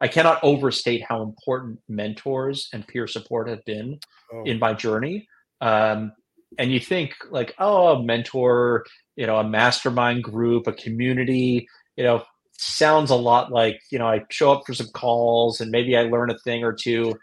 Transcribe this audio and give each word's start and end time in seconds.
I 0.00 0.08
cannot 0.08 0.42
overstate 0.42 1.04
how 1.08 1.22
important 1.22 1.80
mentors 1.88 2.68
and 2.72 2.86
peer 2.86 3.06
support 3.06 3.48
have 3.48 3.64
been 3.64 3.98
oh. 4.32 4.44
in 4.44 4.58
my 4.58 4.74
journey. 4.74 5.28
Um, 5.60 6.12
and 6.58 6.72
you 6.72 6.80
think 6.80 7.14
like, 7.30 7.54
oh, 7.58 7.88
a 7.88 8.02
mentor, 8.02 8.86
you 9.16 9.26
know, 9.26 9.36
a 9.36 9.44
mastermind 9.44 10.22
group, 10.22 10.66
a 10.66 10.72
community, 10.72 11.68
you 11.96 12.04
know, 12.04 12.22
sounds 12.52 13.10
a 13.10 13.16
lot 13.16 13.52
like, 13.52 13.80
you 13.90 13.98
know, 13.98 14.06
I 14.06 14.24
show 14.30 14.52
up 14.52 14.62
for 14.66 14.74
some 14.74 14.88
calls 14.88 15.60
and 15.60 15.70
maybe 15.70 15.96
I 15.96 16.02
learn 16.02 16.30
a 16.30 16.38
thing 16.38 16.64
or 16.64 16.72
two. 16.72 17.14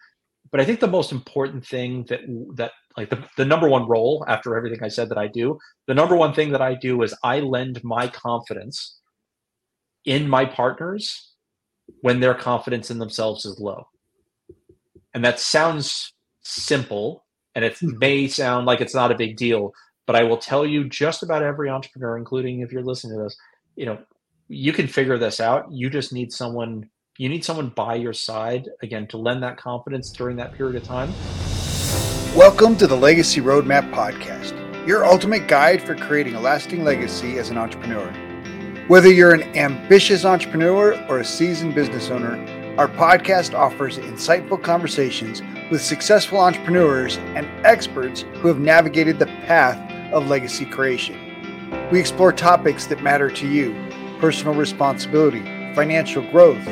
But 0.51 0.61
I 0.61 0.65
think 0.65 0.79
the 0.79 0.87
most 0.87 1.11
important 1.11 1.65
thing 1.65 2.05
that 2.09 2.21
that 2.55 2.71
like 2.95 3.09
the, 3.09 3.25
the 3.35 3.45
number 3.45 3.67
one 3.67 3.87
role 3.87 4.23
after 4.27 4.55
everything 4.55 4.83
I 4.83 4.87
said 4.89 5.09
that 5.09 5.17
I 5.17 5.27
do, 5.27 5.57
the 5.87 5.93
number 5.93 6.15
one 6.15 6.33
thing 6.33 6.51
that 6.51 6.61
I 6.61 6.75
do 6.75 7.01
is 7.01 7.15
I 7.23 7.39
lend 7.39 7.83
my 7.83 8.07
confidence 8.07 8.99
in 10.05 10.29
my 10.29 10.45
partners 10.45 11.33
when 12.01 12.19
their 12.19 12.33
confidence 12.33 12.91
in 12.91 12.99
themselves 12.99 13.45
is 13.45 13.59
low. 13.59 13.87
And 15.13 15.23
that 15.23 15.39
sounds 15.39 16.13
simple 16.41 17.25
and 17.55 17.63
it 17.63 17.77
hmm. 17.77 17.97
may 17.97 18.27
sound 18.27 18.65
like 18.65 18.81
it's 18.81 18.93
not 18.93 19.11
a 19.11 19.15
big 19.15 19.37
deal, 19.37 19.73
but 20.05 20.15
I 20.15 20.23
will 20.23 20.37
tell 20.37 20.65
you 20.65 20.87
just 20.87 21.23
about 21.23 21.41
every 21.41 21.69
entrepreneur, 21.69 22.17
including 22.17 22.59
if 22.59 22.71
you're 22.71 22.83
listening 22.83 23.17
to 23.17 23.23
this, 23.23 23.37
you 23.75 23.85
know, 23.85 23.97
you 24.47 24.73
can 24.73 24.87
figure 24.87 25.17
this 25.17 25.39
out. 25.39 25.71
You 25.71 25.89
just 25.89 26.13
need 26.13 26.31
someone, 26.31 26.89
you 27.17 27.29
need 27.29 27.43
someone 27.43 27.69
by 27.69 27.95
your 27.95 28.13
side 28.13 28.69
again 28.83 29.07
to 29.07 29.17
lend 29.17 29.41
that 29.43 29.57
confidence 29.57 30.11
during 30.11 30.35
that 30.37 30.53
period 30.53 30.75
of 30.75 30.83
time. 30.83 31.11
Welcome 32.35 32.75
to 32.77 32.87
the 32.87 32.97
Legacy 32.97 33.41
Roadmap 33.41 33.91
Podcast, 33.91 34.53
your 34.85 35.05
ultimate 35.05 35.47
guide 35.47 35.81
for 35.81 35.95
creating 35.95 36.35
a 36.35 36.41
lasting 36.41 36.83
legacy 36.83 37.39
as 37.39 37.49
an 37.49 37.57
entrepreneur. 37.57 38.13
Whether 38.87 39.11
you're 39.11 39.33
an 39.33 39.41
ambitious 39.57 40.25
entrepreneur 40.25 40.93
or 41.09 41.17
a 41.17 41.25
seasoned 41.25 41.73
business 41.73 42.11
owner, 42.11 42.37
our 42.77 42.87
podcast 42.87 43.57
offers 43.57 43.97
insightful 43.97 44.61
conversations 44.61 45.41
with 45.71 45.81
successful 45.81 46.37
entrepreneurs 46.37 47.17
and 47.33 47.47
experts 47.65 48.25
who 48.35 48.47
have 48.47 48.59
navigated 48.59 49.17
the 49.17 49.25
path 49.25 49.79
of 50.13 50.27
legacy 50.27 50.67
creation. 50.67 51.17
We 51.91 51.99
explore 51.99 52.31
topics 52.31 52.85
that 52.85 53.01
matter 53.01 53.31
to 53.31 53.47
you 53.47 53.73
personal 54.19 54.53
responsibility, 54.53 55.41
financial 55.73 56.21
growth, 56.29 56.63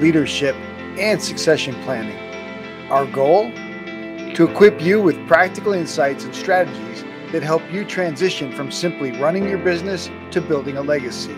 leadership, 0.00 0.56
and 0.98 1.22
succession 1.22 1.76
planning. 1.84 2.18
Our 2.90 3.06
goal? 3.06 3.52
To 4.34 4.48
equip 4.48 4.80
you 4.80 5.00
with 5.00 5.24
practical 5.28 5.72
insights 5.72 6.24
and 6.24 6.34
strategies 6.34 7.04
that 7.30 7.44
help 7.44 7.62
you 7.70 7.84
transition 7.84 8.52
from 8.56 8.72
simply 8.72 9.12
running 9.20 9.48
your 9.48 9.58
business 9.58 10.10
to 10.32 10.40
building 10.40 10.76
a 10.76 10.82
legacy. 10.82 11.36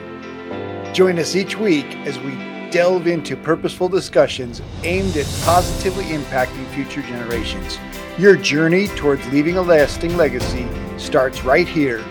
Join 0.93 1.19
us 1.19 1.35
each 1.35 1.57
week 1.57 1.87
as 2.05 2.19
we 2.19 2.33
delve 2.71 3.07
into 3.07 3.35
purposeful 3.35 3.89
discussions 3.89 4.61
aimed 4.85 5.17
at 5.17 5.25
positively 5.43 6.05
impacting 6.05 6.67
future 6.75 7.01
generations. 7.01 7.79
Your 8.19 8.37
journey 8.37 8.89
towards 8.89 9.27
leaving 9.29 9.57
a 9.57 9.63
lasting 9.63 10.19
legacy 10.19 10.69
starts 10.98 11.45
right 11.45 11.67
here, 11.67 12.05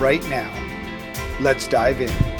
right 0.00 0.28
now. 0.28 0.52
Let's 1.40 1.68
dive 1.68 2.00
in. 2.00 2.35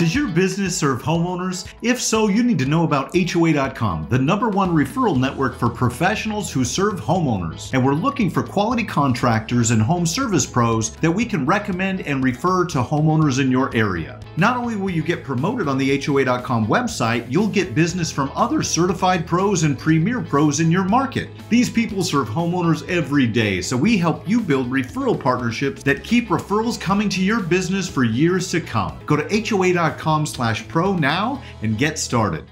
Does 0.00 0.14
your 0.14 0.28
business 0.28 0.74
serve 0.74 1.02
homeowners? 1.02 1.70
If 1.82 2.00
so, 2.00 2.28
you 2.28 2.42
need 2.42 2.58
to 2.60 2.64
know 2.64 2.84
about 2.84 3.14
HOA.com, 3.14 4.06
the 4.08 4.18
number 4.18 4.48
one 4.48 4.70
referral 4.70 5.20
network 5.20 5.58
for 5.58 5.68
professionals 5.68 6.50
who 6.50 6.64
serve 6.64 6.98
homeowners. 6.98 7.70
And 7.74 7.84
we're 7.84 7.92
looking 7.92 8.30
for 8.30 8.42
quality 8.42 8.82
contractors 8.82 9.72
and 9.72 9.82
home 9.82 10.06
service 10.06 10.46
pros 10.46 10.96
that 11.02 11.10
we 11.10 11.26
can 11.26 11.44
recommend 11.44 12.00
and 12.06 12.24
refer 12.24 12.64
to 12.68 12.78
homeowners 12.78 13.40
in 13.40 13.50
your 13.50 13.76
area. 13.76 14.18
Not 14.38 14.56
only 14.56 14.74
will 14.74 14.88
you 14.88 15.02
get 15.02 15.22
promoted 15.22 15.68
on 15.68 15.76
the 15.76 16.00
HOA.com 16.00 16.66
website, 16.66 17.30
you'll 17.30 17.48
get 17.48 17.74
business 17.74 18.10
from 18.10 18.32
other 18.34 18.62
certified 18.62 19.26
pros 19.26 19.64
and 19.64 19.78
premier 19.78 20.22
pros 20.22 20.60
in 20.60 20.70
your 20.70 20.84
market. 20.84 21.28
These 21.50 21.68
people 21.68 22.02
serve 22.02 22.30
homeowners 22.30 22.88
every 22.88 23.26
day, 23.26 23.60
so 23.60 23.76
we 23.76 23.98
help 23.98 24.26
you 24.26 24.40
build 24.40 24.70
referral 24.70 25.20
partnerships 25.20 25.82
that 25.82 26.02
keep 26.02 26.28
referrals 26.28 26.80
coming 26.80 27.10
to 27.10 27.22
your 27.22 27.40
business 27.40 27.86
for 27.86 28.04
years 28.04 28.50
to 28.52 28.62
come. 28.62 28.98
Go 29.04 29.14
to 29.14 29.46
HOA.com 29.46 29.89
com 29.98 30.26
slash 30.26 30.66
pro 30.68 30.94
now 30.96 31.42
and 31.62 31.78
get 31.78 31.98
started. 31.98 32.44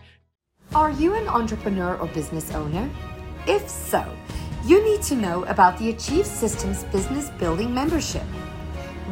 Are 0.75 0.91
you 0.91 1.15
an 1.15 1.29
entrepreneur 1.29 1.97
or 1.97 2.09
business 2.09 2.53
owner? 2.55 2.89
If 3.47 3.69
so, 3.69 4.05
you 4.65 4.85
need 4.85 5.03
to 5.03 5.15
know 5.15 5.45
about 5.45 5.79
the 5.79 5.91
Achieve 5.91 6.27
Systems 6.27 6.85
Business 6.85 7.31
Building 7.39 7.73
Membership. 7.73 8.25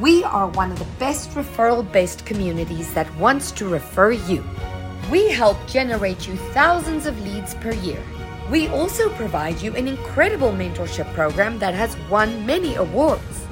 We 0.00 0.22
are 0.24 0.48
one 0.48 0.70
of 0.70 0.78
the 0.78 0.92
best 0.98 1.30
referral 1.30 1.90
based 1.90 2.26
communities 2.26 2.92
that 2.92 3.14
wants 3.16 3.50
to 3.52 3.66
refer 3.66 4.12
you. 4.12 4.44
We 5.10 5.30
help 5.30 5.56
generate 5.66 6.28
you 6.28 6.36
thousands 6.52 7.06
of 7.06 7.18
leads 7.22 7.54
per 7.54 7.72
year. 7.72 8.02
We 8.50 8.68
also 8.68 9.08
provide 9.10 9.62
you 9.62 9.74
an 9.74 9.88
incredible 9.88 10.50
mentorship 10.52 11.12
program 11.14 11.58
that 11.60 11.74
has 11.74 11.96
won 12.10 12.44
many 12.44 12.74
awards. 12.74 13.46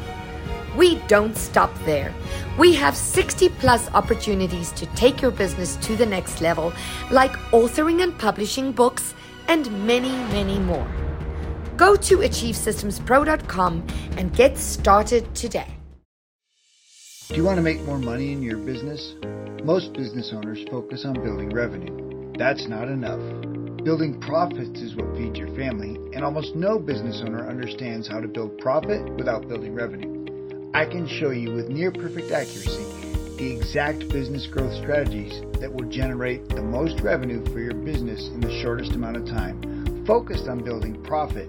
We 0.77 0.97
don't 1.07 1.37
stop 1.37 1.73
there. 1.85 2.13
We 2.59 2.75
have 2.75 2.97
60 2.97 3.49
plus 3.61 3.89
opportunities 3.95 4.73
to 4.73 4.87
take 4.95 5.23
your 5.23 5.31
business 5.31 5.77
to 5.77 5.97
the 5.97 6.07
next 6.07 6.41
level, 6.41 6.73
like 7.11 7.33
authoring 7.53 8.03
and 8.03 8.19
publishing 8.19 8.73
books, 8.73 9.15
and 9.49 9.71
many, 9.87 10.11
many 10.33 10.59
more. 10.59 10.87
Go 11.77 11.97
to 11.97 12.19
achievesystemspro.com 12.19 13.87
and 14.17 14.35
get 14.35 14.57
started 14.59 15.35
today. 15.35 15.69
Do 17.29 17.37
you 17.37 17.45
want 17.45 17.57
to 17.57 17.63
make 17.63 17.81
more 17.83 17.99
money 17.99 18.33
in 18.33 18.43
your 18.43 18.59
business? 18.59 19.15
Most 19.65 19.93
business 19.95 20.31
owners 20.33 20.63
focus 20.71 21.05
on 21.05 21.15
building 21.15 21.51
revenue. 21.51 22.33
That's 22.37 22.69
not 22.69 22.89
enough. 22.89 23.21
Building 23.85 24.21
profits 24.21 24.81
is 24.81 24.95
what 24.95 25.17
feeds 25.17 25.39
your 25.39 25.55
family, 25.57 25.97
and 26.15 26.25
almost 26.25 26.55
no 26.55 26.79
business 26.79 27.23
owner 27.25 27.49
understands 27.49 28.09
how 28.09 28.21
to 28.21 28.29
build 28.29 28.59
profit 28.59 29.03
without 29.17 29.49
building 29.49 29.75
revenue. 29.75 30.24
I 30.75 30.87
can 30.87 31.07
show 31.07 31.31
you 31.31 31.53
with 31.53 31.69
near 31.69 31.93
perfect 31.93 32.33
accuracy 32.33 32.83
the 33.39 33.49
exact 33.49 34.09
business 34.09 34.49
growth 34.49 34.75
strategies 34.75 35.41
that 35.61 35.73
will 35.73 35.89
generate 35.89 36.49
the 36.49 36.63
most 36.63 37.01
revenue 37.01 37.45
for 37.53 37.61
your 37.61 37.75
business 37.75 38.27
in 38.27 38.41
the 38.41 38.61
shortest 38.61 38.91
amount 38.91 39.17
of 39.17 39.25
time, 39.25 40.05
focused 40.05 40.49
on 40.49 40.65
building 40.65 41.01
profit. 41.05 41.49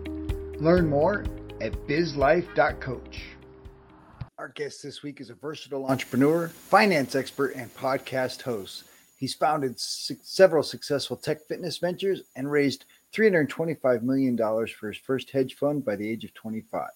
Learn 0.61 0.87
more 0.87 1.25
at 1.59 1.73
bizlife.coach. 1.87 3.23
Our 4.37 4.49
guest 4.49 4.83
this 4.83 5.01
week 5.01 5.19
is 5.19 5.31
a 5.31 5.35
versatile 5.35 5.87
entrepreneur, 5.87 6.49
finance 6.49 7.15
expert, 7.15 7.55
and 7.55 7.73
podcast 7.73 8.43
host. 8.43 8.83
He's 9.17 9.33
founded 9.33 9.79
several 9.79 10.61
successful 10.61 11.17
tech 11.17 11.47
fitness 11.47 11.79
ventures 11.79 12.21
and 12.35 12.51
raised 12.51 12.85
$325 13.11 14.03
million 14.03 14.37
for 14.37 14.89
his 14.89 14.97
first 14.97 15.31
hedge 15.31 15.55
fund 15.55 15.83
by 15.83 15.95
the 15.95 16.07
age 16.07 16.25
of 16.25 16.33
25. 16.35 16.89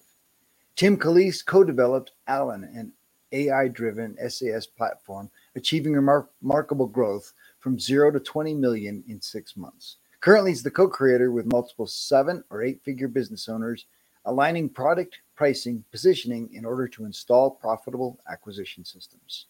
Tim 0.80 0.96
Calise 0.96 1.46
co 1.46 1.66
developed 1.66 2.14
ALAN, 2.30 2.64
an 2.74 2.94
AI 3.34 3.68
driven 3.68 4.16
SaaS 4.30 4.66
platform, 4.66 5.30
achieving 5.58 5.92
remar- 5.92 6.30
remarkable 6.42 6.88
growth 6.88 7.34
from 7.60 7.78
zero 7.78 8.12
to 8.12 8.20
20 8.22 8.54
million 8.54 9.04
in 9.10 9.20
six 9.20 9.58
months. 9.58 9.98
Currently, 10.22 10.52
he's 10.52 10.64
the 10.64 10.72
co 10.72 10.88
creator 10.88 11.34
with 11.34 11.52
multiple 11.52 11.86
seven 11.86 12.46
or 12.50 12.64
eight 12.64 12.82
figure 12.82 13.10
business 13.10 13.50
owners, 13.50 13.88
aligning 14.24 14.70
product 14.70 15.20
pricing, 15.36 15.84
positioning 15.92 16.50
in 16.54 16.64
order 16.64 16.88
to 16.88 17.04
install 17.04 17.52
profitable 17.52 18.18
acquisition 18.32 18.86
systems. 18.86 19.48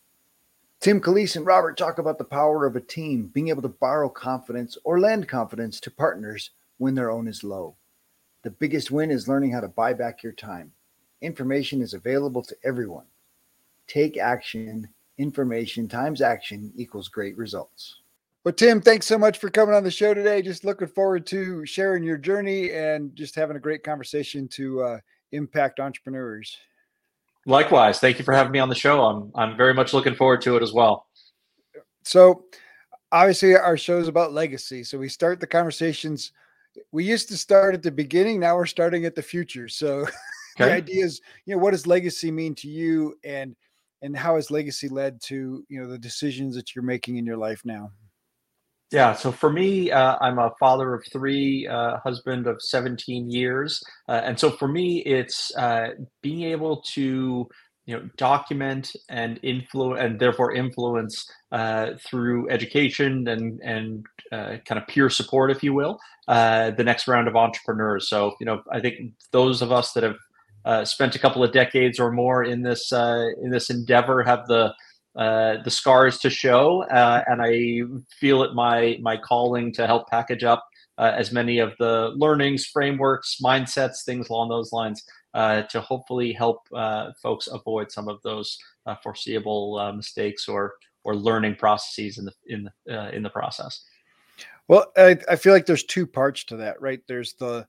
Tim 0.79 0.99
Calise 0.99 1.35
and 1.35 1.45
Robert 1.45 1.77
talk 1.77 1.99
about 1.99 2.17
the 2.17 2.23
power 2.23 2.65
of 2.65 2.75
a 2.75 2.81
team 2.81 3.29
being 3.35 3.49
able 3.49 3.61
to 3.61 3.67
borrow 3.67 4.09
confidence 4.09 4.79
or 4.83 4.99
lend 4.99 5.27
confidence 5.27 5.79
to 5.81 5.91
partners 5.91 6.49
when 6.79 6.95
their 6.95 7.11
own 7.11 7.27
is 7.27 7.43
low. 7.43 7.75
The 8.41 8.49
biggest 8.49 8.89
win 8.89 9.11
is 9.11 9.27
learning 9.27 9.51
how 9.51 9.61
to 9.61 9.67
buy 9.67 9.93
back 9.93 10.23
your 10.23 10.33
time. 10.33 10.71
Information 11.21 11.81
is 11.81 11.93
available 11.93 12.41
to 12.43 12.55
everyone. 12.63 13.05
Take 13.87 14.17
action. 14.17 14.87
Information 15.17 15.87
times 15.87 16.21
action 16.21 16.71
equals 16.75 17.09
great 17.09 17.37
results. 17.37 17.97
Well, 18.45 18.53
Tim, 18.53 18.79
thanks 18.79 19.05
so 19.05 19.17
much 19.17 19.37
for 19.37 19.49
coming 19.49 19.75
on 19.75 19.83
the 19.83 19.91
show 19.91 20.13
today. 20.13 20.41
Just 20.41 20.63
looking 20.63 20.87
forward 20.87 21.25
to 21.27 21.65
sharing 21.65 22.03
your 22.03 22.17
journey 22.17 22.71
and 22.71 23.13
just 23.15 23.35
having 23.35 23.57
a 23.57 23.59
great 23.59 23.83
conversation 23.83 24.47
to 24.49 24.81
uh, 24.81 24.99
impact 25.33 25.81
entrepreneurs. 25.81 26.57
Likewise, 27.45 27.99
thank 27.99 28.17
you 28.17 28.23
for 28.23 28.33
having 28.33 28.53
me 28.53 28.59
on 28.59 28.69
the 28.69 28.75
show. 28.75 29.03
I'm 29.03 29.31
I'm 29.35 29.57
very 29.57 29.73
much 29.73 29.93
looking 29.93 30.15
forward 30.15 30.41
to 30.41 30.55
it 30.55 30.63
as 30.63 30.71
well. 30.71 31.07
So, 32.03 32.45
obviously, 33.11 33.55
our 33.55 33.77
show 33.77 33.99
is 33.99 34.07
about 34.07 34.33
legacy. 34.33 34.83
So 34.83 34.97
we 34.97 35.09
start 35.09 35.39
the 35.39 35.47
conversations. 35.47 36.31
We 36.91 37.03
used 37.03 37.27
to 37.29 37.37
start 37.37 37.75
at 37.75 37.83
the 37.83 37.91
beginning. 37.91 38.39
Now 38.39 38.55
we're 38.55 38.65
starting 38.65 39.05
at 39.05 39.15
the 39.15 39.21
future. 39.21 39.67
So 39.67 40.07
Okay. 40.59 40.69
The 40.69 40.75
idea 40.75 41.05
is, 41.05 41.21
you 41.45 41.55
know, 41.55 41.61
what 41.61 41.71
does 41.71 41.87
legacy 41.87 42.31
mean 42.31 42.55
to 42.55 42.67
you, 42.67 43.15
and 43.23 43.55
and 44.01 44.15
how 44.15 44.35
has 44.35 44.51
legacy 44.51 44.89
led 44.89 45.21
to 45.25 45.63
you 45.69 45.81
know 45.81 45.89
the 45.89 45.97
decisions 45.97 46.55
that 46.55 46.75
you're 46.75 46.83
making 46.83 47.17
in 47.17 47.25
your 47.25 47.37
life 47.37 47.61
now? 47.63 47.91
Yeah, 48.91 49.13
so 49.13 49.31
for 49.31 49.51
me, 49.51 49.91
uh, 49.91 50.17
I'm 50.19 50.39
a 50.39 50.51
father 50.59 50.95
of 50.95 51.05
three, 51.11 51.67
uh, 51.67 51.97
husband 52.03 52.47
of 52.47 52.59
17 52.59 53.29
years, 53.29 53.83
uh, 54.07 54.21
and 54.23 54.39
so 54.39 54.49
for 54.49 54.67
me, 54.67 55.03
it's 55.05 55.55
uh, 55.55 55.89
being 56.23 56.41
able 56.41 56.81
to 56.93 57.47
you 57.89 57.95
know 57.95 58.07
document 58.17 58.91
and 59.09 59.39
influence 59.41 59.99
and 59.99 60.19
therefore 60.19 60.53
influence 60.53 61.27
uh, 61.51 61.91
through 62.07 62.47
education 62.49 63.27
and 63.27 63.59
and 63.63 64.05
uh, 64.31 64.57
kind 64.67 64.79
of 64.79 64.87
peer 64.87 65.09
support 65.09 65.49
if 65.49 65.63
you 65.63 65.73
will 65.73 65.97
uh, 66.27 66.69
the 66.69 66.83
next 66.83 67.07
round 67.07 67.27
of 67.27 67.35
entrepreneurs 67.35 68.07
so 68.07 68.35
you 68.39 68.45
know 68.45 68.61
i 68.71 68.79
think 68.79 68.95
those 69.31 69.63
of 69.63 69.71
us 69.71 69.93
that 69.93 70.03
have 70.03 70.17
uh, 70.65 70.85
spent 70.85 71.15
a 71.15 71.19
couple 71.19 71.43
of 71.43 71.51
decades 71.51 71.99
or 71.99 72.11
more 72.11 72.43
in 72.43 72.61
this 72.61 72.91
uh, 72.91 73.27
in 73.41 73.49
this 73.49 73.69
endeavor 73.69 74.23
have 74.23 74.47
the 74.47 74.73
uh, 75.15 75.61
the 75.63 75.71
scars 75.71 76.19
to 76.19 76.29
show 76.29 76.83
and 76.83 77.41
i 77.41 77.81
feel 78.19 78.43
it 78.43 78.53
my 78.53 78.97
my 79.01 79.17
calling 79.17 79.73
to 79.73 79.87
help 79.87 80.07
package 80.07 80.43
up 80.43 80.63
as 80.97 81.31
many 81.31 81.59
of 81.59 81.73
the 81.79 82.11
learnings 82.15 82.65
frameworks 82.65 83.37
mindsets 83.43 84.03
things 84.05 84.29
along 84.29 84.49
those 84.49 84.71
lines 84.71 85.03
uh, 85.33 85.63
to 85.63 85.81
hopefully 85.81 86.33
help 86.33 86.67
uh, 86.75 87.11
folks 87.21 87.47
avoid 87.47 87.91
some 87.91 88.07
of 88.07 88.21
those 88.23 88.57
uh, 88.85 88.95
foreseeable 89.03 89.77
uh, 89.77 89.91
mistakes 89.91 90.47
or 90.47 90.73
or 91.03 91.15
learning 91.15 91.55
processes 91.55 92.17
in 92.17 92.25
the 92.25 92.33
in 92.47 92.63
the 92.85 92.99
uh, 92.99 93.09
in 93.11 93.23
the 93.23 93.29
process. 93.29 93.83
Well, 94.67 94.91
I, 94.97 95.17
I 95.27 95.35
feel 95.35 95.53
like 95.53 95.65
there's 95.65 95.83
two 95.83 96.05
parts 96.05 96.43
to 96.45 96.57
that, 96.57 96.79
right? 96.81 97.01
There's 97.07 97.33
the 97.33 97.67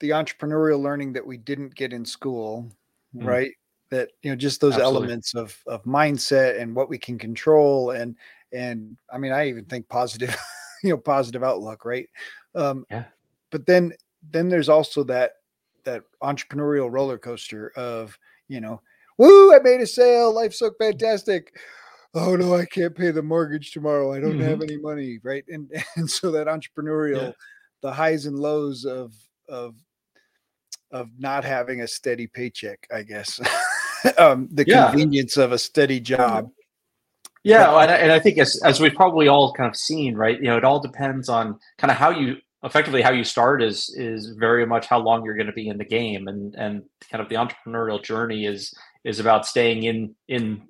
the 0.00 0.10
entrepreneurial 0.10 0.80
learning 0.80 1.12
that 1.14 1.26
we 1.26 1.36
didn't 1.36 1.74
get 1.74 1.92
in 1.92 2.04
school, 2.04 2.70
mm. 3.14 3.26
right? 3.26 3.52
That 3.90 4.10
you 4.22 4.30
know, 4.30 4.36
just 4.36 4.60
those 4.60 4.74
Absolutely. 4.74 4.98
elements 4.98 5.34
of 5.34 5.56
of 5.66 5.84
mindset 5.84 6.60
and 6.60 6.74
what 6.74 6.88
we 6.88 6.98
can 6.98 7.18
control, 7.18 7.90
and 7.92 8.16
and 8.52 8.96
I 9.12 9.18
mean, 9.18 9.32
I 9.32 9.48
even 9.48 9.64
think 9.64 9.88
positive, 9.88 10.36
you 10.82 10.90
know, 10.90 10.96
positive 10.96 11.44
outlook, 11.44 11.84
right? 11.84 12.08
Um, 12.54 12.84
yeah. 12.90 13.04
But 13.50 13.66
then 13.66 13.92
then 14.30 14.48
there's 14.48 14.68
also 14.68 15.04
that 15.04 15.32
that 15.84 16.02
entrepreneurial 16.22 16.90
roller 16.90 17.16
coaster 17.16 17.72
of 17.76 18.18
you 18.48 18.60
know 18.60 18.80
woo 19.16 19.54
i 19.54 19.58
made 19.60 19.80
a 19.80 19.86
sale 19.86 20.32
life's 20.32 20.58
so 20.58 20.70
fantastic 20.78 21.56
oh 22.14 22.36
no 22.36 22.54
i 22.54 22.66
can't 22.66 22.94
pay 22.94 23.10
the 23.10 23.22
mortgage 23.22 23.72
tomorrow 23.72 24.12
i 24.12 24.20
don't 24.20 24.32
mm-hmm. 24.32 24.42
have 24.42 24.62
any 24.62 24.76
money 24.76 25.18
right 25.22 25.44
and 25.48 25.70
and 25.96 26.10
so 26.10 26.30
that 26.30 26.46
entrepreneurial 26.46 27.28
yeah. 27.28 27.32
the 27.80 27.92
highs 27.92 28.26
and 28.26 28.38
lows 28.38 28.84
of 28.84 29.14
of 29.48 29.74
of 30.92 31.08
not 31.18 31.44
having 31.44 31.80
a 31.82 31.88
steady 31.88 32.26
paycheck 32.26 32.86
i 32.94 33.02
guess. 33.02 33.40
Um 34.18 34.48
the 34.52 34.64
yeah. 34.64 34.90
convenience 34.90 35.36
of 35.36 35.50
a 35.50 35.58
steady 35.58 35.98
job. 35.98 36.48
Yeah 37.42 37.76
and 37.80 37.90
I, 37.90 37.94
and 37.96 38.12
I 38.12 38.20
think 38.20 38.38
as, 38.38 38.60
as 38.64 38.78
we've 38.78 38.94
probably 38.94 39.26
all 39.26 39.52
kind 39.52 39.68
of 39.68 39.74
seen 39.74 40.14
right 40.14 40.36
you 40.36 40.44
know 40.44 40.56
it 40.56 40.64
all 40.64 40.78
depends 40.80 41.28
on 41.28 41.58
kind 41.78 41.90
of 41.90 41.96
how 41.96 42.10
you 42.10 42.36
effectively 42.62 43.02
how 43.02 43.10
you 43.10 43.24
start 43.24 43.62
is 43.62 43.92
is 43.96 44.34
very 44.38 44.66
much 44.66 44.86
how 44.86 44.98
long 44.98 45.24
you're 45.24 45.34
going 45.34 45.46
to 45.46 45.52
be 45.52 45.68
in 45.68 45.78
the 45.78 45.84
game 45.84 46.28
and 46.28 46.54
and 46.56 46.82
kind 47.10 47.22
of 47.22 47.28
the 47.28 47.34
entrepreneurial 47.34 48.02
journey 48.02 48.44
is 48.44 48.72
is 49.04 49.18
about 49.18 49.46
staying 49.46 49.84
in 49.84 50.14
in 50.28 50.62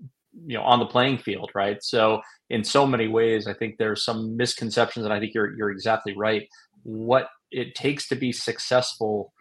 you 0.47 0.57
know 0.57 0.63
on 0.63 0.79
the 0.79 0.87
playing 0.87 1.19
field 1.19 1.51
right? 1.55 1.83
So 1.83 2.21
in 2.51 2.63
so 2.63 2.87
many 2.87 3.09
ways 3.09 3.49
i 3.49 3.55
think 3.55 3.77
there's 3.77 4.05
some 4.05 4.37
misconceptions 4.37 5.05
and 5.05 5.13
i 5.13 5.19
think 5.19 5.35
you're 5.35 5.55
you're 5.57 5.71
exactly 5.71 6.15
right. 6.17 6.49
What 6.85 7.29
it 7.51 7.75
takes 7.75 8.09
to 8.09 8.17
be 8.17 8.33
successful 8.33 9.33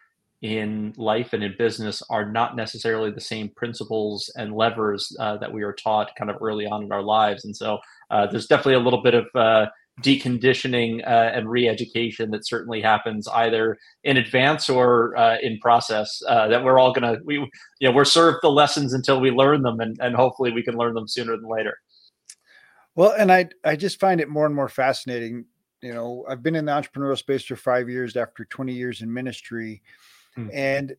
in 0.41 0.93
life 0.97 1.33
and 1.33 1.43
in 1.43 1.55
business 1.57 2.03
are 2.09 2.31
not 2.31 2.55
necessarily 2.55 3.09
the 3.09 3.21
same 3.21 3.49
principles 3.55 4.31
and 4.35 4.53
levers 4.53 5.15
uh, 5.19 5.37
that 5.37 5.51
we 5.51 5.63
are 5.63 5.73
taught 5.73 6.15
kind 6.17 6.29
of 6.29 6.37
early 6.41 6.65
on 6.65 6.83
in 6.83 6.91
our 6.91 7.01
lives. 7.01 7.45
And 7.45 7.55
so 7.55 7.79
uh, 8.11 8.27
there's 8.27 8.47
definitely 8.47 8.75
a 8.75 8.79
little 8.79 9.01
bit 9.01 9.13
of 9.15 9.25
uh, 9.33 9.67
deconditioning 10.01 11.01
uh, 11.07 11.31
and 11.33 11.49
re-education 11.49 12.31
that 12.31 12.45
certainly 12.45 12.81
happens 12.81 13.27
either 13.29 13.77
in 14.03 14.17
advance 14.17 14.69
or 14.69 15.17
uh, 15.17 15.37
in 15.41 15.57
process 15.59 16.21
uh, 16.27 16.47
that 16.49 16.63
we're 16.63 16.77
all 16.77 16.91
gonna 16.91 17.15
we 17.23 17.35
you 17.35 17.87
know 17.87 17.91
we're 17.91 18.03
served 18.03 18.39
the 18.41 18.49
lessons 18.49 18.93
until 18.93 19.21
we 19.21 19.31
learn 19.31 19.61
them 19.61 19.79
and, 19.79 19.97
and 20.01 20.15
hopefully 20.15 20.51
we 20.51 20.61
can 20.61 20.75
learn 20.75 20.93
them 20.93 21.07
sooner 21.07 21.37
than 21.37 21.49
later. 21.49 21.77
Well 22.95 23.13
and 23.17 23.31
i 23.31 23.47
i 23.63 23.77
just 23.77 23.99
find 23.99 24.19
it 24.19 24.27
more 24.27 24.45
and 24.45 24.53
more 24.53 24.69
fascinating 24.69 25.45
you 25.85 25.93
know 25.93 26.25
i've 26.27 26.41
been 26.41 26.55
in 26.55 26.65
the 26.65 26.71
entrepreneurial 26.71 27.17
space 27.17 27.45
for 27.45 27.55
five 27.55 27.87
years 27.87 28.17
after 28.17 28.43
20 28.45 28.73
years 28.73 29.01
in 29.01 29.13
ministry. 29.13 29.83
Hmm. 30.33 30.49
and 30.51 30.95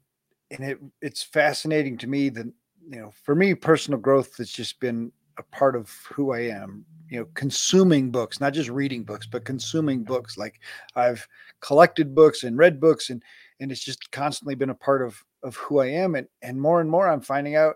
and 0.52 0.64
it 0.64 0.78
it's 1.02 1.22
fascinating 1.22 1.98
to 1.98 2.06
me 2.06 2.28
that 2.30 2.46
you 2.88 3.00
know 3.00 3.12
for 3.24 3.34
me 3.34 3.52
personal 3.54 3.98
growth 3.98 4.36
has 4.36 4.50
just 4.50 4.78
been 4.78 5.10
a 5.38 5.42
part 5.42 5.74
of 5.74 5.90
who 6.12 6.32
i 6.32 6.40
am 6.40 6.86
you 7.10 7.18
know 7.18 7.26
consuming 7.34 8.10
books 8.10 8.40
not 8.40 8.54
just 8.54 8.70
reading 8.70 9.02
books 9.02 9.26
but 9.26 9.44
consuming 9.44 10.04
books. 10.04 10.38
Like 10.38 10.60
i've 10.94 11.26
collected 11.60 12.14
books 12.14 12.44
and 12.44 12.56
read 12.56 12.80
books 12.80 13.10
and 13.10 13.22
and 13.58 13.72
it's 13.72 13.84
just 13.84 14.10
constantly 14.12 14.54
been 14.54 14.70
a 14.70 14.74
part 14.74 15.02
of 15.02 15.22
of 15.42 15.56
who 15.56 15.80
i 15.80 15.86
am. 15.86 16.14
And 16.14 16.28
and 16.42 16.60
more 16.60 16.80
and 16.80 16.88
more 16.88 17.08
i'm 17.08 17.20
finding 17.20 17.56
out 17.56 17.74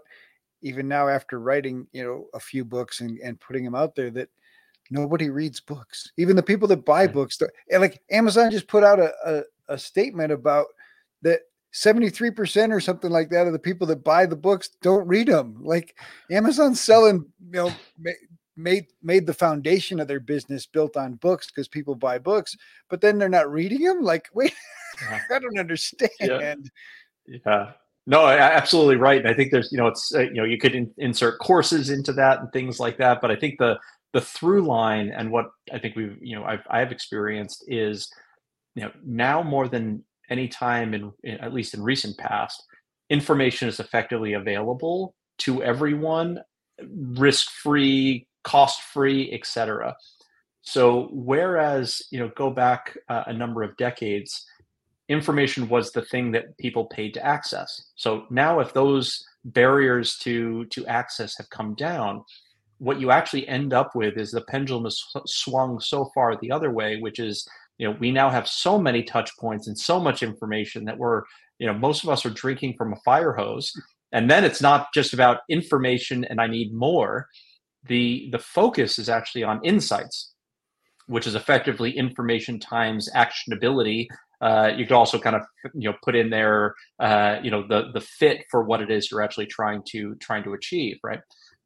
even 0.63 0.87
now 0.87 1.09
after 1.09 1.41
writing 1.41 1.89
you 1.93 2.05
know 2.05 2.27
a 2.35 2.41
few 2.41 2.65
books 2.65 3.01
and, 3.01 3.19
and 3.19 3.41
putting 3.41 3.65
them 3.65 3.75
out 3.75 3.97
there 3.97 4.11
that 4.11 4.29
nobody 4.91 5.31
reads 5.31 5.61
books 5.61 6.13
even 6.17 6.37
the 6.37 6.43
people 6.43 6.69
that 6.69 6.85
buy 6.85 7.07
books 7.07 7.39
like 7.79 8.01
amazon 8.11 8.51
just 8.51 8.69
put 8.69 8.85
out 8.85 8.99
a, 8.99 9.13
a, 9.25 9.75
a 9.75 9.79
statement 9.79 10.33
about 10.33 10.67
that 11.23 11.41
73% 11.73 12.73
or 12.73 12.81
something 12.81 13.13
like 13.13 13.31
that 13.31 13.47
of 13.47 13.53
the 13.53 13.59
people 13.59 13.87
that 13.87 14.03
buy 14.03 14.27
the 14.27 14.35
books 14.35 14.71
don't 14.83 15.07
read 15.07 15.29
them 15.29 15.57
like 15.61 15.97
amazon's 16.31 16.81
selling 16.81 17.25
you 17.45 17.53
know 17.53 17.73
made 18.61 18.87
made 19.03 19.27
the 19.27 19.35
foundation 19.35 20.01
of 20.01 20.09
their 20.09 20.21
business 20.21 20.67
built 20.67 20.97
on 20.97 21.15
books 21.15 21.47
because 21.47 21.69
people 21.69 21.95
buy 21.95 22.19
books, 22.19 22.57
but 22.89 23.01
then 23.01 23.19
they're 23.19 23.29
not 23.29 23.51
reading 23.51 23.81
them. 23.81 24.03
Like, 24.03 24.29
wait, 24.35 24.55
yeah. 25.03 25.21
I 25.31 25.39
don't 25.39 25.59
understand. 25.59 26.11
Yeah. 26.21 26.55
yeah. 27.27 27.73
No, 28.07 28.27
absolutely 28.27 28.97
right. 28.97 29.21
And 29.21 29.29
I 29.29 29.35
think 29.35 29.53
there's, 29.53 29.71
you 29.71 29.79
know, 29.79 29.87
it's, 29.87 30.13
uh, 30.15 30.21
you 30.21 30.35
know, 30.35 30.45
you 30.45 30.59
could 30.59 30.75
in, 30.75 30.91
insert 30.99 31.39
courses 31.39 31.91
into 31.91 32.13
that 32.15 32.41
and 32.41 32.51
things 32.53 32.81
like 32.81 32.97
that. 32.97 33.21
But 33.21 33.31
I 33.31 33.37
think 33.37 33.59
the 33.59 33.79
the 34.13 34.21
through 34.21 34.63
line 34.63 35.11
and 35.11 35.31
what 35.31 35.47
I 35.73 35.79
think 35.79 35.97
we've, 35.97 36.19
you 36.21 36.37
know, 36.37 36.45
I've 36.45 36.65
I've 36.69 36.93
experienced 36.93 37.65
is, 37.69 38.09
you 38.75 38.83
know, 38.83 38.91
now 39.05 39.43
more 39.43 39.69
than 39.69 40.05
any 40.29 40.49
time 40.49 40.95
in, 40.95 41.13
in 41.23 41.39
at 41.39 41.53
least 41.53 41.75
in 41.75 41.83
recent 41.83 42.17
past, 42.19 42.63
information 43.09 43.69
is 43.69 43.81
effectively 43.81 44.35
available 44.35 45.15
to 45.39 45.63
everyone 45.63 46.41
risk 46.89 47.51
free 47.51 48.27
cost 48.45 48.83
free, 48.83 49.33
etc. 49.33 49.95
So 50.63 51.09
whereas 51.13 52.03
you 52.11 52.19
know 52.19 52.31
go 52.37 52.51
back 52.51 52.97
uh, 53.09 53.25
a 53.27 53.33
number 53.33 53.63
of 53.63 53.77
decades, 53.77 54.47
information 55.09 55.69
was 55.69 55.93
the 55.93 56.03
thing 56.03 56.33
that 56.33 56.57
people 56.59 56.87
paid 56.87 57.15
to 57.15 57.25
access. 57.25 57.91
So 57.97 58.27
now 58.31 58.61
if 58.61 58.73
those 58.73 59.25
barriers 59.45 60.17
to 60.19 60.67
to 60.67 60.87
access 60.87 61.37
have 61.39 61.51
come 61.51 61.75
down, 61.75 62.25
what 62.81 63.01
you 63.01 63.11
actually 63.11 63.47
end 63.47 63.73
up 63.73 63.95
with 63.95 64.17
is 64.17 64.31
the 64.31 64.41
pendulum 64.41 64.85
has 64.85 65.01
swung 65.27 65.79
so 65.81 66.11
far 66.15 66.37
the 66.37 66.51
other 66.51 66.71
way, 66.71 66.99
which 66.99 67.19
is 67.19 67.47
you 67.79 67.87
know 67.87 67.97
we 68.01 68.11
now 68.11 68.31
have 68.31 68.49
so 68.49 68.79
many 68.79 69.03
touch 69.03 69.31
points 69.39 69.69
and 69.69 69.79
so 69.79 70.01
much 70.01 70.23
information 70.23 70.85
that 70.87 70.99
we're 70.99 71.23
you 71.59 71.67
know 71.67 71.75
most 71.75 72.03
of 72.03 72.09
us 72.09 72.27
are 72.27 72.31
drinking 72.31 72.75
from 72.77 72.93
a 72.93 73.01
fire 73.05 73.33
hose. 73.33 73.73
And 74.13 74.29
then 74.29 74.45
it's 74.45 74.61
not 74.61 74.89
just 74.93 75.15
about 75.15 75.43
information 75.49 76.25
and 76.25 76.41
i 76.41 76.47
need 76.47 76.75
more. 76.75 77.29
The 77.85 78.29
the 78.33 78.39
focus 78.39 78.99
is 78.99 79.09
actually 79.09 79.45
on 79.45 79.61
insights 79.65 80.33
which 81.11 81.27
is 81.27 81.35
effectively 81.35 81.91
information 81.91 82.61
times 82.61 83.11
actionability. 83.17 84.07
Uh, 84.41 84.71
you 84.75 84.87
could 84.87 84.95
also 84.95 85.19
kind 85.19 85.35
of 85.37 85.43
you 85.75 85.91
know 85.91 85.97
put 86.03 86.15
in 86.15 86.31
there 86.31 86.75
uh, 87.01 87.37
you 87.43 87.51
know 87.51 87.67
the 87.67 87.91
the 87.93 88.01
fit 88.01 88.45
for 88.51 88.63
what 88.63 88.81
it 88.81 88.91
is 88.91 89.11
you're 89.11 89.21
actually 89.21 89.47
trying 89.47 89.83
to 89.87 90.15
trying 90.15 90.43
to 90.43 90.55
achieve 90.55 90.97
right 91.05 91.21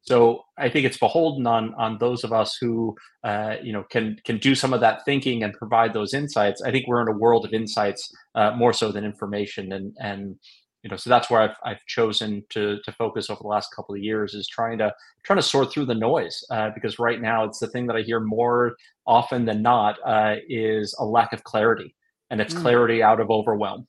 so 0.05 0.43
i 0.59 0.69
think 0.69 0.87
it's 0.87 0.99
beholden 0.99 1.47
on 1.47 1.75
on 1.75 1.99
those 1.99 2.25
of 2.25 2.33
us 2.33 2.57
who 2.61 2.95
uh, 3.25 3.57
you 3.63 3.73
know 3.73 3.85
can 3.91 4.17
can 4.25 4.39
do 4.39 4.55
some 4.55 4.73
of 4.73 4.81
that 4.81 5.05
thinking 5.05 5.43
and 5.43 5.55
provide 5.55 5.95
those 5.95 6.15
insights. 6.15 6.63
I 6.63 6.71
think 6.71 6.87
we're 6.87 7.03
in 7.03 7.09
a 7.09 7.19
world 7.19 7.45
of 7.45 7.53
insights 7.53 8.13
uh, 8.35 8.53
more 8.53 8.73
so 8.73 8.93
than 8.93 9.05
information. 9.05 9.73
And 9.73 9.95
and 9.99 10.37
you 10.83 10.91
know 10.91 10.97
so 10.97 11.09
that's 11.09 11.31
where 11.31 11.41
I've, 11.41 11.57
I've 11.65 11.85
chosen 11.87 12.45
to 12.51 12.79
to 12.85 12.93
focus 12.93 13.31
over 13.31 13.41
the 13.41 13.49
last 13.49 13.75
couple 13.75 13.95
of 13.95 14.03
years 14.03 14.35
is 14.35 14.47
trying 14.47 14.79
to 14.79 14.93
trying 15.25 15.39
to 15.39 15.43
sort 15.43 15.73
through 15.73 15.87
the 15.87 15.95
noise 15.95 16.45
uh, 16.51 16.71
because 16.75 16.99
right 16.99 17.21
now 17.21 17.45
it's 17.45 17.59
the 17.59 17.69
thing 17.69 17.87
that 17.87 17.97
I 17.97 18.03
hear 18.03 18.21
more 18.21 18.77
often 19.07 19.47
than 19.47 19.63
not 19.63 19.97
uh, 20.05 20.37
is 20.49 20.95
a 20.99 21.05
lack 21.05 21.33
of 21.33 21.45
clarity. 21.45 21.95
And 22.31 22.41
it's 22.41 22.55
mm. 22.55 22.61
clarity 22.61 23.03
out 23.03 23.21
of 23.21 23.31
overwhelm 23.31 23.87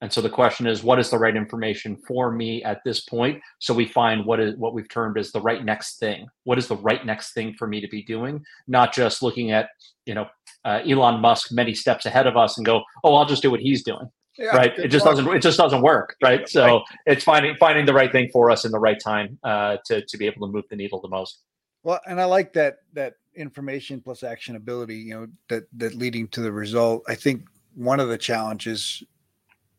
and 0.00 0.12
so 0.12 0.20
the 0.20 0.30
question 0.30 0.66
is 0.66 0.82
what 0.82 0.98
is 0.98 1.10
the 1.10 1.18
right 1.18 1.36
information 1.36 1.96
for 1.96 2.32
me 2.32 2.62
at 2.64 2.82
this 2.84 3.00
point? 3.00 3.40
So 3.58 3.74
we 3.74 3.86
find 3.86 4.24
what 4.24 4.40
is 4.40 4.56
what 4.56 4.72
we've 4.72 4.88
termed 4.88 5.18
as 5.18 5.30
the 5.30 5.40
right 5.40 5.64
next 5.64 5.98
thing. 5.98 6.26
What 6.44 6.58
is 6.58 6.68
the 6.68 6.76
right 6.76 7.04
next 7.04 7.34
thing 7.34 7.54
for 7.58 7.66
me 7.66 7.80
to 7.80 7.88
be 7.88 8.02
doing? 8.02 8.42
Not 8.66 8.94
just 8.94 9.22
looking 9.22 9.50
at 9.50 9.68
you 10.06 10.14
know 10.14 10.26
uh, 10.64 10.80
Elon 10.86 11.20
Musk 11.20 11.52
many 11.52 11.74
steps 11.74 12.06
ahead 12.06 12.26
of 12.26 12.36
us 12.36 12.56
and 12.56 12.64
go 12.64 12.82
oh 13.04 13.14
I'll 13.14 13.26
just 13.26 13.42
do 13.42 13.50
what 13.50 13.60
he's 13.60 13.82
doing. 13.82 14.10
Yeah, 14.38 14.56
right? 14.56 14.78
it 14.78 14.88
just 14.88 15.04
doesn't 15.04 15.28
it 15.28 15.42
just 15.42 15.58
doesn't 15.58 15.82
work 15.82 16.16
right? 16.22 16.48
so 16.48 16.64
right. 16.64 16.82
it's 17.04 17.24
finding 17.24 17.56
finding 17.56 17.84
the 17.84 17.92
right 17.92 18.10
thing 18.10 18.30
for 18.32 18.50
us 18.50 18.64
in 18.64 18.70
the 18.70 18.78
right 18.78 18.98
time 18.98 19.38
uh, 19.42 19.76
to 19.86 20.02
to 20.02 20.16
be 20.16 20.26
able 20.26 20.46
to 20.46 20.52
move 20.52 20.64
the 20.70 20.76
needle 20.76 21.00
the 21.00 21.08
most. 21.08 21.40
Well 21.82 22.00
and 22.06 22.20
i 22.20 22.24
like 22.24 22.54
that 22.54 22.78
that 22.94 23.14
information 23.36 24.00
plus 24.00 24.20
actionability 24.20 25.04
you 25.04 25.14
know 25.14 25.26
that 25.48 25.64
that 25.76 25.94
leading 25.94 26.26
to 26.28 26.40
the 26.40 26.52
result. 26.52 27.02
I 27.06 27.14
think 27.14 27.44
one 27.74 28.00
of 28.00 28.08
the 28.08 28.18
challenges 28.18 29.02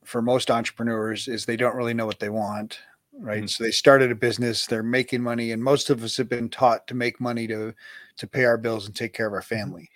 for 0.04 0.22
most 0.22 0.50
entrepreneurs 0.50 1.28
is 1.28 1.46
they 1.46 1.58
don't 1.58 1.76
really 1.76 1.94
know 1.94 2.06
what 2.06 2.20
they 2.20 2.30
want 2.30 2.80
right? 3.22 3.40
Mm-hmm. 3.40 3.48
So 3.48 3.64
they 3.64 3.72
started 3.72 4.12
a 4.12 4.16
business, 4.16 4.66
they're 4.66 4.84
making 4.84 5.22
money, 5.22 5.52
and 5.52 5.64
most 5.64 5.90
of 5.90 6.04
us 6.04 6.18
have 6.18 6.30
been 6.30 6.50
taught 6.50 6.88
to 6.88 6.96
make 6.96 7.20
money 7.20 7.48
to 7.48 7.74
to 8.18 8.28
pay 8.28 8.46
our 8.46 8.58
bills 8.58 8.86
and 8.86 8.96
take 8.96 9.14
care 9.14 9.28
of 9.28 9.34
our 9.34 9.42
mm-hmm. 9.42 9.56
family. 9.56 9.90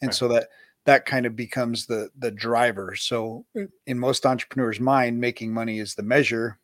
And 0.00 0.08
right. 0.08 0.14
so 0.14 0.28
that 0.28 0.48
that 0.84 1.06
kind 1.06 1.26
of 1.26 1.36
becomes 1.36 1.86
the 1.86 2.10
the 2.18 2.30
driver. 2.30 2.94
So 2.96 3.44
in 3.86 3.98
most 3.98 4.26
entrepreneurs' 4.26 4.80
mind, 4.80 5.20
making 5.20 5.52
money 5.52 5.78
is 5.78 5.94
the 5.94 6.02
measure 6.02 6.58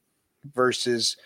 versus 0.54 1.16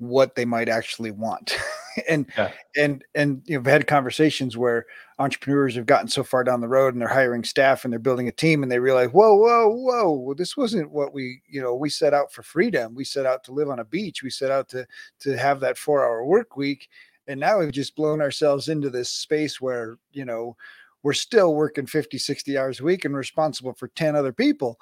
what 0.00 0.34
they 0.34 0.44
might 0.44 0.68
actually 0.68 1.10
want. 1.10 1.56
and 2.08 2.26
yeah. 2.36 2.50
and 2.76 3.04
and 3.14 3.42
you 3.44 3.54
know, 3.54 3.60
I've 3.60 3.66
had 3.66 3.86
conversations 3.86 4.56
where 4.56 4.86
entrepreneurs 5.18 5.74
have 5.74 5.86
gotten 5.86 6.08
so 6.08 6.24
far 6.24 6.42
down 6.42 6.62
the 6.62 6.68
road 6.68 6.94
and 6.94 7.00
they're 7.00 7.08
hiring 7.08 7.44
staff 7.44 7.84
and 7.84 7.92
they're 7.92 7.98
building 8.00 8.26
a 8.26 8.32
team 8.32 8.62
and 8.62 8.72
they 8.72 8.78
realize, 8.78 9.10
whoa, 9.10 9.34
whoa, 9.34 9.68
whoa, 9.68 10.12
well, 10.12 10.34
this 10.34 10.56
wasn't 10.56 10.90
what 10.90 11.12
we, 11.12 11.42
you 11.46 11.60
know, 11.60 11.74
we 11.74 11.90
set 11.90 12.14
out 12.14 12.32
for 12.32 12.42
freedom. 12.42 12.94
We 12.94 13.04
set 13.04 13.26
out 13.26 13.44
to 13.44 13.52
live 13.52 13.68
on 13.68 13.78
a 13.78 13.84
beach. 13.84 14.22
We 14.22 14.30
set 14.30 14.50
out 14.50 14.68
to 14.70 14.86
to 15.20 15.36
have 15.36 15.60
that 15.60 15.78
four 15.78 16.04
hour 16.04 16.24
work 16.24 16.56
week. 16.56 16.88
And 17.28 17.38
now 17.38 17.58
we've 17.58 17.70
just 17.70 17.94
blown 17.94 18.20
ourselves 18.20 18.68
into 18.68 18.90
this 18.90 19.10
space 19.10 19.60
where, 19.60 19.98
you 20.12 20.24
know, 20.24 20.56
we're 21.02 21.12
still 21.12 21.54
working 21.54 21.86
50, 21.86 22.18
60 22.18 22.58
hours 22.58 22.80
a 22.80 22.84
week 22.84 23.04
and 23.04 23.14
responsible 23.14 23.72
for 23.74 23.88
10 23.88 24.16
other 24.16 24.32
people. 24.32 24.78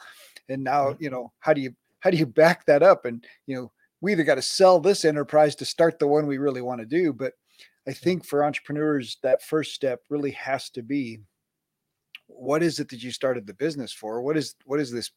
And 0.49 0.65
now, 0.65 0.91
mm-hmm. 0.91 1.03
you 1.03 1.11
know, 1.11 1.33
how 1.41 1.53
do 1.53 1.61
you 1.61 1.75
how 2.01 2.11
do 2.11 2.17
you 2.17 2.27
back 2.27 2.65
that 2.67 2.83
up? 2.83 3.05
And 3.05 3.25
you 3.47 3.57
know, 3.57 3.73
we 4.01 4.13
either 4.13 4.25
got 4.25 4.37
to 4.37 4.43
sell 4.43 4.81
this 4.81 5.05
enterprise 5.05 5.55
to 5.57 5.65
start 5.65 5.99
the 5.99 6.07
one 6.07 6.27
we 6.27 6.39
really 6.39 6.63
want 6.63 6.81
to 6.81 6.87
do. 6.87 7.13
But 7.13 7.33
I 7.87 7.93
think 7.93 8.25
for 8.25 8.45
entrepreneurs, 8.45 9.19
that 9.23 9.43
first 9.43 9.75
step 9.75 10.03
really 10.11 10.33
has 10.33 10.71
to 10.71 10.83
be 10.83 11.21
what 12.27 12.63
is 12.63 12.79
it 12.79 12.89
that 12.91 13.03
you 13.03 13.11
started 13.11 13.47
the 13.47 13.55
business 13.55 13.93
for? 13.93 14.23
What 14.23 14.37
is 14.37 14.55
what 14.65 14.81
is 14.81 14.93
this 14.93 15.11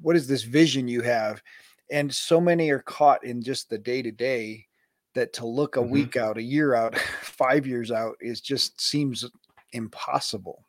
what 0.00 0.16
is 0.16 0.26
this 0.26 0.42
vision 0.42 0.88
you 0.88 1.02
have? 1.02 1.42
And 1.90 2.12
so 2.12 2.40
many 2.40 2.70
are 2.70 2.80
caught 2.80 3.24
in 3.24 3.42
just 3.42 3.68
the 3.68 3.78
day 3.78 4.02
to 4.02 4.10
day 4.10 4.66
that 5.14 5.32
to 5.34 5.46
look 5.46 5.76
a 5.76 5.80
mm-hmm. 5.80 5.90
week 5.90 6.16
out, 6.16 6.38
a 6.38 6.42
year 6.42 6.74
out, 6.74 6.96
five 7.22 7.66
years 7.66 7.90
out 7.90 8.16
is 8.20 8.40
just 8.40 8.80
seems 8.80 9.24
impossible. 9.72 10.64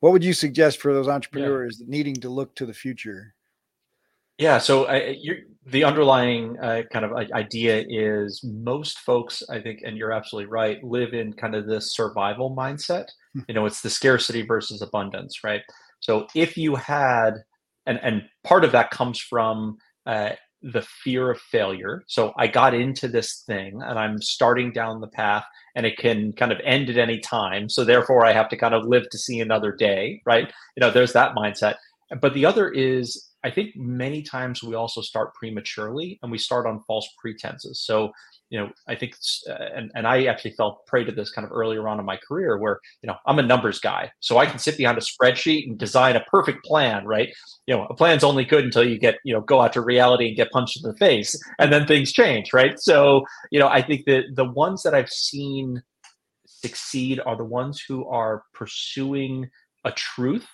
What 0.00 0.12
would 0.12 0.24
you 0.24 0.32
suggest 0.32 0.80
for 0.80 0.92
those 0.92 1.08
entrepreneurs 1.08 1.78
yeah. 1.80 1.86
needing 1.88 2.14
to 2.16 2.28
look 2.28 2.54
to 2.56 2.66
the 2.66 2.74
future? 2.74 3.34
Yeah, 4.38 4.58
so 4.58 4.88
I, 4.88 5.16
the 5.66 5.84
underlying 5.84 6.58
uh, 6.58 6.82
kind 6.92 7.04
of 7.04 7.12
idea 7.32 7.84
is 7.88 8.42
most 8.44 8.98
folks, 9.00 9.42
I 9.48 9.60
think, 9.60 9.80
and 9.84 9.96
you're 9.96 10.12
absolutely 10.12 10.50
right, 10.50 10.82
live 10.82 11.12
in 11.14 11.32
kind 11.34 11.54
of 11.54 11.66
this 11.66 11.94
survival 11.94 12.54
mindset. 12.56 13.06
Hmm. 13.34 13.40
You 13.48 13.54
know, 13.54 13.66
it's 13.66 13.82
the 13.82 13.90
scarcity 13.90 14.42
versus 14.42 14.82
abundance, 14.82 15.44
right? 15.44 15.62
So 16.00 16.26
if 16.34 16.56
you 16.56 16.74
had, 16.74 17.34
and 17.86 18.00
and 18.02 18.22
part 18.44 18.64
of 18.64 18.72
that 18.72 18.90
comes 18.90 19.20
from 19.20 19.76
uh, 20.06 20.30
the 20.62 20.82
fear 20.82 21.30
of 21.30 21.40
failure. 21.40 22.02
So 22.06 22.32
I 22.38 22.46
got 22.46 22.74
into 22.74 23.08
this 23.08 23.42
thing 23.46 23.80
and 23.82 23.98
I'm 23.98 24.20
starting 24.20 24.72
down 24.72 25.00
the 25.00 25.08
path 25.08 25.44
and 25.74 25.84
it 25.86 25.98
can 25.98 26.32
kind 26.32 26.52
of 26.52 26.60
end 26.64 26.88
at 26.90 26.96
any 26.96 27.18
time. 27.18 27.68
So 27.68 27.84
therefore 27.84 28.24
I 28.24 28.32
have 28.32 28.48
to 28.50 28.56
kind 28.56 28.74
of 28.74 28.84
live 28.86 29.08
to 29.10 29.18
see 29.18 29.40
another 29.40 29.72
day, 29.72 30.22
right? 30.24 30.52
You 30.76 30.80
know, 30.80 30.90
there's 30.90 31.12
that 31.14 31.34
mindset. 31.34 31.74
But 32.20 32.34
the 32.34 32.46
other 32.46 32.70
is 32.70 33.31
I 33.44 33.50
think 33.50 33.76
many 33.76 34.22
times 34.22 34.62
we 34.62 34.74
also 34.74 35.00
start 35.00 35.34
prematurely 35.34 36.18
and 36.22 36.30
we 36.30 36.38
start 36.38 36.66
on 36.66 36.82
false 36.86 37.08
pretenses. 37.18 37.80
So, 37.84 38.12
you 38.50 38.60
know, 38.60 38.70
I 38.86 38.94
think, 38.94 39.14
uh, 39.48 39.54
and, 39.74 39.90
and 39.94 40.06
I 40.06 40.24
actually 40.26 40.52
fell 40.52 40.82
prey 40.86 41.04
to 41.04 41.12
this 41.12 41.30
kind 41.30 41.44
of 41.44 41.52
earlier 41.52 41.88
on 41.88 41.98
in 41.98 42.06
my 42.06 42.18
career 42.18 42.58
where, 42.58 42.78
you 43.02 43.08
know, 43.08 43.16
I'm 43.26 43.38
a 43.38 43.42
numbers 43.42 43.80
guy. 43.80 44.12
So 44.20 44.38
I 44.38 44.46
can 44.46 44.58
sit 44.58 44.76
behind 44.76 44.98
a 44.98 45.00
spreadsheet 45.00 45.66
and 45.66 45.78
design 45.78 46.16
a 46.16 46.24
perfect 46.30 46.64
plan, 46.64 47.04
right? 47.04 47.30
You 47.66 47.76
know, 47.76 47.86
a 47.86 47.94
plan's 47.94 48.24
only 48.24 48.44
good 48.44 48.64
until 48.64 48.84
you 48.84 48.98
get, 48.98 49.16
you 49.24 49.34
know, 49.34 49.40
go 49.40 49.60
out 49.60 49.72
to 49.72 49.80
reality 49.80 50.28
and 50.28 50.36
get 50.36 50.50
punched 50.52 50.82
in 50.82 50.88
the 50.88 50.96
face 50.96 51.36
and 51.58 51.72
then 51.72 51.86
things 51.86 52.12
change, 52.12 52.52
right? 52.52 52.78
So, 52.78 53.24
you 53.50 53.58
know, 53.58 53.68
I 53.68 53.82
think 53.82 54.04
that 54.06 54.24
the 54.34 54.44
ones 54.44 54.82
that 54.82 54.94
I've 54.94 55.10
seen 55.10 55.82
succeed 56.46 57.20
are 57.24 57.36
the 57.36 57.44
ones 57.44 57.82
who 57.86 58.06
are 58.06 58.44
pursuing 58.54 59.50
a 59.84 59.90
truth 59.90 60.46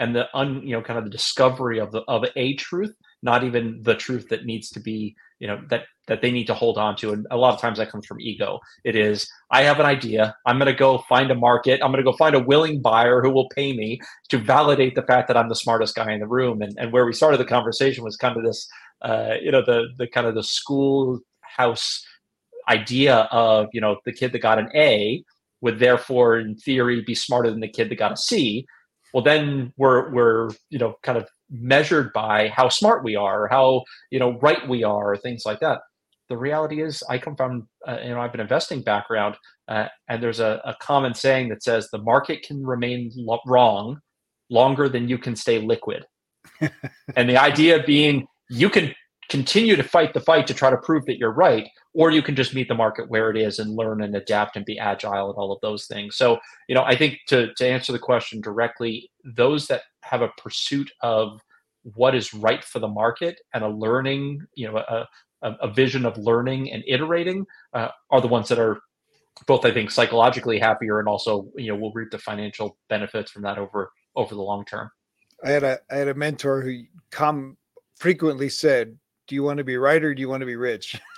and 0.00 0.16
the 0.16 0.26
un 0.36 0.60
you 0.66 0.74
know 0.74 0.82
kind 0.82 0.98
of 0.98 1.04
the 1.04 1.10
discovery 1.10 1.78
of 1.78 1.92
the 1.92 2.00
of 2.08 2.24
a 2.34 2.54
truth 2.54 2.94
not 3.22 3.44
even 3.44 3.80
the 3.82 3.94
truth 3.94 4.28
that 4.28 4.44
needs 4.44 4.70
to 4.70 4.80
be 4.80 5.14
you 5.38 5.46
know 5.46 5.60
that 5.68 5.84
that 6.06 6.22
they 6.22 6.32
need 6.32 6.46
to 6.48 6.54
hold 6.54 6.76
on 6.76 6.96
to. 6.96 7.12
And 7.12 7.24
a 7.30 7.36
lot 7.36 7.54
of 7.54 7.60
times 7.60 7.78
that 7.78 7.90
comes 7.90 8.04
from 8.04 8.20
ego. 8.20 8.60
It 8.84 8.96
is 8.96 9.28
i 9.50 9.62
have 9.62 9.80
an 9.80 9.86
idea. 9.86 10.34
I'm 10.46 10.58
going 10.58 10.66
to 10.66 10.78
go 10.78 10.98
find 11.08 11.30
a 11.30 11.34
market. 11.34 11.80
I'm 11.82 11.92
going 11.92 12.04
to 12.04 12.10
go 12.10 12.16
find 12.16 12.34
a 12.34 12.40
willing 12.40 12.82
buyer 12.82 13.22
who 13.22 13.30
will 13.30 13.48
pay 13.48 13.72
me 13.72 14.00
to 14.28 14.38
validate 14.38 14.94
the 14.94 15.02
fact 15.02 15.28
that 15.28 15.36
i'm 15.36 15.48
the 15.48 15.54
smartest 15.54 15.94
guy 15.94 16.12
in 16.12 16.20
the 16.20 16.26
room. 16.26 16.62
And, 16.62 16.74
and 16.78 16.92
where 16.92 17.06
we 17.06 17.12
started 17.12 17.38
the 17.38 17.44
conversation 17.44 18.04
was 18.04 18.16
kind 18.16 18.36
of 18.36 18.44
this 18.44 18.68
uh, 19.02 19.34
you 19.40 19.50
know 19.50 19.62
the 19.64 19.88
the 19.98 20.06
kind 20.06 20.26
of 20.26 20.34
the 20.34 20.42
schoolhouse 20.42 22.04
idea 22.68 23.28
of 23.30 23.68
you 23.72 23.80
know 23.80 23.96
the 24.04 24.12
kid 24.12 24.32
that 24.32 24.40
got 24.40 24.58
an 24.58 24.68
a 24.74 25.24
would 25.62 25.78
therefore 25.78 26.38
in 26.38 26.54
theory 26.56 27.02
be 27.02 27.14
smarter 27.14 27.50
than 27.50 27.60
the 27.60 27.68
kid 27.68 27.88
that 27.88 27.96
got 27.96 28.12
a 28.12 28.16
c 28.16 28.66
well 29.12 29.22
then 29.22 29.72
we're 29.76 30.12
we're 30.12 30.50
you 30.70 30.78
know 30.78 30.94
kind 31.02 31.18
of 31.18 31.28
measured 31.50 32.12
by 32.12 32.48
how 32.48 32.68
smart 32.68 33.02
we 33.02 33.16
are 33.16 33.48
how 33.48 33.82
you 34.10 34.18
know 34.18 34.38
right 34.40 34.68
we 34.68 34.84
are 34.84 35.16
things 35.16 35.42
like 35.44 35.60
that. 35.60 35.80
The 36.28 36.36
reality 36.36 36.80
is 36.80 37.02
i 37.08 37.18
come 37.18 37.34
from 37.34 37.68
uh, 37.88 37.98
you 38.04 38.10
know 38.10 38.20
i've 38.20 38.30
been 38.30 38.40
investing 38.40 38.82
background 38.82 39.36
uh, 39.70 39.86
and 40.08 40.22
there's 40.22 40.40
a, 40.40 40.60
a, 40.64 40.74
common 40.80 41.14
saying 41.14 41.48
that 41.48 41.62
says 41.62 41.88
the 41.90 41.98
market 41.98 42.42
can 42.42 42.66
remain 42.66 43.12
lo- 43.14 43.38
wrong 43.46 44.00
longer 44.50 44.88
than 44.88 45.08
you 45.08 45.16
can 45.16 45.36
stay 45.36 45.60
liquid. 45.60 46.04
And 47.16 47.28
the 47.28 47.36
idea 47.36 47.82
being 47.84 48.26
you 48.48 48.68
can 48.68 48.94
continue 49.30 49.76
to 49.76 49.82
fight 49.82 50.12
the 50.12 50.20
fight 50.20 50.46
to 50.48 50.54
try 50.54 50.70
to 50.70 50.76
prove 50.76 51.06
that 51.06 51.18
you're 51.18 51.32
right 51.32 51.68
or 51.94 52.10
you 52.10 52.22
can 52.22 52.36
just 52.36 52.54
meet 52.54 52.68
the 52.68 52.74
market 52.74 53.08
where 53.08 53.30
it 53.30 53.36
is 53.36 53.58
and 53.58 53.76
learn 53.76 54.02
and 54.02 54.14
adapt 54.14 54.56
and 54.56 54.64
be 54.64 54.78
agile 54.78 55.30
and 55.30 55.38
all 55.38 55.52
of 55.52 55.60
those 55.60 55.86
things. 55.86 56.16
So 56.16 56.38
you 56.68 56.74
know 56.74 56.84
i 56.84 56.96
think 56.96 57.18
to, 57.28 57.52
to 57.54 57.66
answer 57.66 57.92
the 57.92 57.98
question 57.98 58.40
directly 58.40 59.10
those 59.24 59.66
that 59.66 59.82
have 60.02 60.22
a 60.22 60.32
pursuit 60.38 60.90
of 61.02 61.40
what 61.82 62.14
is 62.14 62.34
right 62.34 62.64
for 62.64 62.78
the 62.78 62.88
market 62.88 63.40
and 63.54 63.64
a 63.64 63.68
learning 63.68 64.40
you 64.54 64.70
know 64.70 64.78
a, 64.78 65.06
a 65.42 65.72
vision 65.72 66.04
of 66.04 66.16
learning 66.18 66.70
and 66.70 66.84
iterating 66.86 67.46
uh, 67.72 67.88
are 68.10 68.20
the 68.20 68.28
ones 68.28 68.48
that 68.48 68.58
are 68.58 68.80
both 69.46 69.64
i 69.64 69.72
think 69.72 69.90
psychologically 69.90 70.58
happier 70.58 70.98
and 70.98 71.08
also 71.08 71.48
you 71.56 71.68
know 71.72 71.78
will 71.78 71.92
reap 71.92 72.10
the 72.10 72.18
financial 72.18 72.76
benefits 72.88 73.30
from 73.30 73.42
that 73.42 73.58
over 73.58 73.90
over 74.16 74.34
the 74.34 74.42
long 74.42 74.64
term. 74.64 74.90
I 75.44 75.50
had 75.50 75.62
a 75.62 75.78
i 75.90 75.96
had 75.96 76.08
a 76.08 76.14
mentor 76.14 76.62
who 76.62 76.82
come 77.10 77.56
frequently 77.96 78.48
said 78.48 78.98
do 79.30 79.34
you 79.34 79.42
want 79.42 79.56
to 79.56 79.64
be 79.64 79.78
right 79.78 80.04
or 80.04 80.14
do 80.14 80.20
you 80.20 80.28
want 80.28 80.40
to 80.40 80.46
be 80.46 80.56
rich? 80.56 81.00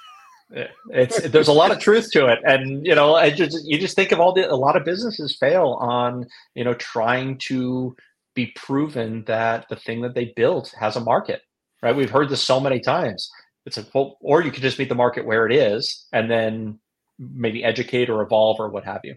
Eh, 0.54 0.66
it's 0.90 1.19
there's 1.31 1.49
a 1.49 1.52
lot 1.52 1.71
of 1.71 1.78
truth 1.78 2.11
to 2.12 2.26
it 2.26 2.38
and 2.45 2.85
you 2.85 2.95
know 2.95 3.14
i 3.14 3.31
just 3.31 3.57
you 3.64 3.78
just 3.78 3.97
think 3.97 4.12
of 4.12 4.21
all 4.21 4.35
the 4.35 4.52
a 4.52 4.54
lot 4.54 4.76
of 4.76 4.85
businesses 4.85 5.35
fail 5.35 5.78
on 5.81 6.26
you 6.54 6.62
know 6.62 6.75
trying 6.75 7.38
to 7.38 7.97
be 8.35 8.52
proven 8.54 9.25
that 9.25 9.66
the 9.71 9.76
thing 9.76 10.02
that 10.02 10.14
they 10.14 10.31
built 10.37 10.75
has 10.78 10.95
a 10.95 11.00
market 11.00 11.40
right? 11.83 11.95
We've 11.95 12.11
heard 12.11 12.28
this 12.28 12.42
so 12.42 12.61
many 12.61 12.81
times. 12.81 13.31
It's 13.66 13.76
a 13.76 13.85
well, 13.95 14.16
or 14.21 14.42
you 14.42 14.50
could 14.50 14.62
just 14.62 14.78
meet 14.78 14.88
the 14.88 14.95
market 14.95 15.26
where 15.26 15.47
it 15.47 15.52
is 15.52 16.07
and 16.12 16.31
then 16.31 16.78
maybe 17.19 17.62
educate 17.62 18.09
or 18.09 18.23
evolve 18.23 18.59
or 18.59 18.69
what 18.69 18.85
have 18.85 19.00
you. 19.04 19.16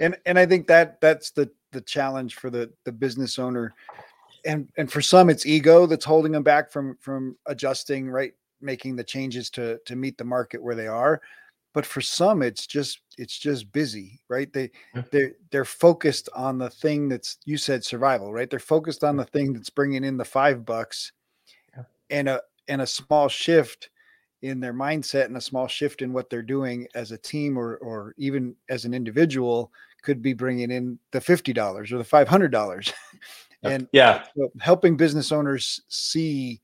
And 0.00 0.16
and 0.26 0.38
i 0.38 0.44
think 0.44 0.66
that 0.66 1.00
that's 1.00 1.30
the 1.30 1.50
the 1.70 1.80
challenge 1.80 2.34
for 2.34 2.50
the 2.50 2.72
the 2.84 2.92
business 2.92 3.38
owner 3.38 3.74
and 4.44 4.68
and 4.76 4.90
for 4.90 5.00
some 5.00 5.30
it's 5.30 5.46
ego 5.46 5.86
that's 5.86 6.04
holding 6.04 6.32
them 6.32 6.42
back 6.42 6.70
from 6.70 6.96
from 7.00 7.36
adjusting 7.46 8.08
right 8.08 8.32
making 8.60 8.96
the 8.96 9.04
changes 9.04 9.50
to 9.50 9.78
to 9.86 9.96
meet 9.96 10.18
the 10.18 10.24
market 10.24 10.62
where 10.62 10.74
they 10.74 10.86
are. 10.86 11.20
But 11.72 11.84
for 11.84 12.00
some 12.00 12.42
it's 12.42 12.66
just 12.66 13.00
it's 13.18 13.38
just 13.38 13.72
busy 13.72 14.20
right? 14.28 14.52
They 14.52 14.70
they 15.10 15.32
they're 15.50 15.64
focused 15.64 16.28
on 16.34 16.58
the 16.58 16.70
thing 16.70 17.08
that's 17.08 17.38
you 17.44 17.56
said 17.56 17.84
survival 17.84 18.32
right? 18.32 18.48
They're 18.48 18.58
focused 18.58 19.04
on 19.04 19.16
the 19.16 19.24
thing 19.24 19.52
that's 19.52 19.70
bringing 19.70 20.04
in 20.04 20.16
the 20.16 20.24
5 20.24 20.64
bucks 20.64 21.12
and 22.10 22.28
a 22.28 22.40
and 22.68 22.80
a 22.82 22.86
small 22.86 23.28
shift 23.28 23.90
in 24.42 24.60
their 24.60 24.74
mindset 24.74 25.24
and 25.24 25.36
a 25.36 25.40
small 25.40 25.66
shift 25.66 26.02
in 26.02 26.12
what 26.12 26.28
they're 26.28 26.42
doing 26.42 26.86
as 26.94 27.12
a 27.12 27.18
team 27.18 27.58
or 27.58 27.76
or 27.76 28.14
even 28.18 28.54
as 28.68 28.84
an 28.84 28.94
individual 28.94 29.72
could 30.04 30.20
be 30.22 30.34
bringing 30.34 30.70
in 30.70 30.98
the 31.12 31.18
$50 31.18 31.90
or 31.90 31.98
the 31.98 32.04
$500 32.04 32.92
and 33.64 33.88
yeah 33.92 34.24
helping 34.60 34.96
business 34.96 35.32
owners 35.32 35.80
see 35.88 36.60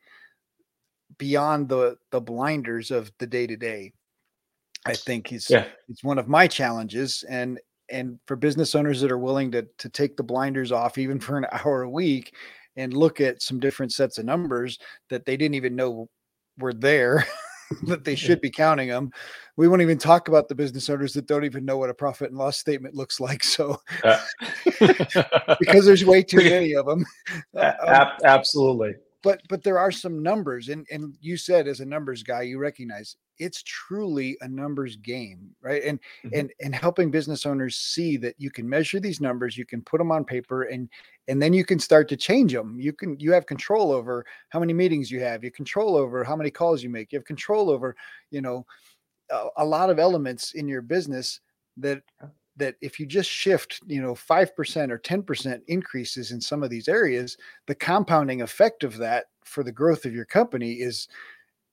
beyond 1.18 1.68
the 1.68 1.96
the 2.10 2.20
blinders 2.20 2.90
of 2.90 3.12
the 3.18 3.26
day 3.26 3.46
to 3.46 3.56
day. 3.56 3.92
I 4.86 4.94
think 4.94 5.32
is 5.32 5.48
yeah. 5.50 5.66
it's 5.88 6.02
one 6.02 6.18
of 6.18 6.26
my 6.26 6.46
challenges 6.46 7.22
and 7.28 7.60
and 7.90 8.18
for 8.26 8.34
business 8.34 8.74
owners 8.74 9.00
that 9.02 9.12
are 9.12 9.18
willing 9.18 9.52
to 9.52 9.66
to 9.78 9.88
take 9.90 10.16
the 10.16 10.22
blinders 10.22 10.72
off 10.72 10.96
even 10.96 11.20
for 11.20 11.36
an 11.36 11.46
hour 11.52 11.82
a 11.82 11.90
week 11.90 12.34
and 12.76 12.94
look 12.94 13.20
at 13.20 13.42
some 13.42 13.60
different 13.60 13.92
sets 13.92 14.16
of 14.16 14.24
numbers 14.24 14.78
that 15.10 15.26
they 15.26 15.36
didn't 15.36 15.54
even 15.54 15.76
know 15.76 16.08
were 16.58 16.72
there 16.72 17.26
that 17.84 18.04
they 18.04 18.14
should 18.14 18.40
be 18.40 18.50
counting 18.50 18.88
them. 18.88 19.10
We 19.56 19.68
won't 19.68 19.82
even 19.82 19.98
talk 19.98 20.28
about 20.28 20.48
the 20.48 20.54
business 20.54 20.88
owners 20.88 21.12
that 21.14 21.26
don't 21.26 21.44
even 21.44 21.64
know 21.64 21.76
what 21.76 21.90
a 21.90 21.94
profit 21.94 22.30
and 22.30 22.38
loss 22.38 22.58
statement 22.58 22.94
looks 22.94 23.20
like. 23.20 23.44
So, 23.44 23.80
uh. 24.04 24.18
because 25.58 25.84
there's 25.84 26.04
way 26.04 26.22
too 26.22 26.38
many 26.50 26.74
of 26.74 26.86
them. 26.86 27.04
Um, 27.54 28.08
absolutely 28.24 28.94
but 29.22 29.42
but 29.48 29.62
there 29.62 29.78
are 29.78 29.90
some 29.90 30.22
numbers 30.22 30.68
and 30.68 30.86
and 30.90 31.16
you 31.20 31.36
said 31.36 31.68
as 31.68 31.80
a 31.80 31.84
numbers 31.84 32.22
guy 32.22 32.42
you 32.42 32.58
recognize 32.58 33.16
it's 33.38 33.62
truly 33.62 34.36
a 34.40 34.48
numbers 34.48 34.96
game 34.96 35.50
right? 35.62 35.82
And 35.84 35.98
mm-hmm. 36.24 36.38
and 36.38 36.52
and 36.60 36.74
helping 36.74 37.10
business 37.10 37.46
owners 37.46 37.76
see 37.76 38.16
that 38.18 38.34
you 38.38 38.50
can 38.50 38.68
measure 38.68 39.00
these 39.00 39.20
numbers 39.20 39.56
you 39.56 39.66
can 39.66 39.82
put 39.82 39.98
them 39.98 40.12
on 40.12 40.24
paper 40.24 40.64
and 40.64 40.88
and 41.28 41.40
then 41.40 41.52
you 41.52 41.64
can 41.64 41.78
start 41.78 42.08
to 42.08 42.16
change 42.16 42.52
them 42.52 42.78
you 42.80 42.92
can 42.92 43.18
you 43.18 43.32
have 43.32 43.46
control 43.46 43.92
over 43.92 44.24
how 44.50 44.60
many 44.60 44.72
meetings 44.72 45.10
you 45.10 45.20
have 45.20 45.44
you 45.44 45.50
control 45.50 45.96
over 45.96 46.24
how 46.24 46.36
many 46.36 46.50
calls 46.50 46.82
you 46.82 46.90
make 46.90 47.12
you 47.12 47.18
have 47.18 47.26
control 47.26 47.70
over 47.70 47.94
you 48.30 48.40
know 48.40 48.64
a, 49.30 49.46
a 49.58 49.64
lot 49.64 49.90
of 49.90 49.98
elements 49.98 50.52
in 50.52 50.66
your 50.68 50.82
business 50.82 51.40
that 51.76 52.02
that 52.60 52.76
if 52.80 53.00
you 53.00 53.06
just 53.06 53.28
shift, 53.28 53.80
you 53.86 54.00
know, 54.00 54.14
5% 54.14 54.90
or 54.90 54.98
10% 54.98 55.60
increases 55.66 56.30
in 56.30 56.40
some 56.40 56.62
of 56.62 56.70
these 56.70 56.88
areas, 56.88 57.36
the 57.66 57.74
compounding 57.74 58.40
effect 58.42 58.84
of 58.84 58.96
that 58.98 59.26
for 59.44 59.64
the 59.64 59.72
growth 59.72 60.04
of 60.04 60.14
your 60.14 60.24
company 60.24 60.74
is 60.74 61.08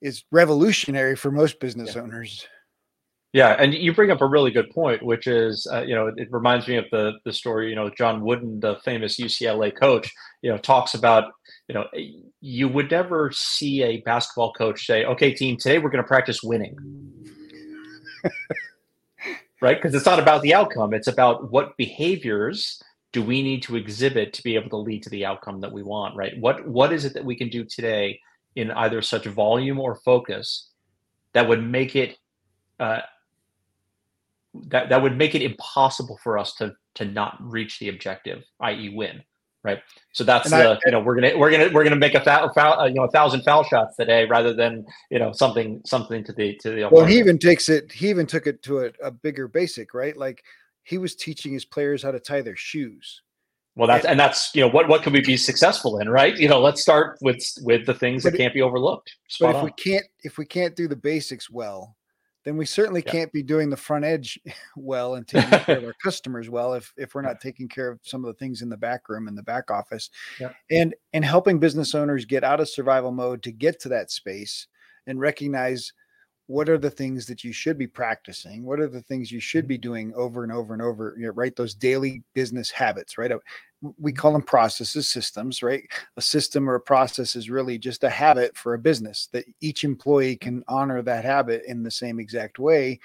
is 0.02 0.24
revolutionary 0.32 1.16
for 1.16 1.32
most 1.32 1.60
business 1.60 1.96
yeah. 1.96 2.02
owners. 2.02 2.48
Yeah, 3.34 3.56
and 3.60 3.74
you 3.74 3.94
bring 3.94 4.10
up 4.10 4.22
a 4.22 4.28
really 4.28 4.52
good 4.52 4.70
point, 4.70 5.04
which 5.04 5.28
is, 5.28 5.68
uh, 5.72 5.82
you 5.82 5.94
know, 5.96 6.12
it 6.16 6.28
reminds 6.32 6.68
me 6.68 6.78
of 6.78 6.86
the 6.92 7.14
the 7.26 7.34
story. 7.34 7.70
You 7.70 7.76
know, 7.76 7.90
John 7.90 8.22
Wooden, 8.22 8.60
the 8.62 8.78
famous 8.86 9.20
UCLA 9.20 9.76
coach, 9.78 10.10
you 10.42 10.52
know, 10.52 10.58
talks 10.58 10.94
about, 10.94 11.34
you 11.68 11.76
know, 11.76 11.86
you 12.42 12.68
would 12.68 12.90
never 12.90 13.32
see 13.34 13.84
a 13.84 14.02
basketball 14.02 14.54
coach 14.54 14.86
say, 14.86 15.04
"Okay, 15.06 15.34
team, 15.34 15.58
today 15.58 15.78
we're 15.78 15.90
going 15.90 16.04
to 16.04 16.08
practice 16.08 16.42
winning." 16.42 16.76
right? 19.62 19.78
Because 19.78 19.96
it's 19.96 20.06
not 20.06 20.20
about 20.20 20.42
the 20.42 20.54
outcome, 20.54 20.94
it's 20.94 21.08
about 21.08 21.52
what 21.52 21.78
behaviors 21.78 22.82
do 23.12 23.24
we 23.24 23.42
need 23.42 23.64
to 23.64 23.76
exhibit 23.76 24.34
to 24.34 24.44
be 24.44 24.56
able 24.56 24.70
to 24.70 24.78
lead 24.78 25.04
to 25.04 25.10
the 25.10 25.26
outcome 25.26 25.62
that 25.62 25.72
we 25.72 25.84
want, 25.84 26.16
right? 26.16 26.38
What 26.40 26.68
what 26.68 26.94
is 26.94 27.06
it 27.06 27.14
that 27.14 27.26
we 27.26 27.36
can 27.36 27.50
do 27.50 27.64
today 27.64 28.20
in 28.56 28.72
either 28.72 29.02
such 29.02 29.26
volume 29.26 29.80
or 29.80 29.96
focus 29.96 30.70
that 31.34 31.48
would 31.48 31.64
make 31.64 31.96
it 31.96 32.18
uh, 32.80 33.02
that 34.68 34.90
that 34.90 35.02
would 35.02 35.18
make 35.18 35.36
it 35.36 35.42
impossible 35.42 36.20
for 36.24 36.38
us 36.38 36.54
to 36.56 36.76
to 36.96 37.06
not 37.06 37.38
reach 37.40 37.80
the 37.80 37.90
objective, 37.90 38.44
i.e., 38.60 38.90
win 38.90 39.24
right? 39.68 39.84
So 40.14 40.24
that's 40.24 40.50
the 40.50 40.80
you 40.86 40.92
know 40.92 41.00
we're 41.00 41.16
gonna 41.16 41.38
we're 41.38 41.52
gonna 41.52 41.70
we're 41.72 41.84
gonna 41.84 41.96
make 41.96 42.16
a 42.16 42.22
foul, 42.22 42.52
foul 42.54 42.80
uh, 42.80 42.86
you 42.86 42.96
know 42.96 43.04
a 43.04 43.12
thousand 43.12 43.42
foul 43.44 43.64
shots 43.64 43.96
today 43.96 44.26
rather 44.26 44.54
than 44.54 44.86
you 45.12 45.20
know 45.20 45.32
something 45.32 45.82
something 45.86 46.24
to 46.24 46.34
the 46.34 46.56
to 46.62 46.72
the. 46.72 46.90
Well, 46.92 47.06
he 47.06 47.20
even 47.20 47.38
takes 47.38 47.70
it. 47.70 47.92
He 47.92 48.10
even 48.10 48.26
took 48.26 48.48
it 48.48 48.64
to 48.64 48.86
a, 48.86 48.92
a, 49.04 49.12
bigger 49.12 49.48
basic, 49.48 49.94
right? 49.94 50.18
Like 50.18 50.44
he 50.84 50.98
was 50.98 51.16
teaching 51.16 51.54
his 51.54 51.66
players 51.66 52.02
how 52.02 52.12
to 52.12 52.20
tie 52.20 52.42
their 52.42 52.56
shoes. 52.56 53.22
Well, 53.76 53.88
that's 53.88 54.06
and, 54.06 54.12
and 54.12 54.20
that's 54.20 54.56
you 54.56 54.62
know 54.62 54.70
what 54.70 54.88
what 54.88 55.04
can 55.04 55.14
we 55.14 55.22
be 55.22 55.38
successful 55.38 56.00
in, 56.00 56.10
right? 56.10 56.36
You 56.36 56.50
know, 56.50 56.60
let's 56.60 56.82
start 56.82 57.20
with 57.22 57.44
with 57.62 57.86
the 57.86 57.94
things 57.94 58.24
that 58.24 58.36
can't 58.36 58.54
be 58.54 58.62
overlooked. 58.64 59.14
Spot 59.28 59.54
but 59.54 59.58
if 59.58 59.60
on. 59.60 59.66
we 59.66 59.72
can't 59.72 60.06
if 60.24 60.38
we 60.40 60.46
can't 60.46 60.76
do 60.76 60.88
the 60.88 60.96
basics 60.96 61.50
well, 61.50 61.96
then 62.48 62.56
we 62.56 62.66
certainly 62.66 63.04
yeah. 63.06 63.12
can't 63.12 63.34
be 63.34 63.44
doing 63.44 63.70
the 63.70 63.76
front 63.76 64.06
edge 64.06 64.40
well 64.78 65.16
and 65.16 65.28
taking 65.28 65.60
care 65.60 65.78
of 65.80 65.84
our 65.84 65.96
customers 66.02 66.50
well 66.50 66.74
if 66.74 66.94
if 66.96 67.14
we're 67.14 67.22
not 67.22 67.42
taking 67.42 67.68
care 67.68 67.90
of 67.90 68.00
some 68.04 68.24
of 68.24 68.28
the 68.28 68.40
things 68.40 68.62
in 68.62 68.70
the 68.70 68.78
back 68.78 69.10
room 69.10 69.28
and 69.28 69.38
the 69.38 69.44
back 69.44 69.70
office 69.70 70.10
yeah. 70.40 70.54
and 70.72 70.96
and 71.12 71.26
helping 71.26 71.60
business 71.60 71.94
owners 71.94 72.24
get 72.24 72.46
out 72.46 72.62
of 72.62 72.70
survival 72.70 73.12
mode 73.12 73.44
to 73.44 73.52
get 73.52 73.82
to 73.82 73.90
that 73.90 74.10
space 74.10 74.68
and 75.08 75.20
recognize 75.20 75.92
what 76.48 76.70
are 76.70 76.78
the 76.78 76.90
things 76.90 77.26
that 77.26 77.44
you 77.44 77.52
should 77.52 77.78
be 77.78 77.88
practicing? 77.88 78.64
What 78.64 78.80
are 78.80 78.88
the 78.88 79.02
things 79.02 79.32
you 79.32 79.42
should 79.42 79.66
mm-hmm. 79.66 79.70
be 79.70 79.78
doing 79.78 80.14
over 80.16 80.44
and 80.44 80.52
over 80.52 80.74
and 80.74 80.82
over? 80.82 81.14
You 81.18 81.28
know, 81.28 81.34
right 81.34 81.56
those 81.56 81.76
daily 81.76 82.24
business 82.34 82.72
habits 82.72 83.18
right? 83.18 83.32
We 84.00 84.12
call 84.12 84.34
them 84.34 84.42
processes 84.42 85.10
systems 85.10 85.62
right? 85.62 85.84
A 86.16 86.22
system 86.22 86.70
or 86.70 86.76
a 86.76 86.82
process 86.82 87.36
is 87.36 87.50
really 87.50 87.78
just 87.78 88.04
a 88.04 88.10
habit 88.10 88.58
for 88.58 88.74
a 88.74 88.80
business 88.80 89.28
that 89.34 89.46
each 89.62 89.84
employee 89.84 90.38
can 90.38 90.64
honor 90.68 91.02
that 91.02 91.26
habit 91.26 91.64
in 91.68 91.84
the 91.84 91.92
same 91.92 92.20
exact 92.20 92.60
way 92.60 93.00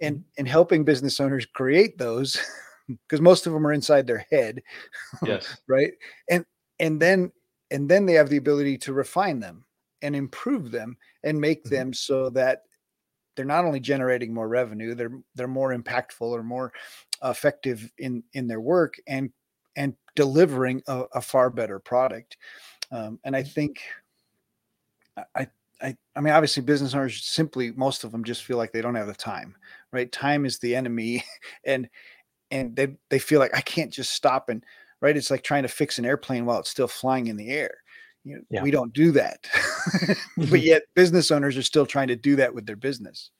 and 0.00 0.16
mm-hmm. 0.16 0.28
and 0.38 0.48
helping 0.48 0.84
business 0.84 1.20
owners 1.20 1.46
create 1.46 1.96
those 1.96 2.38
because 3.08 3.20
most 3.20 3.46
of 3.46 3.54
them 3.54 3.66
are 3.66 3.72
inside 3.72 4.06
their 4.06 4.26
head 4.30 4.62
yes. 5.24 5.56
right? 5.66 5.92
And 6.30 6.44
and 6.78 7.00
then 7.00 7.32
and 7.70 7.88
then 7.88 8.04
they 8.04 8.12
have 8.12 8.28
the 8.28 8.36
ability 8.36 8.76
to 8.78 8.92
refine 8.92 9.40
them 9.40 9.64
and 10.02 10.14
improve 10.14 10.70
them 10.70 10.98
and 11.22 11.40
make 11.40 11.64
mm-hmm. 11.64 11.74
them 11.74 11.92
so 11.94 12.28
that 12.28 12.64
they're 13.36 13.44
not 13.44 13.64
only 13.64 13.80
generating 13.80 14.32
more 14.32 14.48
revenue 14.48 14.94
they're 14.94 15.18
they're 15.34 15.48
more 15.48 15.76
impactful 15.76 16.20
or 16.22 16.42
more 16.42 16.72
effective 17.22 17.90
in 17.98 18.22
in 18.32 18.46
their 18.46 18.60
work 18.60 18.94
and 19.06 19.30
and 19.76 19.94
delivering 20.14 20.82
a, 20.86 21.04
a 21.14 21.20
far 21.20 21.50
better 21.50 21.78
product. 21.78 22.36
Um, 22.90 23.18
and 23.24 23.34
I 23.34 23.42
think 23.42 23.80
I, 25.34 25.48
I, 25.82 25.96
I 26.16 26.20
mean, 26.20 26.32
obviously 26.32 26.62
business 26.62 26.94
owners 26.94 27.24
simply, 27.24 27.72
most 27.72 28.04
of 28.04 28.12
them 28.12 28.24
just 28.24 28.44
feel 28.44 28.56
like 28.56 28.72
they 28.72 28.82
don't 28.82 28.94
have 28.94 29.06
the 29.06 29.14
time, 29.14 29.54
right? 29.92 30.10
Time 30.10 30.44
is 30.44 30.58
the 30.58 30.74
enemy 30.74 31.24
and, 31.64 31.88
and 32.50 32.74
they, 32.76 32.96
they 33.10 33.18
feel 33.18 33.40
like 33.40 33.56
I 33.56 33.60
can't 33.60 33.92
just 33.92 34.12
stop 34.12 34.48
and 34.48 34.62
right. 35.00 35.16
It's 35.16 35.30
like 35.30 35.42
trying 35.42 35.62
to 35.64 35.68
fix 35.68 35.98
an 35.98 36.04
airplane 36.04 36.46
while 36.46 36.60
it's 36.60 36.70
still 36.70 36.88
flying 36.88 37.26
in 37.26 37.36
the 37.36 37.50
air. 37.50 37.78
You 38.24 38.36
know, 38.36 38.42
yeah. 38.50 38.62
we 38.62 38.70
don't 38.70 38.92
do 38.92 39.12
that, 39.12 39.46
but 40.36 40.60
yet 40.60 40.82
business 40.94 41.30
owners 41.30 41.56
are 41.56 41.62
still 41.62 41.86
trying 41.86 42.08
to 42.08 42.16
do 42.16 42.36
that 42.36 42.54
with 42.54 42.66
their 42.66 42.76
business. 42.76 43.30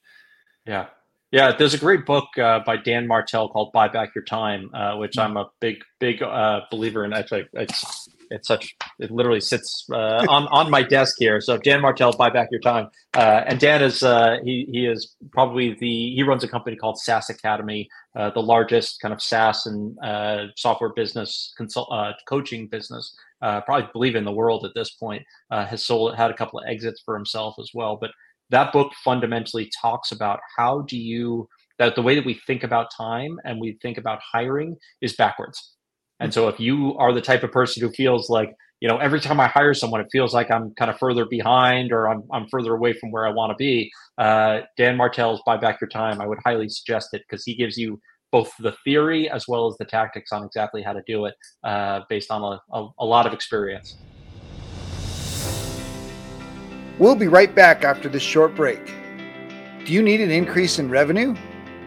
Yeah. 0.67 0.87
Yeah, 1.35 1.51
there's 1.51 1.75
a 1.75 1.79
great 1.79 2.07
book 2.07 2.29
uh, 2.39 2.61
by 2.65 2.77
Dan 2.77 3.09
Martell 3.09 3.49
called 3.49 3.73
"Buy 3.73 3.89
Back 3.89 4.15
Your 4.15 4.23
Time," 4.23 4.71
uh, 4.73 4.97
which 4.99 5.19
I'm 5.19 5.37
a 5.37 5.51
big, 5.59 5.83
big 5.99 6.23
uh, 6.23 6.61
believer 6.71 7.05
in. 7.05 7.13
Actually, 7.13 7.49
it's 7.55 8.09
it's 8.31 8.47
such 8.47 8.77
it 9.01 9.11
literally 9.11 9.41
sits 9.41 9.85
uh, 9.91 10.25
on 10.29 10.47
on 10.53 10.71
my 10.71 10.85
desk 10.85 11.17
here. 11.19 11.41
So 11.41 11.59
Dan 11.59 11.81
Martell, 11.81 12.13
"Buy 12.13 12.31
Back 12.31 12.51
Your 12.53 12.61
Time," 12.61 12.89
uh, 13.15 13.43
and 13.49 13.59
Dan 13.59 13.83
is 13.83 14.05
uh, 14.05 14.37
he 14.45 14.69
he 14.71 14.87
is 14.87 15.17
probably 15.33 15.75
the 15.75 16.15
he 16.15 16.23
runs 16.23 16.45
a 16.45 16.49
company 16.49 16.77
called 16.77 17.01
SaaS 17.01 17.29
Academy, 17.29 17.89
the 18.15 18.41
largest 18.41 19.01
kind 19.01 19.13
of 19.13 19.21
SaaS 19.21 19.67
and 19.67 19.99
software 20.57 20.91
business 20.91 21.53
consult 21.57 21.89
coaching 22.29 22.69
business. 22.69 23.13
Probably 23.67 23.89
believe 23.93 24.17
in 24.17 24.25
the 24.25 24.33
world 24.33 24.65
at 24.65 24.73
this 24.75 24.91
point. 24.95 25.23
has 25.51 25.85
sold 25.85 26.17
had 26.17 26.31
a 26.31 26.35
couple 26.35 26.59
of 26.59 26.67
exits 26.69 27.03
for 27.05 27.15
himself 27.15 27.55
as 27.59 27.71
well, 27.75 27.97
but 28.01 28.11
that 28.51 28.73
book 28.73 28.93
fundamentally 29.05 29.71
talks 29.81 30.13
about 30.13 30.41
how 30.57 30.83
do 30.83 30.99
you 30.99 31.49
that 31.79 31.95
the 31.95 32.03
way 32.03 32.15
that 32.15 32.25
we 32.25 32.41
think 32.47 32.63
about 32.63 32.89
time 32.97 33.39
and 33.45 33.61
we 33.61 33.79
think 33.83 33.99
about 33.99 34.21
hiring 34.33 34.77
is 35.01 35.15
backwards. 35.15 35.75
And 36.21 36.33
so 36.33 36.49
if 36.49 36.61
you 36.61 36.97
are 36.99 37.13
the 37.13 37.21
type 37.21 37.43
of 37.43 37.51
person 37.51 37.83
who 37.83 37.91
feels 37.93 38.31
like, 38.31 38.55
you 38.81 38.89
know, 38.89 38.99
every 38.99 39.21
time 39.21 39.41
I 39.41 39.49
hire 39.49 39.75
someone, 39.75 40.01
it 40.01 40.07
feels 40.13 40.33
like 40.33 40.51
I'm 40.51 40.73
kind 40.75 40.91
of 40.91 40.99
further 40.99 41.25
behind 41.25 41.93
or 41.93 42.09
I'm, 42.09 42.23
I'm 42.33 42.47
further 42.49 42.75
away 42.75 42.93
from 42.93 43.11
where 43.11 43.27
I 43.27 43.31
want 43.31 43.51
to 43.51 43.57
be. 43.57 43.91
Uh, 44.19 44.61
Dan 44.77 44.97
Martell's 44.97 45.43
Buy 45.45 45.57
Back 45.57 45.81
Your 45.81 45.89
Time, 45.89 46.21
I 46.21 46.27
would 46.27 46.39
highly 46.45 46.69
suggest 46.69 47.09
it 47.13 47.23
because 47.29 47.45
he 47.45 47.57
gives 47.57 47.77
you 47.77 48.01
both 48.35 48.53
the 48.59 48.75
theory 48.83 49.31
as 49.31 49.47
well 49.47 49.69
as 49.69 49.77
the 49.79 49.85
tactics 49.85 50.33
on 50.33 50.43
exactly 50.43 50.83
how 50.83 50.93
to 50.93 51.01
do 51.07 51.27
it 51.27 51.37
uh, 51.63 52.01
based 52.09 52.33
on 52.33 52.43
a, 52.43 52.77
a, 52.77 52.89
a 52.99 53.07
lot 53.07 53.29
of 53.29 53.33
experience. 53.33 53.99
We'll 56.99 57.15
be 57.15 57.29
right 57.29 57.55
back 57.55 57.85
after 57.85 58.09
this 58.09 58.25
short 58.25 58.57
break. 58.57 58.85
Do 59.85 59.93
you 59.93 60.03
need 60.03 60.21
an 60.21 60.33
increase 60.33 60.81
in 60.81 60.91
revenue? 60.91 61.37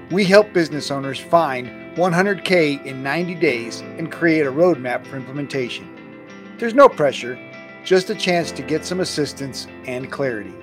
We 0.09 0.23
help 0.23 0.53
business 0.53 0.89
owners 0.89 1.19
find 1.19 1.67
100K 1.97 2.85
in 2.85 3.03
90 3.03 3.35
days 3.35 3.81
and 3.81 4.09
create 4.09 4.47
a 4.47 4.51
roadmap 4.51 5.05
for 5.05 5.17
implementation. 5.17 6.25
There's 6.57 6.73
no 6.73 6.87
pressure, 6.87 7.37
just 7.83 8.09
a 8.09 8.15
chance 8.15 8.53
to 8.53 8.61
get 8.61 8.85
some 8.85 9.01
assistance 9.01 9.67
and 9.85 10.09
clarity. 10.09 10.53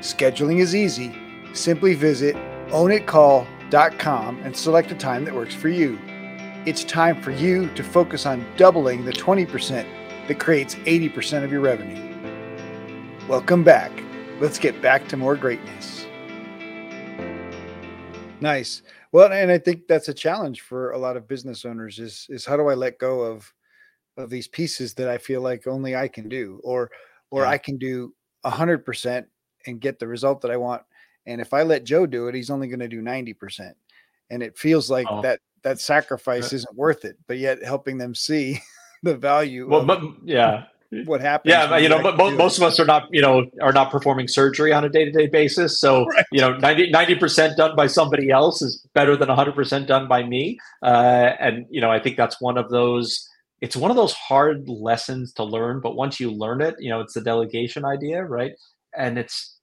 Scheduling 0.00 0.60
is 0.60 0.74
easy. 0.74 1.14
Simply 1.52 1.92
visit 1.92 2.34
ownitcall.com 2.68 3.53
and 3.72 4.56
select 4.56 4.92
a 4.92 4.94
time 4.94 5.24
that 5.24 5.34
works 5.34 5.54
for 5.54 5.68
you. 5.68 5.98
It's 6.66 6.84
time 6.84 7.20
for 7.20 7.30
you 7.30 7.68
to 7.74 7.82
focus 7.82 8.26
on 8.26 8.44
doubling 8.56 9.04
the 9.04 9.12
20% 9.12 9.86
that 10.28 10.40
creates 10.40 10.74
80% 10.76 11.44
of 11.44 11.52
your 11.52 11.60
revenue. 11.60 12.00
Welcome 13.28 13.64
back. 13.64 13.90
Let's 14.40 14.58
get 14.58 14.80
back 14.80 15.08
to 15.08 15.16
more 15.16 15.36
greatness. 15.36 16.06
Nice. 18.40 18.82
Well, 19.12 19.32
and 19.32 19.50
I 19.50 19.58
think 19.58 19.86
that's 19.86 20.08
a 20.08 20.14
challenge 20.14 20.60
for 20.60 20.90
a 20.90 20.98
lot 20.98 21.16
of 21.16 21.28
business 21.28 21.64
owners 21.64 21.98
is 21.98 22.26
is 22.28 22.44
how 22.44 22.56
do 22.56 22.68
I 22.68 22.74
let 22.74 22.98
go 22.98 23.20
of 23.20 23.52
of 24.16 24.28
these 24.28 24.48
pieces 24.48 24.94
that 24.94 25.08
I 25.08 25.18
feel 25.18 25.40
like 25.40 25.66
only 25.66 25.96
I 25.96 26.08
can 26.08 26.28
do 26.28 26.60
or 26.64 26.90
or 27.30 27.42
yeah. 27.42 27.50
I 27.50 27.58
can 27.58 27.78
do 27.78 28.12
a 28.42 28.50
hundred 28.50 28.84
percent 28.84 29.26
and 29.66 29.80
get 29.80 29.98
the 29.98 30.08
result 30.08 30.40
that 30.42 30.50
I 30.50 30.56
want. 30.56 30.82
And 31.26 31.40
if 31.40 31.54
I 31.54 31.62
let 31.62 31.84
Joe 31.84 32.06
do 32.06 32.28
it, 32.28 32.34
he's 32.34 32.50
only 32.50 32.68
going 32.68 32.80
to 32.80 32.88
do 32.88 33.02
90%. 33.02 33.72
And 34.30 34.42
it 34.42 34.56
feels 34.56 34.90
like 34.90 35.06
oh. 35.10 35.22
that 35.22 35.40
that 35.62 35.80
sacrifice 35.80 36.52
isn't 36.52 36.76
worth 36.76 37.06
it, 37.06 37.16
but 37.26 37.38
yet 37.38 37.64
helping 37.64 37.96
them 37.96 38.14
see 38.14 38.60
the 39.02 39.16
value. 39.16 39.68
Well, 39.68 39.84
but 39.84 40.02
yeah, 40.24 40.64
what 41.04 41.20
happens. 41.20 41.50
Yeah, 41.50 41.76
you 41.78 41.88
know, 41.88 42.02
but 42.02 42.16
most 42.16 42.58
of 42.58 42.62
us 42.62 42.78
are 42.78 42.84
not, 42.84 43.08
you 43.10 43.22
know, 43.22 43.46
are 43.62 43.72
not 43.72 43.90
performing 43.90 44.28
surgery 44.28 44.72
on 44.72 44.84
a 44.84 44.88
day 44.88 45.04
to 45.04 45.10
day 45.10 45.26
basis. 45.26 45.80
So, 45.80 46.04
right. 46.06 46.24
you 46.32 46.40
know, 46.40 46.56
90 46.58 47.14
percent 47.16 47.56
done 47.56 47.74
by 47.76 47.86
somebody 47.86 48.30
else 48.30 48.62
is 48.62 48.86
better 48.94 49.16
than 49.16 49.28
hundred 49.28 49.54
percent 49.54 49.88
done 49.88 50.06
by 50.06 50.22
me. 50.22 50.58
Uh, 50.82 51.30
and 51.40 51.66
you 51.70 51.80
know, 51.80 51.90
I 51.90 51.98
think 51.98 52.16
that's 52.16 52.40
one 52.40 52.58
of 52.58 52.70
those 52.70 53.28
it's 53.60 53.76
one 53.76 53.90
of 53.90 53.96
those 53.96 54.12
hard 54.12 54.68
lessons 54.68 55.32
to 55.32 55.44
learn, 55.44 55.80
but 55.80 55.96
once 55.96 56.20
you 56.20 56.30
learn 56.30 56.60
it, 56.60 56.74
you 56.78 56.90
know, 56.90 57.00
it's 57.00 57.14
the 57.14 57.20
delegation 57.22 57.84
idea, 57.84 58.22
right? 58.22 58.52
And 58.94 59.18
it's 59.18 59.58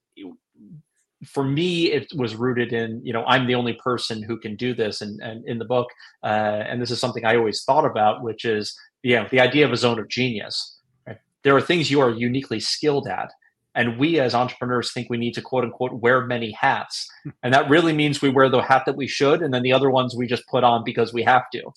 for 1.24 1.44
me, 1.44 1.92
it 1.92 2.12
was 2.16 2.34
rooted 2.34 2.72
in, 2.72 3.00
you 3.04 3.12
know, 3.12 3.24
I'm 3.26 3.46
the 3.46 3.54
only 3.54 3.74
person 3.74 4.22
who 4.22 4.38
can 4.38 4.56
do 4.56 4.74
this. 4.74 5.00
And, 5.00 5.20
and 5.20 5.46
in 5.46 5.58
the 5.58 5.64
book, 5.64 5.88
uh, 6.22 6.64
and 6.66 6.80
this 6.80 6.90
is 6.90 7.00
something 7.00 7.24
I 7.24 7.36
always 7.36 7.64
thought 7.64 7.84
about, 7.84 8.22
which 8.22 8.44
is, 8.44 8.76
you 9.02 9.16
know, 9.16 9.26
the 9.30 9.40
idea 9.40 9.64
of 9.64 9.72
a 9.72 9.76
zone 9.76 9.98
of 9.98 10.08
genius. 10.08 10.78
Right? 11.06 11.18
There 11.44 11.56
are 11.56 11.60
things 11.60 11.90
you 11.90 12.00
are 12.00 12.10
uniquely 12.10 12.60
skilled 12.60 13.06
at. 13.06 13.30
And 13.74 13.98
we 13.98 14.20
as 14.20 14.34
entrepreneurs 14.34 14.92
think 14.92 15.08
we 15.08 15.16
need 15.16 15.32
to 15.34 15.42
quote 15.42 15.64
unquote 15.64 15.94
wear 15.94 16.26
many 16.26 16.50
hats. 16.50 17.08
And 17.42 17.54
that 17.54 17.70
really 17.70 17.94
means 17.94 18.20
we 18.20 18.28
wear 18.28 18.50
the 18.50 18.60
hat 18.60 18.82
that 18.84 18.96
we 18.96 19.08
should. 19.08 19.40
And 19.40 19.54
then 19.54 19.62
the 19.62 19.72
other 19.72 19.90
ones 19.90 20.14
we 20.14 20.26
just 20.26 20.46
put 20.48 20.62
on 20.62 20.84
because 20.84 21.14
we 21.14 21.22
have 21.22 21.44
to. 21.54 21.72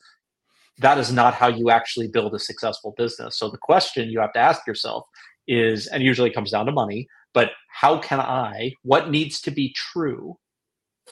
That 0.79 0.97
is 0.97 1.13
not 1.13 1.35
how 1.35 1.47
you 1.47 1.69
actually 1.69 2.09
build 2.09 2.35
a 2.35 2.39
successful 2.39 2.93
business. 2.97 3.37
So 3.37 3.49
the 3.49 3.57
question 3.57 4.09
you 4.09 4.19
have 4.19 4.33
to 4.33 4.39
ask 4.39 4.67
yourself 4.67 5.07
is, 5.47 5.87
and 5.87 6.03
usually 6.03 6.31
comes 6.31 6.51
down 6.51 6.65
to 6.65 6.73
money, 6.73 7.07
but 7.35 7.51
how 7.67 7.99
can 7.99 8.19
I, 8.19 8.73
what 8.81 9.11
needs 9.11 9.41
to 9.41 9.51
be 9.51 9.75
true 9.75 10.37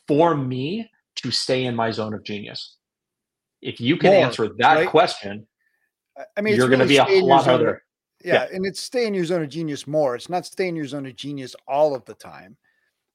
for 0.08 0.36
me 0.36 0.90
to 1.18 1.30
stay 1.30 1.66
in 1.66 1.76
my 1.76 1.92
zone 1.92 2.14
of 2.16 2.24
genius? 2.24 2.78
If 3.62 3.80
you 3.80 3.98
can 3.98 4.14
More, 4.14 4.26
answer 4.26 4.50
that 4.58 4.76
right? 4.76 4.90
question, 4.90 5.46
I 6.38 6.42
mean, 6.42 6.56
you're 6.56 6.68
really 6.68 6.78
going 6.96 7.08
to 7.08 7.14
be 7.14 7.20
a 7.20 7.24
lot 7.24 7.46
harder. 7.46 7.84
Yeah, 8.24 8.34
yeah, 8.34 8.56
and 8.56 8.66
it's 8.66 8.80
stay 8.80 9.06
in 9.06 9.14
your 9.14 9.26
zone 9.26 9.44
of 9.44 9.50
genius 9.50 9.86
more. 9.86 10.16
It's 10.16 10.30
not 10.30 10.46
stay 10.46 10.70
in 10.70 10.76
your 10.78 10.88
zone 10.88 11.06
of 11.06 11.16
genius 11.16 11.56
all 11.68 11.94
of 11.94 12.06
the 12.06 12.14
time. 12.14 12.56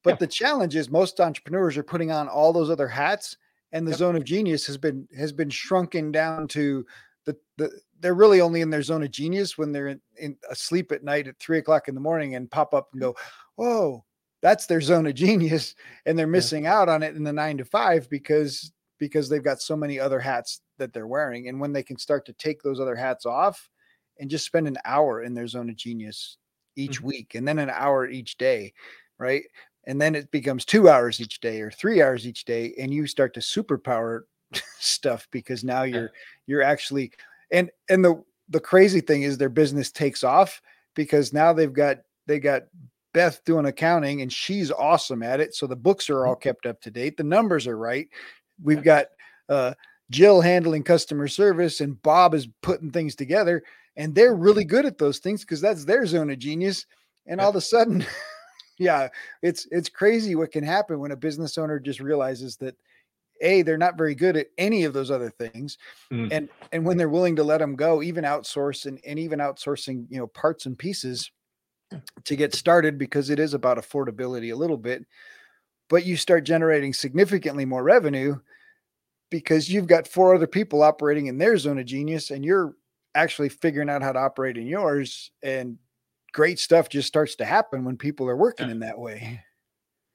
But 0.05 0.11
yeah. 0.11 0.16
the 0.16 0.27
challenge 0.27 0.77
is 0.77 0.90
most 0.90 1.18
entrepreneurs 1.18 1.77
are 1.79 1.83
putting 1.83 2.12
on 2.12 2.29
all 2.29 2.53
those 2.53 2.71
other 2.71 2.88
hats, 2.88 3.37
and 3.73 3.87
the 3.87 3.92
yep. 3.92 3.99
zone 3.99 4.16
of 4.16 4.25
genius 4.25 4.66
has 4.66 4.77
been 4.77 5.09
has 5.16 5.33
been 5.33 5.51
shrunken 5.51 6.12
down 6.12 6.47
to 6.49 6.85
the 7.29 7.37
the 7.59 7.81
they're 8.01 8.14
really 8.14 8.41
only 8.41 8.62
in 8.62 8.71
their 8.71 8.83
zone 8.83 9.03
of 9.03 9.11
genius 9.11 9.59
when 9.59 9.71
they're 9.71 9.88
in, 9.88 10.01
in 10.17 10.37
asleep 10.51 10.93
at 10.93 11.05
night 11.05 11.29
at 11.29 11.38
three 11.38 11.59
o'clock 11.59 11.88
in 11.88 11.95
the 11.95 12.01
morning 12.01 12.35
and 12.35 12.51
pop 12.51 12.73
up 12.73 12.88
and 12.93 13.01
go, 13.01 13.14
"Whoa, 13.57 14.05
that's 14.41 14.67
their 14.67 14.81
zone 14.81 15.07
of 15.07 15.14
genius," 15.14 15.75
and 16.07 16.19
they're 16.19 16.27
missing 16.27 16.64
yeah. 16.64 16.79
out 16.79 16.88
on 16.88 17.03
it 17.03 17.17
in 17.17 17.25
the 17.25 17.33
nine 17.33 17.59
to 17.59 17.64
five 17.64 18.09
because 18.09 18.73
because 18.99 19.29
they've 19.29 19.45
got 19.45 19.61
so 19.61 19.77
many 19.77 20.01
other 20.01 20.19
hats 20.19 20.62
that 20.79 20.93
they're 20.93 21.07
wearing. 21.07 21.49
And 21.49 21.61
when 21.61 21.73
they 21.73 21.83
can 21.83 21.99
start 21.99 22.27
to 22.27 22.33
take 22.33 22.62
those 22.62 22.81
other 22.81 22.97
hats 22.97 23.27
off 23.27 23.69
and 24.19 24.31
just 24.31 24.47
spend 24.47 24.67
an 24.67 24.79
hour 24.85 25.23
in 25.23 25.35
their 25.35 25.47
zone 25.47 25.69
of 25.69 25.77
genius 25.77 26.38
each 26.77 26.99
mm-hmm. 26.99 27.09
week, 27.09 27.35
and 27.35 27.47
then 27.47 27.59
an 27.59 27.71
hour 27.71 28.09
each 28.09 28.38
day, 28.38 28.73
right? 29.19 29.43
And 29.87 30.01
then 30.01 30.14
it 30.14 30.31
becomes 30.31 30.64
two 30.64 30.88
hours 30.88 31.21
each 31.21 31.41
day 31.41 31.61
or 31.61 31.71
three 31.71 32.03
hours 32.03 32.27
each 32.27 32.45
day, 32.45 32.75
and 32.79 32.93
you 32.93 33.07
start 33.07 33.35
to 33.35 33.41
superpower 33.41 34.23
stuff 34.79 35.29
because 35.31 35.65
now 35.65 35.83
you're 35.83 36.11
you're 36.47 36.63
actually 36.63 37.11
and 37.51 37.71
and 37.89 38.05
the 38.05 38.23
the 38.49 38.61
crazy 38.61 39.01
thing 39.01 39.23
is 39.23 39.37
their 39.37 39.49
business 39.49 39.91
takes 39.91 40.25
off 40.25 40.61
because 40.95 41.33
now 41.33 41.53
they've 41.53 41.73
got 41.73 41.99
they 42.27 42.39
got 42.39 42.65
Beth 43.13 43.43
doing 43.45 43.67
accounting 43.67 44.23
and 44.23 44.33
she's 44.33 44.71
awesome 44.71 45.23
at 45.23 45.41
it. 45.41 45.55
So 45.55 45.67
the 45.67 45.77
books 45.77 46.11
are 46.11 46.27
all 46.27 46.37
kept 46.47 46.67
up 46.67 46.81
to 46.83 46.91
date. 46.91 47.17
The 47.17 47.25
numbers 47.25 47.67
are 47.67 47.79
right. 47.79 48.09
We've 48.63 48.83
got 48.83 49.07
uh, 49.49 49.75
Jill 50.11 50.41
handling 50.41 50.85
customer 50.85 51.29
service 51.29 51.81
and 51.81 52.01
Bob 52.03 52.35
is 52.35 52.49
putting 52.63 52.91
things 52.91 53.15
together. 53.15 53.63
And 53.97 54.15
they're 54.15 54.35
really 54.35 54.65
good 54.75 54.87
at 54.87 54.99
those 54.99 55.19
things 55.19 55.43
because 55.43 55.61
that's 55.61 55.85
their 55.85 56.07
zone 56.07 56.31
of 56.31 56.39
genius. 56.39 56.87
And 57.27 57.41
all 57.41 57.51
of 57.51 57.57
a 57.57 57.61
sudden, 57.61 58.07
yeah, 58.79 59.09
it's 59.43 59.67
it's 59.71 59.89
crazy 59.89 60.35
what 60.35 60.53
can 60.53 60.65
happen 60.65 60.99
when 60.99 61.11
a 61.11 61.17
business 61.17 61.59
owner 61.59 61.79
just 61.79 62.01
realizes 62.01 62.57
that 62.57 62.75
a 63.40 63.62
they're 63.62 63.79
not 63.79 63.98
very 63.98 64.14
good 64.14 64.37
at 64.37 64.48
any 64.59 64.85
of 64.85 64.92
those 64.92 65.11
other 65.11 65.31
things 65.31 65.79
mm. 66.12 66.29
and 66.31 66.48
and 66.72 66.85
when 66.85 66.96
they're 66.96 67.09
willing 67.09 67.37
to 67.37 67.44
let 67.44 67.59
them 67.59 67.77
go 67.77 68.03
even 68.03 68.24
outsource 68.24 68.87
and, 68.87 69.01
and 69.07 69.18
even 69.18 69.38
outsourcing 69.38 70.07
you 70.09 70.18
know 70.18 70.27
parts 70.27 70.66
and 70.66 70.79
pieces 70.79 71.31
to 72.24 72.37
get 72.37 72.55
started 72.55 72.98
because 72.98 73.31
it 73.31 73.38
is 73.38 73.55
about 73.55 73.79
affordability 73.79 74.53
a 74.53 74.57
little 74.57 74.77
bit 74.77 75.07
but 75.88 76.05
you 76.05 76.16
start 76.16 76.44
generating 76.44 76.92
significantly 76.92 77.64
more 77.64 77.83
revenue 77.83 78.37
because 79.31 79.68
you've 79.68 79.87
got 79.87 80.09
four 80.09 80.35
other 80.35 80.46
people 80.46 80.83
operating 80.83 81.27
in 81.27 81.38
their 81.38 81.57
zone 81.57 81.79
of 81.79 81.87
genius 81.87 82.31
and 82.31 82.44
you're 82.44 82.74
actually 83.14 83.48
figuring 83.48 83.90
out 83.90 84.03
how 84.03 84.12
to 84.12 84.18
operate 84.18 84.57
in 84.57 84.66
yours 84.66 85.31
and 85.42 85.79
great 86.33 86.59
stuff 86.59 86.88
just 86.88 87.09
starts 87.09 87.35
to 87.37 87.44
happen 87.44 87.85
when 87.85 87.96
people 87.96 88.29
are 88.29 88.37
working 88.37 88.70
in 88.70 88.81
that 88.81 88.98
way 88.98 89.40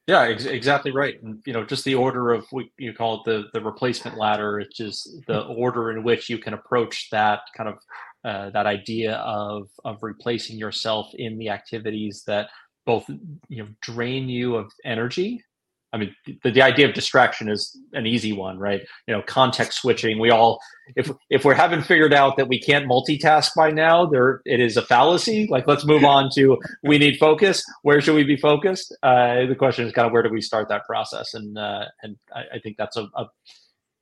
yeah, 0.08 0.22
ex- 0.24 0.46
exactly 0.46 0.92
right. 0.92 1.22
And 1.24 1.42
you 1.46 1.54
know, 1.54 1.66
just 1.66 1.86
the 1.86 1.96
order 1.96 2.32
of 2.32 2.46
what 2.52 2.66
you 2.78 2.94
call 2.94 3.16
it 3.16 3.22
the 3.26 3.46
the 3.54 3.62
replacement 3.64 4.18
ladder, 4.18 4.60
it's 4.60 4.76
just 4.76 5.10
the 5.28 5.44
hmm. 5.44 5.52
order 5.52 5.92
in 5.92 6.04
which 6.04 6.30
you 6.30 6.38
can 6.38 6.54
approach 6.54 7.10
that 7.12 7.42
kind 7.56 7.70
of 7.70 7.78
uh, 8.26 8.50
that 8.52 8.66
idea 8.66 9.16
of 9.18 9.70
of 9.86 9.98
replacing 10.02 10.58
yourself 10.58 11.08
in 11.14 11.38
the 11.38 11.50
activities 11.50 12.24
that 12.28 12.50
both 12.86 13.06
you 13.48 13.64
know 13.64 13.70
drain 13.82 14.28
you 14.28 14.56
of 14.56 14.72
energy 14.84 15.44
I 15.94 15.98
mean, 15.98 16.16
the, 16.44 16.52
the 16.52 16.62
idea 16.64 16.88
of 16.88 16.96
distraction 16.96 17.48
is 17.48 17.78
an 17.94 18.08
easy 18.08 18.34
one, 18.34 18.58
right? 18.58 18.82
You 19.08 19.14
know, 19.14 19.22
context 19.22 19.80
switching. 19.80 20.20
We 20.20 20.32
all, 20.32 20.60
if 20.96 21.12
if 21.30 21.46
we 21.46 21.54
haven't 21.54 21.84
figured 21.84 22.14
out 22.14 22.36
that 22.38 22.48
we 22.48 22.60
can't 22.60 22.88
multitask 22.88 23.52
by 23.56 23.70
now, 23.70 24.08
there 24.08 24.42
it 24.46 24.60
is 24.60 24.76
a 24.76 24.82
fallacy. 24.82 25.48
Like, 25.50 25.68
let's 25.68 25.86
move 25.86 26.04
on 26.04 26.32
to 26.36 26.58
we 26.84 26.98
need 26.98 27.18
focus. 27.20 27.64
Where 27.84 28.02
should 28.02 28.16
we 28.16 28.24
be 28.24 28.38
focused? 28.38 28.96
Uh, 29.04 29.46
the 29.46 29.56
question 29.56 29.86
is 29.86 29.94
kind 29.94 30.08
of 30.08 30.12
where 30.12 30.24
do 30.24 30.30
we 30.30 30.42
start 30.42 30.68
that 30.70 30.84
process? 30.86 31.36
And 31.36 31.58
uh, 31.58 31.86
and 32.02 32.18
I, 32.36 32.42
I, 32.56 32.60
think 32.60 32.78
that's 32.78 32.98
a, 32.98 33.08
a 33.16 33.26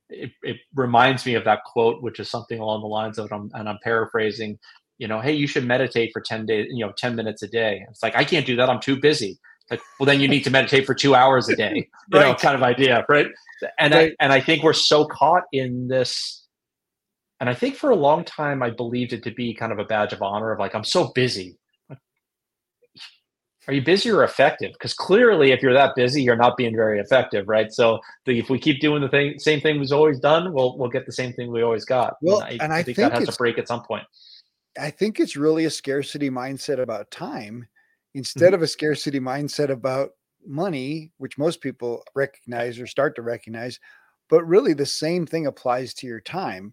it, 0.08 0.30
it, 0.42 0.56
reminds 0.74 1.26
me 1.26 1.34
of 1.34 1.44
that 1.44 1.60
quote, 1.64 2.02
which 2.02 2.18
is 2.18 2.30
something 2.30 2.58
along 2.58 2.80
the 2.80 2.86
lines 2.86 3.18
of, 3.18 3.30
and 3.30 3.50
I'm, 3.52 3.60
and 3.60 3.68
I'm 3.68 3.78
paraphrasing. 3.84 4.58
You 4.96 5.08
know, 5.08 5.20
hey, 5.20 5.32
you 5.32 5.46
should 5.46 5.66
meditate 5.66 6.10
for 6.14 6.22
ten 6.22 6.46
days. 6.46 6.68
You 6.70 6.86
know, 6.86 6.92
ten 6.96 7.14
minutes 7.16 7.42
a 7.42 7.48
day. 7.48 7.84
It's 7.90 8.02
like 8.02 8.16
I 8.16 8.24
can't 8.24 8.46
do 8.46 8.56
that. 8.56 8.70
I'm 8.70 8.80
too 8.80 8.98
busy 8.98 9.38
like, 9.72 9.80
well, 9.98 10.06
then 10.06 10.20
you 10.20 10.28
need 10.28 10.44
to 10.44 10.50
meditate 10.50 10.86
for 10.86 10.94
two 10.94 11.14
hours 11.14 11.48
a 11.48 11.56
day, 11.56 11.88
you 12.12 12.18
right. 12.18 12.28
know, 12.28 12.34
kind 12.34 12.54
of 12.54 12.62
idea, 12.62 13.04
right? 13.08 13.26
And 13.78 13.94
right. 13.94 14.12
I 14.12 14.24
and 14.24 14.32
I 14.32 14.40
think 14.40 14.62
we're 14.62 14.72
so 14.72 15.06
caught 15.06 15.44
in 15.52 15.88
this, 15.88 16.46
and 17.40 17.48
I 17.48 17.54
think 17.54 17.76
for 17.76 17.90
a 17.90 17.96
long 17.96 18.24
time 18.24 18.62
I 18.62 18.70
believed 18.70 19.12
it 19.12 19.22
to 19.24 19.30
be 19.30 19.54
kind 19.54 19.72
of 19.72 19.78
a 19.78 19.84
badge 19.84 20.12
of 20.12 20.22
honor 20.22 20.52
of 20.52 20.58
like 20.58 20.74
I'm 20.74 20.84
so 20.84 21.10
busy. 21.14 21.56
Are 23.68 23.72
you 23.72 23.80
busy 23.80 24.10
or 24.10 24.24
effective? 24.24 24.72
Because 24.72 24.92
clearly, 24.92 25.52
if 25.52 25.62
you're 25.62 25.72
that 25.72 25.94
busy, 25.94 26.20
you're 26.20 26.34
not 26.34 26.56
being 26.56 26.74
very 26.74 26.98
effective, 26.98 27.46
right? 27.46 27.72
So 27.72 28.00
the, 28.26 28.40
if 28.40 28.50
we 28.50 28.58
keep 28.58 28.80
doing 28.80 29.02
the 29.02 29.08
thing, 29.08 29.38
same 29.38 29.60
thing 29.60 29.78
we've 29.78 29.92
always 29.92 30.18
done, 30.18 30.52
we'll 30.52 30.76
we'll 30.76 30.90
get 30.90 31.06
the 31.06 31.12
same 31.12 31.32
thing 31.32 31.52
we 31.52 31.62
always 31.62 31.84
got. 31.84 32.14
Well, 32.20 32.40
and 32.40 32.60
I, 32.60 32.64
and 32.64 32.72
I, 32.72 32.82
think, 32.82 32.96
think, 32.96 33.12
that 33.12 33.20
has 33.20 33.28
to 33.28 33.36
break 33.36 33.58
at 33.58 33.68
some 33.68 33.84
point. 33.84 34.04
I 34.78 34.90
think 34.90 35.20
it's 35.20 35.36
really 35.36 35.64
a 35.64 35.70
scarcity 35.70 36.28
mindset 36.28 36.80
about 36.80 37.10
time 37.10 37.68
instead 38.14 38.46
mm-hmm. 38.46 38.54
of 38.54 38.62
a 38.62 38.66
scarcity 38.66 39.20
mindset 39.20 39.70
about 39.70 40.10
money, 40.46 41.10
which 41.18 41.38
most 41.38 41.60
people 41.60 42.04
recognize 42.14 42.78
or 42.78 42.86
start 42.86 43.14
to 43.16 43.22
recognize, 43.22 43.78
but 44.28 44.44
really 44.44 44.72
the 44.72 44.86
same 44.86 45.26
thing 45.26 45.46
applies 45.46 45.94
to 45.94 46.06
your 46.06 46.20
time. 46.20 46.72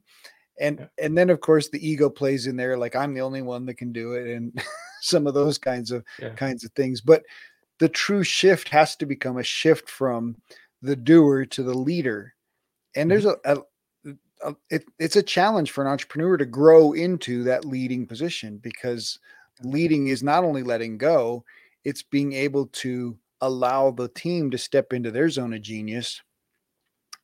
And 0.59 0.79
yeah. 0.79 1.05
and 1.05 1.17
then 1.17 1.29
of 1.29 1.39
course 1.41 1.69
the 1.69 1.87
ego 1.87 2.09
plays 2.09 2.47
in 2.47 2.57
there 2.57 2.77
like 2.77 2.95
I'm 2.95 3.13
the 3.13 3.21
only 3.21 3.41
one 3.41 3.65
that 3.65 3.75
can 3.75 3.93
do 3.93 4.13
it 4.13 4.27
and 4.27 4.61
some 5.01 5.27
of 5.27 5.33
those 5.33 5.57
kinds 5.57 5.91
of 5.91 6.03
yeah. 6.19 6.29
kinds 6.29 6.63
of 6.63 6.71
things. 6.73 7.01
But 7.01 7.23
the 7.79 7.89
true 7.89 8.23
shift 8.23 8.69
has 8.69 8.95
to 8.97 9.05
become 9.05 9.37
a 9.37 9.43
shift 9.43 9.89
from 9.89 10.35
the 10.81 10.95
doer 10.95 11.45
to 11.45 11.63
the 11.63 11.73
leader. 11.73 12.33
And 12.95 13.09
there's 13.09 13.25
mm-hmm. 13.25 13.59
a, 14.05 14.11
a, 14.11 14.49
a 14.49 14.55
it, 14.69 14.85
it's 14.99 15.15
a 15.15 15.23
challenge 15.23 15.71
for 15.71 15.83
an 15.83 15.91
entrepreneur 15.91 16.37
to 16.37 16.45
grow 16.45 16.93
into 16.93 17.43
that 17.43 17.65
leading 17.65 18.05
position 18.05 18.57
because 18.57 19.19
leading 19.63 20.07
is 20.07 20.23
not 20.23 20.43
only 20.43 20.63
letting 20.63 20.97
go, 20.97 21.43
it's 21.83 22.03
being 22.03 22.33
able 22.33 22.67
to 22.67 23.17
allow 23.41 23.91
the 23.91 24.09
team 24.09 24.51
to 24.51 24.57
step 24.57 24.93
into 24.93 25.11
their 25.11 25.29
zone 25.29 25.53
of 25.53 25.61
genius 25.61 26.21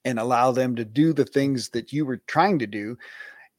and 0.06 0.19
allow 0.19 0.52
them 0.52 0.76
to 0.76 0.86
do 0.86 1.13
the 1.13 1.26
things 1.26 1.69
that 1.69 1.91
you 1.91 2.06
were 2.06 2.21
trying 2.28 2.60
to 2.60 2.67
do. 2.67 2.98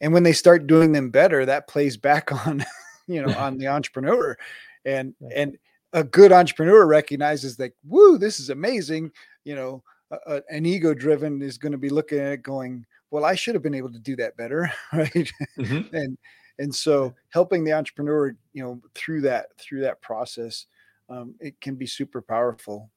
And 0.00 0.12
when 0.12 0.22
they 0.22 0.32
start 0.32 0.66
doing 0.66 0.92
them 0.92 1.10
better, 1.10 1.44
that 1.44 1.68
plays 1.68 1.96
back 1.96 2.32
on, 2.46 2.64
you 3.06 3.22
know, 3.22 3.34
on 3.36 3.58
the 3.58 3.68
entrepreneur. 3.68 4.36
And 4.84 5.14
and 5.34 5.58
a 5.92 6.04
good 6.04 6.30
entrepreneur 6.30 6.86
recognizes 6.86 7.56
that, 7.56 7.72
woo, 7.84 8.18
this 8.18 8.38
is 8.38 8.50
amazing. 8.50 9.10
You 9.44 9.56
know, 9.56 9.82
a, 10.10 10.42
an 10.50 10.66
ego 10.66 10.94
driven 10.94 11.42
is 11.42 11.58
going 11.58 11.72
to 11.72 11.78
be 11.78 11.88
looking 11.88 12.18
at 12.18 12.32
it 12.32 12.42
going, 12.42 12.84
well, 13.10 13.24
I 13.24 13.34
should 13.34 13.54
have 13.54 13.62
been 13.62 13.74
able 13.74 13.92
to 13.92 13.98
do 13.98 14.16
that 14.16 14.36
better, 14.36 14.70
right? 14.92 15.32
Mm-hmm. 15.58 15.94
and 15.94 16.18
and 16.58 16.74
so 16.74 17.14
helping 17.30 17.64
the 17.64 17.72
entrepreneur 17.72 18.34
you 18.52 18.62
know 18.62 18.80
through 18.94 19.20
that 19.20 19.46
through 19.58 19.80
that 19.80 20.00
process 20.00 20.66
um, 21.08 21.34
it 21.38 21.60
can 21.60 21.76
be 21.76 21.86
super 21.86 22.20
powerful. 22.20 22.90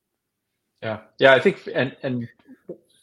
Yeah. 0.81 1.01
Yeah 1.19 1.33
i 1.33 1.39
think 1.39 1.67
and 1.73 1.95
and 2.03 2.27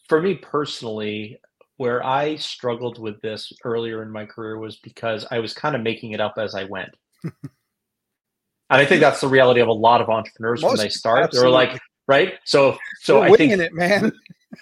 for 0.08 0.22
me 0.22 0.34
personally 0.34 1.38
where 1.76 2.02
i 2.04 2.36
struggled 2.36 2.98
with 2.98 3.20
this 3.20 3.52
earlier 3.64 4.02
in 4.02 4.10
my 4.10 4.24
career 4.24 4.58
was 4.58 4.76
because 4.76 5.26
i 5.30 5.38
was 5.38 5.52
kind 5.52 5.76
of 5.76 5.82
making 5.82 6.12
it 6.12 6.20
up 6.20 6.34
as 6.38 6.54
i 6.54 6.64
went. 6.64 6.90
And 8.68 8.80
i 8.80 8.84
think 8.84 9.00
that's 9.00 9.20
the 9.20 9.28
reality 9.28 9.60
of 9.60 9.68
a 9.68 9.72
lot 9.72 10.00
of 10.00 10.08
entrepreneurs 10.08 10.60
Most, 10.60 10.70
when 10.70 10.78
they 10.78 10.88
start 10.88 11.22
absolutely. 11.22 11.50
they're 11.50 11.50
like 11.52 11.80
right? 12.08 12.34
So 12.44 12.76
so 13.00 13.22
You're 13.22 13.34
i 13.34 13.36
think 13.36 13.52
it 13.52 13.72
man. 13.72 14.12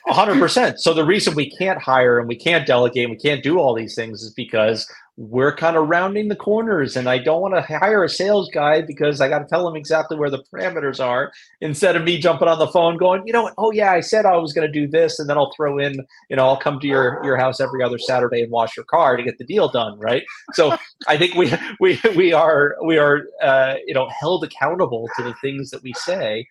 Hundred 0.07 0.39
percent. 0.39 0.81
So 0.81 0.93
the 0.93 1.05
reason 1.05 1.35
we 1.35 1.51
can't 1.51 1.81
hire 1.81 2.19
and 2.19 2.29
we 2.29 2.37
can't 2.37 2.67
delegate 2.67 3.05
and 3.05 3.13
we 3.13 3.19
can't 3.19 3.43
do 3.43 3.59
all 3.59 3.75
these 3.75 3.95
things 3.95 4.23
is 4.23 4.33
because 4.33 4.91
we're 5.17 5.55
kind 5.55 5.77
of 5.77 5.89
rounding 5.89 6.27
the 6.27 6.35
corners 6.35 6.97
and 6.97 7.09
I 7.09 7.19
don't 7.19 7.41
want 7.41 7.55
to 7.55 7.63
hire 7.63 8.03
a 8.03 8.09
sales 8.09 8.51
guy 8.53 8.83
because 8.83 9.21
I 9.21 9.29
got 9.29 9.39
to 9.39 9.45
tell 9.45 9.69
him 9.69 9.77
exactly 9.77 10.17
where 10.17 10.31
the 10.31 10.43
parameters 10.53 10.99
are 11.05 11.33
instead 11.61 11.95
of 11.95 12.03
me 12.03 12.19
jumping 12.19 12.49
on 12.49 12.59
the 12.59 12.67
phone 12.67 12.97
going, 12.97 13.25
you 13.25 13.33
know, 13.33 13.53
oh 13.57 13.71
yeah, 13.71 13.93
I 13.93 14.01
said 14.01 14.27
I 14.27 14.37
was 14.37 14.53
going 14.53 14.67
to 14.67 14.73
do 14.73 14.89
this 14.89 15.21
and 15.21 15.31
then 15.31 15.39
I'll 15.39 15.53
throw 15.55 15.79
in, 15.79 16.05
you 16.29 16.37
know, 16.37 16.47
I'll 16.47 16.57
come 16.57 16.81
to 16.81 16.87
your 16.87 17.21
your 17.25 17.37
house 17.37 17.61
every 17.61 17.83
other 17.83 17.99
Saturday 17.99 18.43
and 18.43 18.51
wash 18.51 18.77
your 18.77 18.87
car 18.87 19.17
to 19.17 19.23
get 19.23 19.39
the 19.39 19.45
deal 19.45 19.69
done, 19.69 19.99
right? 20.01 20.25
So 20.55 20.77
I 21.07 21.17
think 21.17 21.35
we 21.35 21.53
we 21.79 22.01
we 22.17 22.33
are 22.33 22.77
we 22.85 22.99
are 22.99 23.23
uh, 23.41 23.77
you 23.87 23.95
know 23.95 24.09
held 24.09 24.43
accountable 24.43 25.09
to 25.17 25.23
the 25.23 25.35
things 25.35 25.71
that 25.71 25.83
we 25.83 25.93
say 25.93 26.47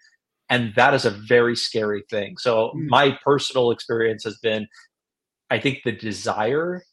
and 0.49 0.73
that 0.75 0.93
is 0.93 1.03
a 1.03 1.09
very 1.09 1.55
scary 1.55 2.03
thing. 2.09 2.37
So 2.37 2.71
mm. 2.75 2.87
my 2.87 3.17
personal 3.25 3.71
experience 3.71 4.23
has 4.23 4.37
been 4.37 4.67
I 5.49 5.59
think 5.59 5.79
the 5.83 5.91
desire 5.91 6.83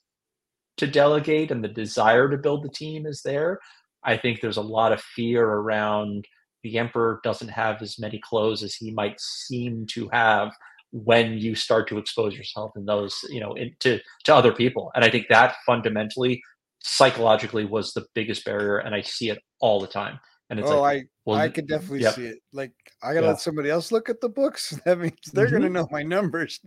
to 0.80 0.86
delegate 0.86 1.50
and 1.50 1.62
the 1.62 1.68
desire 1.68 2.28
to 2.28 2.36
build 2.36 2.64
the 2.64 2.70
team 2.70 3.06
is 3.06 3.22
there. 3.22 3.60
I 4.02 4.16
think 4.16 4.40
there's 4.40 4.56
a 4.56 4.62
lot 4.62 4.92
of 4.92 5.00
fear 5.00 5.44
around 5.46 6.26
the 6.62 6.78
emperor 6.78 7.20
doesn't 7.22 7.48
have 7.48 7.80
as 7.80 7.98
many 7.98 8.20
clothes 8.22 8.62
as 8.62 8.74
he 8.74 8.90
might 8.90 9.20
seem 9.20 9.86
to 9.92 10.08
have 10.12 10.52
when 10.92 11.34
you 11.34 11.54
start 11.54 11.88
to 11.88 11.98
expose 11.98 12.36
yourself 12.36 12.72
in 12.76 12.84
those, 12.84 13.18
you 13.28 13.40
know, 13.40 13.54
in, 13.54 13.74
to 13.80 14.00
to 14.24 14.34
other 14.34 14.52
people. 14.52 14.90
And 14.94 15.04
I 15.04 15.10
think 15.10 15.26
that 15.28 15.56
fundamentally, 15.64 16.42
psychologically, 16.80 17.64
was 17.64 17.92
the 17.92 18.06
biggest 18.14 18.44
barrier, 18.44 18.78
and 18.78 18.94
I 18.94 19.02
see 19.02 19.30
it 19.30 19.38
all 19.60 19.80
the 19.80 19.86
time. 19.86 20.18
And 20.48 20.58
it's 20.58 20.68
oh, 20.68 20.80
like, 20.80 21.02
I 21.02 21.06
well, 21.24 21.38
I 21.38 21.48
could 21.48 21.68
definitely 21.68 22.00
yep. 22.00 22.14
see 22.14 22.26
it. 22.26 22.38
Like 22.52 22.72
I 23.02 23.14
gotta 23.14 23.26
yeah. 23.26 23.32
let 23.32 23.40
somebody 23.40 23.70
else 23.70 23.92
look 23.92 24.08
at 24.08 24.20
the 24.20 24.28
books. 24.28 24.78
That 24.84 24.98
means 24.98 25.14
they're 25.32 25.46
mm-hmm. 25.46 25.56
gonna 25.56 25.70
know 25.70 25.88
my 25.90 26.02
numbers. 26.02 26.60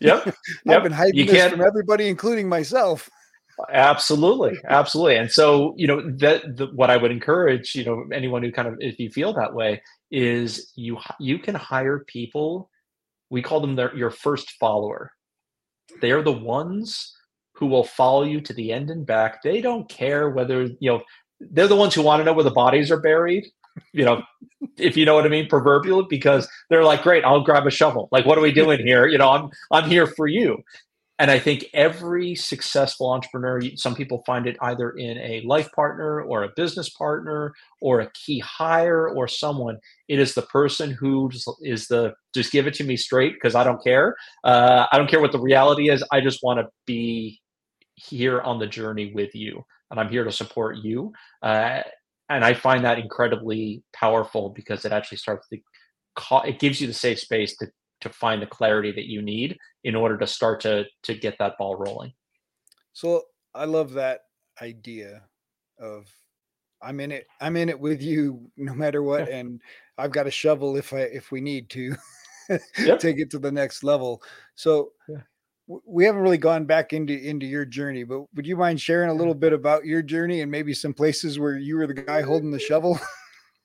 Yep. 0.00 0.34
I've 0.68 0.82
been 0.82 0.92
hiding 0.92 1.16
you 1.16 1.26
this 1.26 1.34
can't... 1.34 1.52
from 1.52 1.60
everybody, 1.60 2.08
including 2.08 2.48
myself. 2.48 3.10
Absolutely, 3.72 4.58
absolutely. 4.68 5.16
And 5.16 5.30
so, 5.30 5.74
you 5.76 5.86
know, 5.86 6.00
that 6.18 6.56
the, 6.56 6.66
what 6.74 6.90
I 6.90 6.96
would 6.96 7.10
encourage, 7.10 7.74
you 7.74 7.84
know, 7.84 8.04
anyone 8.12 8.42
who 8.42 8.52
kind 8.52 8.68
of, 8.68 8.76
if 8.80 8.98
you 8.98 9.10
feel 9.10 9.32
that 9.34 9.54
way, 9.54 9.82
is 10.10 10.72
you 10.76 10.98
you 11.20 11.38
can 11.38 11.54
hire 11.54 12.00
people. 12.06 12.70
We 13.30 13.42
call 13.42 13.60
them 13.60 13.76
their, 13.76 13.94
your 13.96 14.10
first 14.10 14.52
follower. 14.52 15.12
They 16.00 16.12
are 16.12 16.22
the 16.22 16.32
ones 16.32 17.14
who 17.54 17.66
will 17.66 17.84
follow 17.84 18.22
you 18.24 18.40
to 18.42 18.52
the 18.54 18.72
end 18.72 18.90
and 18.90 19.04
back. 19.06 19.42
They 19.42 19.60
don't 19.60 19.88
care 19.88 20.30
whether 20.30 20.62
you 20.64 20.90
know. 20.90 21.02
They're 21.40 21.68
the 21.68 21.76
ones 21.76 21.94
who 21.94 22.02
want 22.02 22.20
to 22.20 22.24
know 22.24 22.32
where 22.32 22.44
the 22.44 22.50
bodies 22.50 22.90
are 22.90 23.00
buried. 23.00 23.46
You 23.92 24.04
know, 24.04 24.22
if 24.76 24.96
you 24.96 25.04
know 25.04 25.14
what 25.14 25.24
I 25.24 25.28
mean, 25.28 25.48
proverbial 25.48 26.06
because 26.08 26.48
they're 26.68 26.84
like, 26.84 27.02
"Great, 27.02 27.24
I'll 27.24 27.42
grab 27.42 27.66
a 27.66 27.70
shovel." 27.70 28.08
Like, 28.10 28.26
what 28.26 28.36
are 28.38 28.40
we 28.40 28.52
doing 28.52 28.84
here? 28.84 29.06
You 29.06 29.18
know, 29.18 29.30
I'm 29.30 29.50
I'm 29.70 29.88
here 29.88 30.06
for 30.06 30.26
you 30.26 30.62
and 31.18 31.32
I 31.32 31.40
think 31.40 31.66
every 31.74 32.36
successful 32.36 33.10
entrepreneur, 33.10 33.60
some 33.74 33.96
people 33.96 34.22
find 34.24 34.46
it 34.46 34.56
either 34.62 34.90
in 34.90 35.18
a 35.18 35.42
life 35.44 35.70
partner 35.72 36.22
or 36.22 36.44
a 36.44 36.50
business 36.54 36.90
partner 36.90 37.54
or 37.80 38.00
a 38.00 38.10
key 38.12 38.38
hire 38.38 39.08
or 39.08 39.26
someone. 39.26 39.78
It 40.06 40.20
is 40.20 40.34
the 40.34 40.42
person 40.42 40.92
who 40.92 41.28
is 41.62 41.88
the 41.88 42.14
just 42.34 42.52
give 42.52 42.68
it 42.68 42.74
to 42.74 42.84
me 42.84 42.96
straight 42.96 43.34
because 43.34 43.56
I 43.56 43.64
don't 43.64 43.82
care. 43.82 44.14
Uh, 44.44 44.86
I 44.92 44.96
don't 44.96 45.10
care 45.10 45.20
what 45.20 45.32
the 45.32 45.40
reality 45.40 45.90
is. 45.90 46.04
I 46.12 46.20
just 46.20 46.40
want 46.42 46.60
to 46.60 46.68
be 46.86 47.40
here 47.96 48.40
on 48.40 48.60
the 48.60 48.68
journey 48.68 49.12
with 49.12 49.34
you, 49.34 49.64
and 49.90 49.98
I'm 49.98 50.10
here 50.10 50.22
to 50.22 50.30
support 50.30 50.76
you. 50.76 51.12
Uh, 51.42 51.80
and 52.30 52.44
I 52.44 52.54
find 52.54 52.84
that 52.84 52.98
incredibly 52.98 53.82
powerful 53.92 54.50
because 54.50 54.84
it 54.84 54.92
actually 54.92 55.18
starts 55.18 55.48
to 55.48 55.58
it 56.44 56.58
gives 56.58 56.80
you 56.80 56.86
the 56.86 56.92
safe 56.92 57.20
space 57.20 57.56
to 57.56 57.68
to 58.00 58.08
find 58.10 58.40
the 58.40 58.46
clarity 58.46 58.92
that 58.92 59.06
you 59.06 59.22
need 59.22 59.58
in 59.84 59.94
order 59.94 60.16
to 60.18 60.26
start 60.26 60.60
to 60.60 60.84
to 61.02 61.14
get 61.14 61.36
that 61.38 61.54
ball 61.58 61.76
rolling. 61.76 62.12
So 62.92 63.22
I 63.54 63.64
love 63.64 63.92
that 63.94 64.20
idea 64.60 65.22
of 65.80 66.06
I'm 66.82 67.00
in 67.00 67.12
it. 67.12 67.26
I'm 67.40 67.56
in 67.56 67.68
it 67.68 67.78
with 67.78 68.02
you 68.02 68.50
no 68.56 68.74
matter 68.74 69.02
what, 69.02 69.28
yeah. 69.28 69.36
and 69.38 69.60
I've 69.96 70.12
got 70.12 70.26
a 70.26 70.30
shovel 70.30 70.76
if 70.76 70.92
I 70.92 71.00
if 71.00 71.30
we 71.30 71.40
need 71.40 71.70
to 71.70 71.94
yep. 72.78 73.00
take 73.00 73.18
it 73.18 73.30
to 73.30 73.38
the 73.38 73.52
next 73.52 73.82
level. 73.82 74.22
So 74.54 74.92
yeah. 75.08 75.22
we 75.66 76.04
haven't 76.04 76.22
really 76.22 76.38
gone 76.38 76.64
back 76.64 76.92
into 76.92 77.14
into 77.14 77.46
your 77.46 77.64
journey, 77.64 78.04
but 78.04 78.22
would 78.34 78.46
you 78.46 78.56
mind 78.56 78.80
sharing 78.80 79.10
a 79.10 79.14
little 79.14 79.34
bit 79.34 79.52
about 79.52 79.84
your 79.84 80.02
journey 80.02 80.40
and 80.40 80.50
maybe 80.50 80.74
some 80.74 80.94
places 80.94 81.38
where 81.38 81.56
you 81.56 81.76
were 81.76 81.86
the 81.86 81.94
guy 81.94 82.22
holding 82.22 82.50
the 82.50 82.58
shovel? 82.58 82.98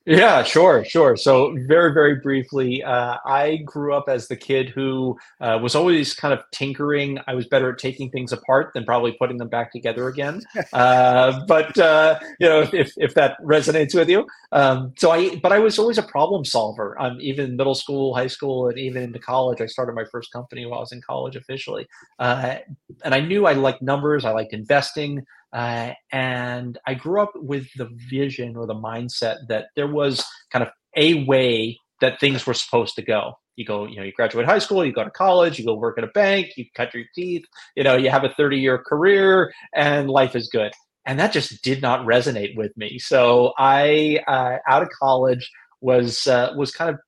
Yeah, 0.06 0.42
sure, 0.42 0.84
sure. 0.84 1.16
So, 1.16 1.56
very, 1.66 1.94
very 1.94 2.16
briefly, 2.16 2.82
uh, 2.82 3.16
I 3.24 3.56
grew 3.64 3.94
up 3.94 4.04
as 4.06 4.28
the 4.28 4.36
kid 4.36 4.68
who 4.68 5.16
uh, 5.40 5.58
was 5.62 5.74
always 5.74 6.12
kind 6.12 6.34
of 6.34 6.44
tinkering. 6.52 7.18
I 7.26 7.34
was 7.34 7.46
better 7.46 7.72
at 7.72 7.78
taking 7.78 8.10
things 8.10 8.30
apart 8.30 8.72
than 8.74 8.84
probably 8.84 9.12
putting 9.12 9.38
them 9.38 9.48
back 9.48 9.72
together 9.72 10.08
again. 10.08 10.42
Uh, 10.72 11.44
but 11.46 11.76
uh, 11.78 12.18
you 12.40 12.48
know, 12.48 12.68
if 12.72 12.92
if 12.96 13.14
that 13.14 13.36
resonates 13.42 13.94
with 13.94 14.08
you, 14.08 14.26
um, 14.52 14.92
so 14.98 15.10
I. 15.12 15.36
But 15.36 15.52
I 15.52 15.58
was 15.60 15.78
always 15.78 15.98
a 15.98 16.02
problem 16.02 16.44
solver. 16.44 17.00
Um, 17.00 17.18
even 17.20 17.56
middle 17.56 17.74
school, 17.76 18.14
high 18.14 18.26
school, 18.26 18.68
and 18.68 18.78
even 18.78 19.02
into 19.04 19.18
college. 19.20 19.60
I 19.60 19.66
started 19.66 19.94
my 19.94 20.04
first 20.10 20.32
company 20.32 20.66
while 20.66 20.78
I 20.78 20.80
was 20.80 20.92
in 20.92 21.00
college 21.00 21.36
officially, 21.36 21.86
uh, 22.18 22.56
and 23.04 23.14
I 23.14 23.20
knew 23.20 23.46
I 23.46 23.52
liked 23.52 23.82
numbers. 23.82 24.24
I 24.24 24.30
liked 24.32 24.52
investing. 24.52 25.24
Uh, 25.54 25.92
and 26.12 26.78
I 26.86 26.94
grew 26.94 27.22
up 27.22 27.32
with 27.36 27.66
the 27.76 27.88
vision 28.10 28.56
or 28.56 28.66
the 28.66 28.74
mindset 28.74 29.46
that 29.48 29.66
there 29.76 29.86
was 29.86 30.24
kind 30.50 30.64
of 30.64 30.70
a 30.96 31.24
way 31.24 31.78
that 32.00 32.20
things 32.20 32.46
were 32.46 32.54
supposed 32.54 32.96
to 32.96 33.02
go. 33.02 33.34
You 33.56 33.64
go, 33.64 33.86
you 33.86 33.96
know, 33.96 34.02
you 34.02 34.12
graduate 34.12 34.46
high 34.46 34.58
school, 34.58 34.84
you 34.84 34.92
go 34.92 35.04
to 35.04 35.10
college, 35.10 35.58
you 35.58 35.64
go 35.64 35.74
work 35.74 35.96
at 35.96 36.02
a 36.02 36.08
bank, 36.08 36.56
you 36.56 36.64
cut 36.74 36.92
your 36.92 37.04
teeth, 37.14 37.44
you 37.76 37.84
know, 37.84 37.96
you 37.96 38.10
have 38.10 38.24
a 38.24 38.30
30 38.30 38.58
year 38.58 38.78
career 38.78 39.52
and 39.74 40.10
life 40.10 40.34
is 40.34 40.48
good. 40.48 40.72
And 41.06 41.20
that 41.20 41.32
just 41.32 41.62
did 41.62 41.80
not 41.80 42.04
resonate 42.04 42.56
with 42.56 42.76
me. 42.76 42.98
So 42.98 43.52
I, 43.56 44.20
uh, 44.26 44.56
out 44.66 44.82
of 44.82 44.88
college, 44.90 45.48
was 45.84 46.26
uh, 46.26 46.52
was 46.56 46.72
kind 46.72 46.90
of 46.90 46.98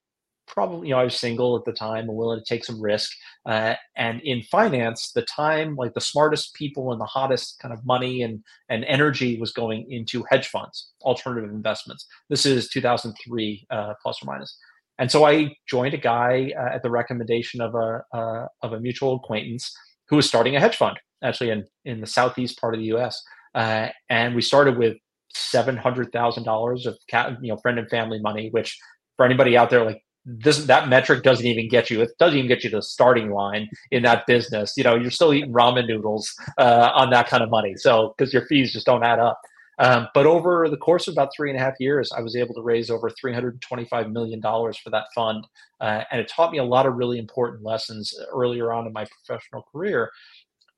probably 0.46 0.88
you 0.88 0.94
know 0.94 1.00
I 1.00 1.04
was 1.04 1.18
single 1.18 1.56
at 1.56 1.64
the 1.64 1.72
time 1.72 2.08
and 2.08 2.16
willing 2.16 2.38
to 2.38 2.44
take 2.44 2.64
some 2.64 2.80
risk. 2.80 3.10
Uh, 3.44 3.74
and 3.96 4.20
in 4.22 4.42
finance, 4.42 5.12
the 5.12 5.22
time 5.22 5.76
like 5.76 5.94
the 5.94 6.00
smartest 6.00 6.54
people 6.54 6.92
and 6.92 7.00
the 7.00 7.06
hottest 7.06 7.58
kind 7.60 7.72
of 7.72 7.84
money 7.84 8.22
and 8.22 8.42
and 8.68 8.84
energy 8.84 9.38
was 9.38 9.52
going 9.52 9.86
into 9.90 10.24
hedge 10.30 10.48
funds, 10.48 10.90
alternative 11.02 11.50
investments. 11.50 12.06
This 12.30 12.46
is 12.46 12.68
2003 12.68 13.66
uh, 13.70 13.94
plus 14.02 14.22
or 14.22 14.26
minus. 14.26 14.56
And 14.98 15.10
so 15.10 15.24
I 15.26 15.54
joined 15.68 15.94
a 15.94 15.98
guy 15.98 16.52
uh, 16.58 16.74
at 16.74 16.82
the 16.82 16.90
recommendation 16.90 17.60
of 17.60 17.74
a 17.74 18.02
uh, 18.14 18.46
of 18.62 18.72
a 18.72 18.80
mutual 18.80 19.16
acquaintance 19.16 19.74
who 20.08 20.16
was 20.16 20.26
starting 20.26 20.56
a 20.56 20.60
hedge 20.60 20.76
fund 20.76 20.98
actually 21.22 21.50
in 21.50 21.64
in 21.84 22.00
the 22.00 22.06
southeast 22.06 22.60
part 22.60 22.74
of 22.74 22.80
the 22.80 22.86
U.S. 22.86 23.22
Uh, 23.54 23.88
and 24.08 24.34
we 24.34 24.42
started 24.42 24.78
with 24.78 24.96
seven 25.34 25.76
hundred 25.76 26.12
thousand 26.12 26.44
dollars 26.44 26.86
of 26.86 26.96
you 27.42 27.52
know 27.52 27.56
friend 27.58 27.78
and 27.78 27.88
family 27.88 28.20
money, 28.20 28.48
which 28.50 28.78
for 29.16 29.26
anybody 29.26 29.56
out 29.56 29.70
there 29.70 29.84
like 29.84 30.02
this 30.26 30.64
that 30.64 30.88
metric 30.88 31.22
doesn't 31.22 31.46
even 31.46 31.68
get 31.68 31.88
you 31.88 32.02
it 32.02 32.10
doesn't 32.18 32.36
even 32.36 32.48
get 32.48 32.64
you 32.64 32.70
the 32.70 32.82
starting 32.82 33.30
line 33.30 33.68
in 33.90 34.02
that 34.02 34.26
business. 34.26 34.74
You 34.76 34.84
know 34.84 34.94
you're 34.94 35.10
still 35.10 35.32
eating 35.32 35.52
ramen 35.52 35.86
noodles 35.86 36.34
uh, 36.58 36.90
on 36.94 37.10
that 37.10 37.28
kind 37.28 37.42
of 37.42 37.50
money. 37.50 37.76
So 37.76 38.14
because 38.16 38.32
your 38.32 38.46
fees 38.46 38.72
just 38.72 38.86
don't 38.86 39.04
add 39.04 39.18
up. 39.18 39.40
Um, 39.78 40.08
but 40.14 40.24
over 40.24 40.70
the 40.70 40.78
course 40.78 41.06
of 41.06 41.12
about 41.12 41.28
three 41.36 41.50
and 41.50 41.60
a 41.60 41.62
half 41.62 41.74
years 41.78 42.10
i 42.16 42.22
was 42.22 42.34
able 42.34 42.54
to 42.54 42.62
raise 42.62 42.88
over 42.88 43.10
325 43.10 44.10
million 44.10 44.40
dollars 44.40 44.78
for 44.78 44.88
that 44.88 45.04
fund 45.14 45.46
uh, 45.82 46.02
and 46.10 46.18
it 46.18 46.28
taught 46.28 46.50
me 46.50 46.56
a 46.56 46.64
lot 46.64 46.86
of 46.86 46.94
really 46.94 47.18
important 47.18 47.62
lessons 47.62 48.14
earlier 48.32 48.72
on 48.72 48.86
in 48.86 48.94
my 48.94 49.04
professional 49.04 49.66
career 49.70 50.10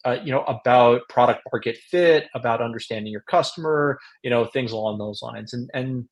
uh, 0.04 0.16
you 0.24 0.32
know 0.32 0.42
about 0.44 1.02
product 1.08 1.42
market 1.52 1.76
fit 1.90 2.26
about 2.34 2.62
understanding 2.62 3.12
your 3.12 3.24
customer 3.28 3.98
you 4.22 4.30
know 4.30 4.44
things 4.46 4.72
along 4.72 4.98
those 4.98 5.20
lines. 5.22 5.52
And 5.52 5.70
and 5.74 6.08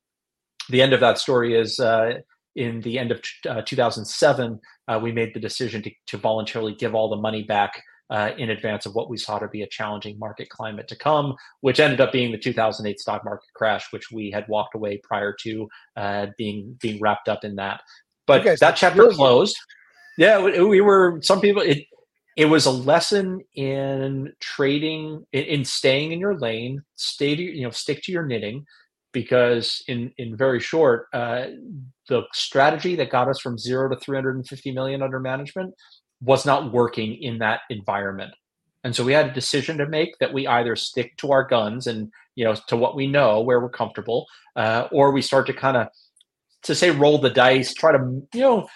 the 0.69 0.81
end 0.81 0.93
of 0.93 0.99
that 0.99 1.17
story 1.17 1.57
is 1.57 1.79
uh, 1.79 2.15
in 2.57 2.81
the 2.81 2.97
end 2.97 3.11
of 3.11 3.21
uh, 3.47 3.61
2007, 3.61 4.59
uh, 4.87 4.99
we 5.01 5.11
made 5.11 5.33
the 5.33 5.39
decision 5.39 5.81
to, 5.83 5.91
to 6.07 6.17
voluntarily 6.17 6.73
give 6.73 6.95
all 6.95 7.07
the 7.07 7.15
money 7.15 7.43
back 7.43 7.81
uh, 8.09 8.31
in 8.37 8.49
advance 8.49 8.85
of 8.85 8.95
what 8.95 9.09
we 9.09 9.17
saw 9.17 9.37
to 9.37 9.47
be 9.47 9.61
a 9.61 9.67
challenging 9.67 10.17
market 10.17 10.49
climate 10.49 10.87
to 10.87 10.95
come, 10.95 11.35
which 11.61 11.79
ended 11.79 12.01
up 12.01 12.11
being 12.11 12.31
the 12.31 12.37
2008 12.37 12.99
stock 12.99 13.23
market 13.23 13.47
crash, 13.55 13.85
which 13.91 14.11
we 14.11 14.31
had 14.31 14.45
walked 14.47 14.75
away 14.75 14.99
prior 15.03 15.35
to 15.41 15.67
uh, 15.97 16.27
being 16.37 16.77
being 16.81 16.99
wrapped 16.99 17.29
up 17.29 17.43
in 17.43 17.55
that. 17.55 17.81
But 18.25 18.59
that 18.59 18.75
chapter 18.75 18.97
brilliant. 18.97 19.17
closed. 19.17 19.57
Yeah, 20.17 20.41
we, 20.41 20.59
we, 20.63 20.81
were. 20.81 21.19
Some 21.21 21.39
people. 21.39 21.61
It 21.61 21.85
it 22.35 22.45
was 22.45 22.65
a 22.65 22.71
lesson 22.71 23.41
in 23.55 24.33
trading, 24.39 25.25
in, 25.31 25.43
in 25.43 25.65
staying 25.65 26.11
in 26.11 26.19
your 26.19 26.37
lane, 26.39 26.81
stay 26.95 27.35
to 27.35 27.41
you 27.41 27.63
know 27.63 27.71
stick 27.71 28.01
to 28.03 28.11
your 28.11 28.25
knitting, 28.25 28.65
because 29.11 29.83
in 29.87 30.11
in 30.17 30.35
very 30.35 30.59
short, 30.59 31.07
uh, 31.13 31.45
the 32.07 32.23
strategy 32.33 32.95
that 32.95 33.09
got 33.09 33.27
us 33.27 33.39
from 33.39 33.57
zero 33.57 33.89
to 33.89 33.95
350 33.95 34.71
million 34.71 35.01
under 35.01 35.19
management 35.19 35.73
was 36.21 36.45
not 36.45 36.71
working 36.71 37.21
in 37.21 37.39
that 37.39 37.61
environment. 37.69 38.33
And 38.83 38.95
so 38.95 39.03
we 39.03 39.13
had 39.13 39.27
a 39.27 39.33
decision 39.33 39.77
to 39.77 39.87
make 39.87 40.17
that 40.19 40.33
we 40.33 40.47
either 40.47 40.75
stick 40.75 41.17
to 41.17 41.31
our 41.31 41.43
guns 41.43 41.87
and 41.87 42.11
you 42.35 42.45
know 42.45 42.55
to 42.67 42.77
what 42.77 42.95
we 42.95 43.07
know 43.07 43.41
where 43.41 43.59
we're 43.59 43.69
comfortable, 43.69 44.27
uh, 44.55 44.87
or 44.91 45.11
we 45.11 45.21
start 45.21 45.47
to 45.47 45.53
kind 45.53 45.77
of 45.77 45.87
to 46.63 46.75
say 46.75 46.91
roll 46.91 47.17
the 47.19 47.29
dice, 47.29 47.73
try 47.73 47.91
to 47.91 48.21
you 48.33 48.41
know 48.41 48.67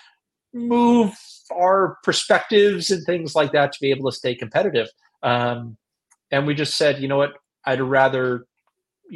move 0.54 1.13
our 1.54 1.98
perspectives 2.04 2.91
and 2.91 3.06
things 3.06 3.36
like 3.36 3.52
that 3.52 3.72
to 3.74 3.80
be 3.82 3.91
able 3.91 4.10
to 4.10 4.15
stay 4.15 4.36
competitive. 4.36 4.88
Um, 5.24 5.78
and 6.32 6.48
we 6.48 6.56
just 6.56 6.78
said, 6.78 7.02
you 7.02 7.08
know 7.08 7.17
what, 7.17 7.34
I'd 7.65 7.82
rather 7.82 8.46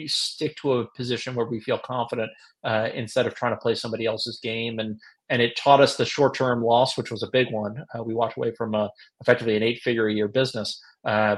stick 0.07 0.55
to 0.57 0.73
a 0.73 0.87
position 0.95 1.35
where 1.35 1.45
we 1.45 1.59
feel 1.59 1.77
confident 1.77 2.29
uh, 2.63 2.89
instead 2.93 3.25
of 3.25 3.35
trying 3.35 3.53
to 3.53 3.57
play 3.57 3.75
somebody 3.75 4.05
else's 4.05 4.39
game. 4.41 4.79
And 4.79 4.99
and 5.29 5.41
it 5.41 5.55
taught 5.55 5.81
us 5.81 5.95
the 5.95 6.05
short 6.05 6.35
term 6.35 6.61
loss, 6.61 6.97
which 6.97 7.11
was 7.11 7.23
a 7.23 7.29
big 7.31 7.51
one. 7.51 7.83
Uh, 7.93 8.03
we 8.03 8.13
walked 8.13 8.37
away 8.37 8.53
from 8.55 8.75
a, 8.75 8.89
effectively 9.21 9.55
an 9.55 9.63
eight 9.63 9.79
figure 9.81 10.07
a 10.07 10.13
year 10.13 10.27
business, 10.27 10.79
uh, 11.05 11.37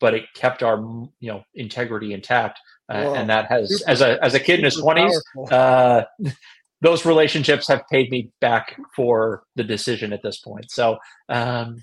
but 0.00 0.14
it 0.14 0.24
kept 0.34 0.62
our 0.62 0.78
you 1.20 1.30
know 1.30 1.42
integrity 1.54 2.12
intact. 2.12 2.58
Uh, 2.90 3.12
and 3.14 3.28
that 3.28 3.46
has, 3.46 3.78
super, 3.78 3.90
as 3.90 4.00
a 4.00 4.24
as 4.24 4.34
a 4.34 4.40
kid 4.40 4.58
in 4.58 4.64
his 4.64 4.76
twenties, 4.76 5.22
uh, 5.50 6.02
those 6.80 7.04
relationships 7.04 7.68
have 7.68 7.82
paid 7.90 8.10
me 8.10 8.30
back 8.40 8.76
for 8.94 9.42
the 9.56 9.64
decision 9.64 10.12
at 10.12 10.22
this 10.22 10.40
point. 10.40 10.70
So 10.70 10.98
um, 11.28 11.82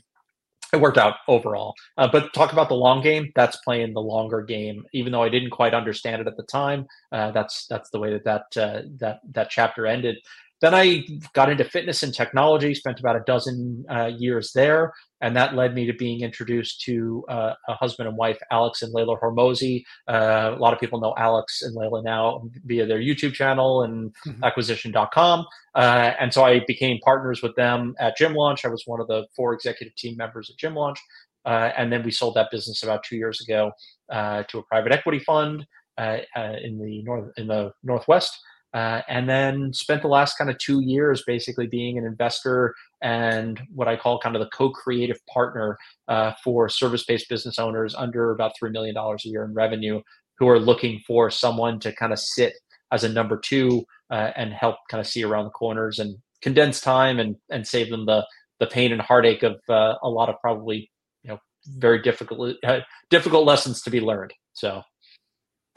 it 0.75 0.81
worked 0.81 0.97
out 0.97 1.15
overall. 1.27 1.73
Uh, 1.97 2.07
but 2.11 2.33
talk 2.33 2.53
about 2.53 2.69
the 2.69 2.75
long 2.75 3.01
game. 3.01 3.31
That's 3.35 3.57
playing 3.57 3.93
the 3.93 4.01
longer 4.01 4.41
game, 4.41 4.85
even 4.93 5.11
though 5.11 5.23
I 5.23 5.29
didn't 5.29 5.49
quite 5.49 5.73
understand 5.73 6.21
it 6.21 6.27
at 6.27 6.37
the 6.37 6.43
time. 6.43 6.85
Uh, 7.11 7.31
that's 7.31 7.65
that's 7.67 7.89
the 7.89 7.99
way 7.99 8.11
that 8.11 8.23
that 8.25 8.57
uh, 8.61 8.81
that 8.99 9.21
that 9.31 9.49
chapter 9.49 9.87
ended. 9.87 10.17
Then 10.61 10.73
I 10.73 11.05
got 11.33 11.51
into 11.51 11.65
fitness 11.65 12.01
and 12.03 12.13
technology, 12.13 12.73
spent 12.73 12.99
about 12.99 13.17
a 13.17 13.23
dozen 13.25 13.85
uh, 13.89 14.05
years 14.17 14.51
there, 14.53 14.93
and 15.25 15.35
that 15.35 15.55
led 15.55 15.73
me 15.73 15.87
to 15.87 15.93
being 15.93 16.21
introduced 16.21 16.81
to 16.81 17.25
uh, 17.29 17.53
a 17.67 17.73
husband 17.73 18.07
and 18.07 18.15
wife, 18.15 18.37
Alex 18.51 18.83
and 18.83 18.93
Layla 18.93 19.19
Hormozi. 19.19 19.83
Uh, 20.07 20.53
a 20.55 20.59
lot 20.59 20.71
of 20.71 20.79
people 20.79 20.99
know 20.99 21.15
Alex 21.17 21.63
and 21.63 21.75
Layla 21.75 22.03
now 22.03 22.47
via 22.63 22.85
their 22.85 22.99
YouTube 22.99 23.33
channel 23.33 23.81
and 23.81 24.13
mm-hmm. 24.27 24.43
acquisition.com. 24.43 25.47
Uh, 25.73 26.11
and 26.19 26.31
so 26.31 26.43
I 26.43 26.63
became 26.67 26.99
partners 26.99 27.41
with 27.41 27.55
them 27.55 27.95
at 27.99 28.15
Gym 28.15 28.35
Launch. 28.35 28.65
I 28.65 28.67
was 28.67 28.83
one 28.85 29.01
of 29.01 29.07
the 29.07 29.25
four 29.35 29.55
executive 29.55 29.95
team 29.95 30.15
members 30.15 30.51
at 30.51 30.57
Gym 30.57 30.75
Launch. 30.75 30.99
Uh, 31.43 31.71
and 31.75 31.91
then 31.91 32.03
we 32.03 32.11
sold 32.11 32.35
that 32.35 32.51
business 32.51 32.83
about 32.83 33.03
two 33.03 33.15
years 33.15 33.41
ago 33.41 33.71
uh, 34.11 34.43
to 34.43 34.59
a 34.59 34.63
private 34.63 34.91
equity 34.91 35.17
fund 35.17 35.65
in 35.97 36.77
the 36.79 37.01
north 37.03 37.31
in 37.37 37.47
the 37.47 37.71
northwest. 37.81 38.31
Uh, 38.75 39.01
and 39.07 39.29
then 39.29 39.71
spent 39.71 40.01
the 40.01 40.07
last 40.09 40.37
kind 40.37 40.49
of 40.49 40.57
two 40.57 40.81
years 40.81 41.23
basically 41.25 41.65
being 41.65 41.97
an 41.97 42.03
investor 42.03 42.75
and 43.01 43.61
what 43.73 43.87
I 43.87 43.95
call 43.95 44.19
kind 44.19 44.35
of 44.35 44.41
the 44.41 44.49
co-creative 44.49 45.17
partner 45.33 45.77
uh, 46.09 46.33
for 46.43 46.67
service-based 46.67 47.29
business 47.29 47.57
owners 47.57 47.95
under 47.95 48.31
about 48.31 48.51
three 48.59 48.71
million 48.71 48.93
dollars 48.93 49.23
a 49.25 49.29
year 49.29 49.45
in 49.45 49.53
revenue 49.53 50.01
who 50.37 50.49
are 50.49 50.59
looking 50.59 50.99
for 51.07 51.31
someone 51.31 51.79
to 51.79 51.95
kind 51.95 52.11
of 52.11 52.19
sit 52.19 52.55
as 52.91 53.05
a 53.05 53.09
number 53.09 53.39
two 53.39 53.85
uh, 54.11 54.31
and 54.35 54.51
help 54.51 54.75
kind 54.91 54.99
of 54.99 55.07
see 55.07 55.23
around 55.23 55.45
the 55.45 55.51
corners 55.51 55.97
and 55.97 56.17
condense 56.41 56.81
time 56.81 57.17
and 57.17 57.37
and 57.49 57.65
save 57.65 57.89
them 57.89 58.05
the 58.05 58.27
the 58.59 58.67
pain 58.67 58.91
and 58.91 59.01
heartache 59.01 59.43
of 59.43 59.55
uh, 59.69 59.95
a 60.03 60.09
lot 60.09 60.27
of 60.27 60.35
probably 60.41 60.91
you 61.23 61.29
know 61.29 61.39
very 61.77 62.01
difficult 62.01 62.57
uh, 62.65 62.79
difficult 63.09 63.45
lessons 63.45 63.81
to 63.83 63.89
be 63.89 64.01
learned. 64.01 64.33
So 64.51 64.81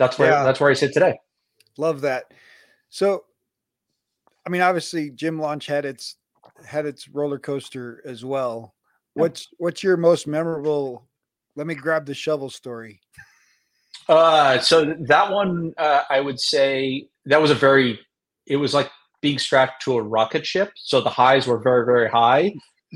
that's 0.01 0.19
where 0.19 0.31
yeah. 0.31 0.43
that's 0.43 0.59
where 0.59 0.71
I 0.71 0.75
sit 0.75 0.93
today. 0.93 1.17
Love 1.77 2.01
that. 2.01 2.25
So, 2.90 3.24
I 4.46 4.51
mean, 4.51 4.62
obviously, 4.62 5.11
Gym 5.11 5.40
Launch 5.40 5.66
had 5.66 5.85
its 5.85 6.16
had 6.66 6.87
its 6.87 7.09
roller 7.09 7.38
coaster 7.38 8.03
as 8.05 8.24
well. 8.24 8.74
What's 9.14 9.48
what's 9.59 9.83
your 9.83 9.96
most 9.96 10.27
memorable? 10.27 11.09
Let 11.57 11.66
me 11.66 11.74
grab 11.74 12.07
the 12.07 12.14
shovel 12.14 12.51
story. 12.51 13.01
Uh, 14.09 14.59
so 14.61 14.94
that 15.09 15.33
one, 15.33 15.74
uh, 15.77 16.03
I 16.09 16.20
would 16.20 16.40
say 16.40 17.09
that 17.27 17.40
was 17.42 17.51
a 17.51 17.55
very. 17.55 18.01
It 18.46 18.57
was 18.57 18.72
like 18.72 18.90
being 19.20 19.38
strapped 19.38 19.83
to 19.83 19.96
a 19.96 20.03
rocket 20.03 20.46
ship. 20.46 20.70
So 20.77 21.01
the 21.01 21.11
highs 21.11 21.46
were 21.46 21.59
very 21.59 21.85
very 21.85 22.09
high, 22.09 22.55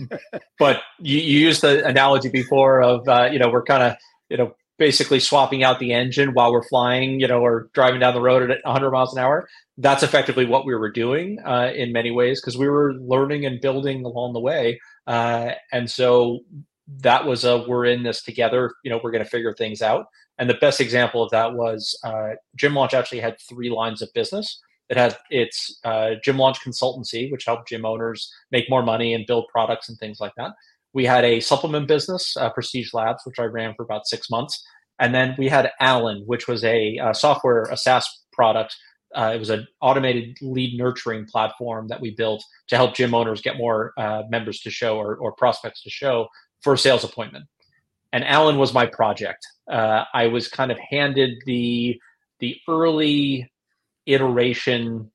but 0.59 0.81
you, 1.01 1.19
you 1.19 1.41
used 1.41 1.61
the 1.63 1.85
analogy 1.85 2.29
before 2.29 2.83
of 2.83 3.07
uh, 3.09 3.29
you 3.33 3.39
know 3.39 3.51
we're 3.51 3.65
kind 3.65 3.83
of 3.83 3.97
you 4.31 4.37
know 4.37 4.55
basically 4.79 5.21
swapping 5.21 5.63
out 5.63 5.79
the 5.79 5.93
engine 5.93 6.35
while 6.35 6.53
we're 6.53 6.67
flying, 6.69 7.21
you 7.21 7.29
know, 7.29 7.41
or 7.41 7.69
driving 7.73 8.01
down 8.01 8.15
the 8.15 8.21
road 8.21 8.51
at 8.51 8.59
100 8.65 8.91
miles 8.91 9.13
an 9.13 9.23
hour. 9.23 9.49
That's 9.83 10.03
effectively 10.03 10.47
what 10.47 10.65
we 10.65 10.75
were 10.75 10.91
doing 10.91 11.39
uh, 11.45 11.73
in 11.75 11.93
many 11.93 12.11
ways 12.11 12.41
because 12.41 12.57
we 12.57 12.69
were 12.69 12.95
learning 12.95 13.45
and 13.47 13.61
building 13.61 14.05
along 14.05 14.33
the 14.33 14.41
way. 14.41 14.81
Uh, 15.07 15.51
and 15.73 15.91
so 15.91 16.41
that 17.01 17.27
was 17.27 17.45
a 17.45 17.65
we're 17.69 17.87
in 17.87 18.03
this 18.03 18.23
together. 18.23 18.73
You 18.85 18.91
know, 18.91 19.01
we're 19.03 19.11
going 19.11 19.25
to 19.25 19.31
figure 19.31 19.53
things 19.53 19.83
out. 19.83 20.07
And 20.39 20.49
the 20.49 20.55
best 20.55 20.81
example 20.81 21.23
of 21.23 21.31
that 21.31 21.55
was 21.55 21.99
uh, 22.05 22.31
Gym 22.57 22.75
Launch 22.75 22.95
actually 22.95 23.21
had 23.21 23.37
three 23.49 23.71
lines 23.71 24.03
of 24.03 24.09
business. 24.15 24.61
It 24.89 24.97
had 24.97 25.17
its 25.31 25.79
uh, 25.85 26.11
Gym 26.23 26.39
Launch 26.39 26.61
consultancy, 26.61 27.31
which 27.33 27.45
helped 27.45 27.69
gym 27.69 27.85
owners 27.85 28.31
make 28.51 28.69
more 28.69 28.83
money 28.83 29.15
and 29.15 29.27
build 29.27 29.47
products 29.51 29.89
and 29.89 29.99
things 29.99 30.21
like 30.21 30.33
that. 30.37 30.53
We 30.93 31.07
had 31.07 31.25
a 31.25 31.41
supplement 31.41 31.89
business, 31.89 32.37
uh, 32.37 32.51
Prestige 32.51 32.93
Labs, 32.93 33.23
which 33.25 33.39
I 33.39 33.45
ran 33.45 33.75
for 33.75 33.83
about 33.83 34.07
six 34.07 34.29
months. 34.31 34.63
And 34.99 35.15
then 35.15 35.35
we 35.39 35.49
had 35.49 35.71
ALAN, 35.81 36.25
which 36.27 36.47
was 36.47 36.63
a, 36.65 36.99
a 37.03 37.15
software, 37.15 37.63
a 37.65 37.77
SaaS 37.77 38.07
product. 38.33 38.77
Uh, 39.15 39.33
it 39.35 39.39
was 39.39 39.51
an 39.51 39.67
automated 39.81 40.37
lead 40.41 40.79
nurturing 40.79 41.27
platform 41.27 41.89
that 41.89 42.01
we 42.01 42.11
built 42.11 42.43
to 42.69 42.77
help 42.77 42.95
gym 42.95 43.15
owners 43.15 43.41
get 43.41 43.57
more 43.57 43.93
uh, 43.97 44.23
members 44.31 44.61
to 44.61 44.71
show 44.71 44.97
or, 44.97 45.17
or, 45.17 45.33
prospects 45.33 45.83
to 45.83 45.91
show 45.91 46.27
for 46.63 46.73
a 46.73 46.79
sales 46.79 47.05
appointment. 47.05 47.45
And 48.13 48.25
ALAN 48.25 48.59
was 48.59 48.73
my 48.73 48.87
project. 48.87 49.47
Uh, 49.71 50.05
I 50.15 50.27
was 50.29 50.49
kind 50.49 50.71
of 50.71 50.79
handed 50.79 51.43
the 51.47 52.01
the 52.41 52.59
early 52.69 53.51
iteration 54.07 55.11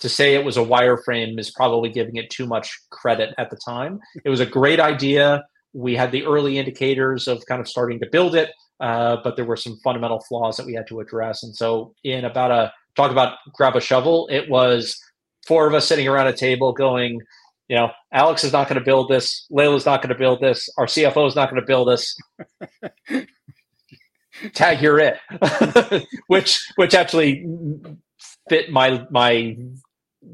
to 0.00 0.08
say 0.08 0.34
it 0.34 0.44
was 0.44 0.56
a 0.56 0.60
wireframe 0.60 1.38
is 1.38 1.50
probably 1.50 1.88
giving 1.88 2.16
it 2.16 2.30
too 2.30 2.46
much 2.46 2.78
credit 2.90 3.34
at 3.38 3.50
the 3.50 3.56
time. 3.56 3.98
It 4.24 4.30
was 4.30 4.40
a 4.40 4.46
great 4.46 4.78
idea. 4.78 5.44
We 5.72 5.96
had 5.96 6.12
the 6.12 6.24
early 6.24 6.58
indicators 6.58 7.26
of 7.26 7.44
kind 7.46 7.60
of 7.60 7.68
starting 7.68 7.98
to 8.00 8.06
build 8.10 8.34
it, 8.34 8.52
uh, 8.80 9.16
but 9.24 9.36
there 9.36 9.44
were 9.44 9.56
some 9.56 9.76
fundamental 9.82 10.20
flaws 10.20 10.56
that 10.56 10.66
we 10.66 10.74
had 10.74 10.86
to 10.88 11.00
address. 11.00 11.42
And 11.42 11.54
so, 11.54 11.94
in 12.04 12.24
about 12.24 12.50
a 12.50 12.72
talk 12.98 13.10
about 13.10 13.38
grab 13.54 13.76
a 13.76 13.80
shovel, 13.80 14.28
it 14.30 14.50
was 14.50 15.00
four 15.46 15.66
of 15.66 15.74
us 15.74 15.86
sitting 15.86 16.06
around 16.06 16.26
a 16.26 16.32
table 16.32 16.72
going, 16.72 17.20
you 17.68 17.76
know, 17.76 17.90
Alex 18.12 18.44
is 18.44 18.52
not 18.52 18.68
going 18.68 18.78
to 18.78 18.84
build 18.84 19.08
this. 19.08 19.46
Layla's 19.50 19.86
not 19.86 20.02
going 20.02 20.12
to 20.12 20.18
build 20.18 20.40
this. 20.40 20.68
Our 20.76 20.86
CFO 20.86 21.26
is 21.26 21.36
not 21.36 21.48
going 21.50 21.62
to 21.62 21.66
build 21.66 21.88
this. 21.88 22.16
Tag, 24.54 24.82
you're 24.82 24.98
it. 24.98 25.18
which 26.26 26.60
which 26.76 26.94
actually 26.94 27.46
fit 28.48 28.70
my 28.70 29.04
my 29.10 29.56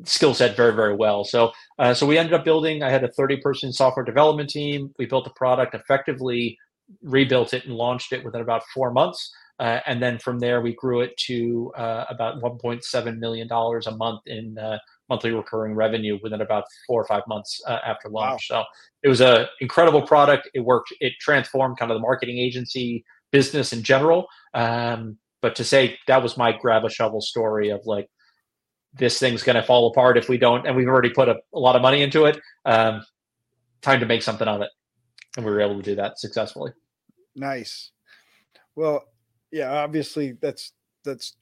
skill 0.04 0.34
set 0.34 0.56
very 0.56 0.74
very 0.74 0.96
well 0.96 1.24
so 1.24 1.52
uh, 1.78 1.92
so 1.92 2.06
we 2.06 2.16
ended 2.16 2.32
up 2.32 2.42
building 2.44 2.82
i 2.82 2.90
had 2.90 3.04
a 3.04 3.12
30 3.12 3.36
person 3.38 3.72
software 3.72 4.04
development 4.04 4.48
team 4.48 4.90
we 4.98 5.04
built 5.04 5.24
the 5.24 5.30
product 5.36 5.74
effectively 5.74 6.56
rebuilt 7.02 7.52
it 7.52 7.64
and 7.66 7.74
launched 7.74 8.12
it 8.12 8.24
within 8.24 8.40
about 8.40 8.62
four 8.74 8.90
months 8.90 9.30
uh, 9.60 9.80
and 9.86 10.02
then 10.02 10.18
from 10.18 10.38
there 10.38 10.60
we 10.60 10.74
grew 10.74 11.00
it 11.00 11.16
to 11.16 11.72
uh, 11.76 12.04
about 12.08 12.42
1.7 12.42 13.18
million 13.18 13.48
dollars 13.48 13.86
a 13.86 13.96
month 13.96 14.20
in 14.26 14.56
uh, 14.58 14.78
monthly 15.08 15.30
recurring 15.30 15.74
revenue 15.74 16.18
within 16.22 16.40
about 16.40 16.64
four 16.86 17.00
or 17.00 17.06
five 17.06 17.22
months 17.28 17.60
uh, 17.66 17.78
after 17.84 18.08
launch 18.08 18.48
wow. 18.50 18.62
so 18.62 18.64
it 19.02 19.08
was 19.08 19.20
an 19.20 19.46
incredible 19.60 20.02
product 20.02 20.48
it 20.54 20.60
worked 20.60 20.92
it 21.00 21.12
transformed 21.20 21.78
kind 21.78 21.90
of 21.90 21.96
the 21.96 22.02
marketing 22.02 22.38
agency 22.38 23.04
business 23.30 23.72
in 23.72 23.82
general 23.82 24.26
um, 24.54 25.18
but 25.42 25.54
to 25.54 25.64
say 25.64 25.98
that 26.06 26.22
was 26.22 26.36
my 26.36 26.52
grab 26.52 26.84
a 26.84 26.90
shovel 26.90 27.20
story 27.20 27.70
of 27.70 27.80
like 27.84 28.08
this 28.96 29.18
thing's 29.18 29.42
going 29.42 29.56
to 29.56 29.62
fall 29.62 29.90
apart 29.90 30.16
if 30.16 30.28
we 30.28 30.38
don't, 30.38 30.66
and 30.66 30.76
we've 30.76 30.88
already 30.88 31.10
put 31.10 31.28
a, 31.28 31.36
a 31.52 31.58
lot 31.58 31.76
of 31.76 31.82
money 31.82 32.02
into 32.02 32.24
it. 32.24 32.40
Um, 32.64 33.04
time 33.82 34.00
to 34.00 34.06
make 34.06 34.22
something 34.22 34.48
of 34.48 34.62
it, 34.62 34.70
and 35.36 35.44
we 35.44 35.50
were 35.50 35.60
able 35.60 35.76
to 35.76 35.82
do 35.82 35.96
that 35.96 36.18
successfully. 36.18 36.72
Nice. 37.34 37.90
Well, 38.76 39.04
yeah, 39.54 39.72
obviously 39.72 40.32
that's 40.42 40.72
that's 41.04 41.36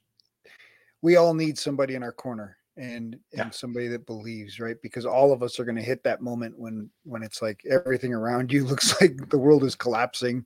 we 1.00 1.16
all 1.16 1.32
need 1.32 1.58
somebody 1.58 1.94
in 1.94 2.02
our 2.02 2.12
corner 2.12 2.58
and 2.76 3.14
and 3.14 3.20
yeah. 3.34 3.50
somebody 3.50 3.88
that 3.88 4.06
believes 4.06 4.60
right 4.60 4.76
because 4.82 5.06
all 5.06 5.32
of 5.32 5.42
us 5.42 5.58
are 5.58 5.64
going 5.64 5.76
to 5.76 5.82
hit 5.82 6.04
that 6.04 6.20
moment 6.20 6.58
when 6.58 6.90
when 7.04 7.22
it's 7.22 7.40
like 7.40 7.62
everything 7.70 8.12
around 8.12 8.52
you 8.52 8.64
looks 8.66 9.00
like 9.00 9.16
the 9.30 9.38
world 9.38 9.64
is 9.64 9.74
collapsing 9.74 10.44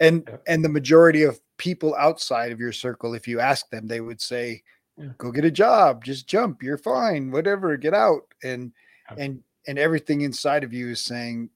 and 0.00 0.24
yeah. 0.28 0.36
and 0.48 0.64
the 0.64 0.68
majority 0.68 1.22
of 1.22 1.40
people 1.58 1.94
outside 1.96 2.50
of 2.50 2.58
your 2.58 2.72
circle 2.72 3.14
if 3.14 3.28
you 3.28 3.38
ask 3.38 3.68
them 3.70 3.86
they 3.86 4.00
would 4.00 4.20
say 4.20 4.60
yeah. 4.98 5.08
go 5.18 5.30
get 5.30 5.44
a 5.44 5.50
job 5.50 6.04
just 6.04 6.26
jump 6.26 6.60
you're 6.60 6.78
fine 6.78 7.30
whatever 7.30 7.76
get 7.76 7.94
out 7.94 8.22
and 8.42 8.72
and 9.16 9.40
and 9.68 9.78
everything 9.78 10.22
inside 10.22 10.64
of 10.64 10.72
you 10.72 10.90
is 10.90 11.02
saying 11.02 11.48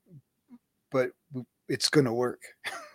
but 0.93 1.11
it's 1.68 1.89
gonna 1.89 2.14
work 2.14 2.43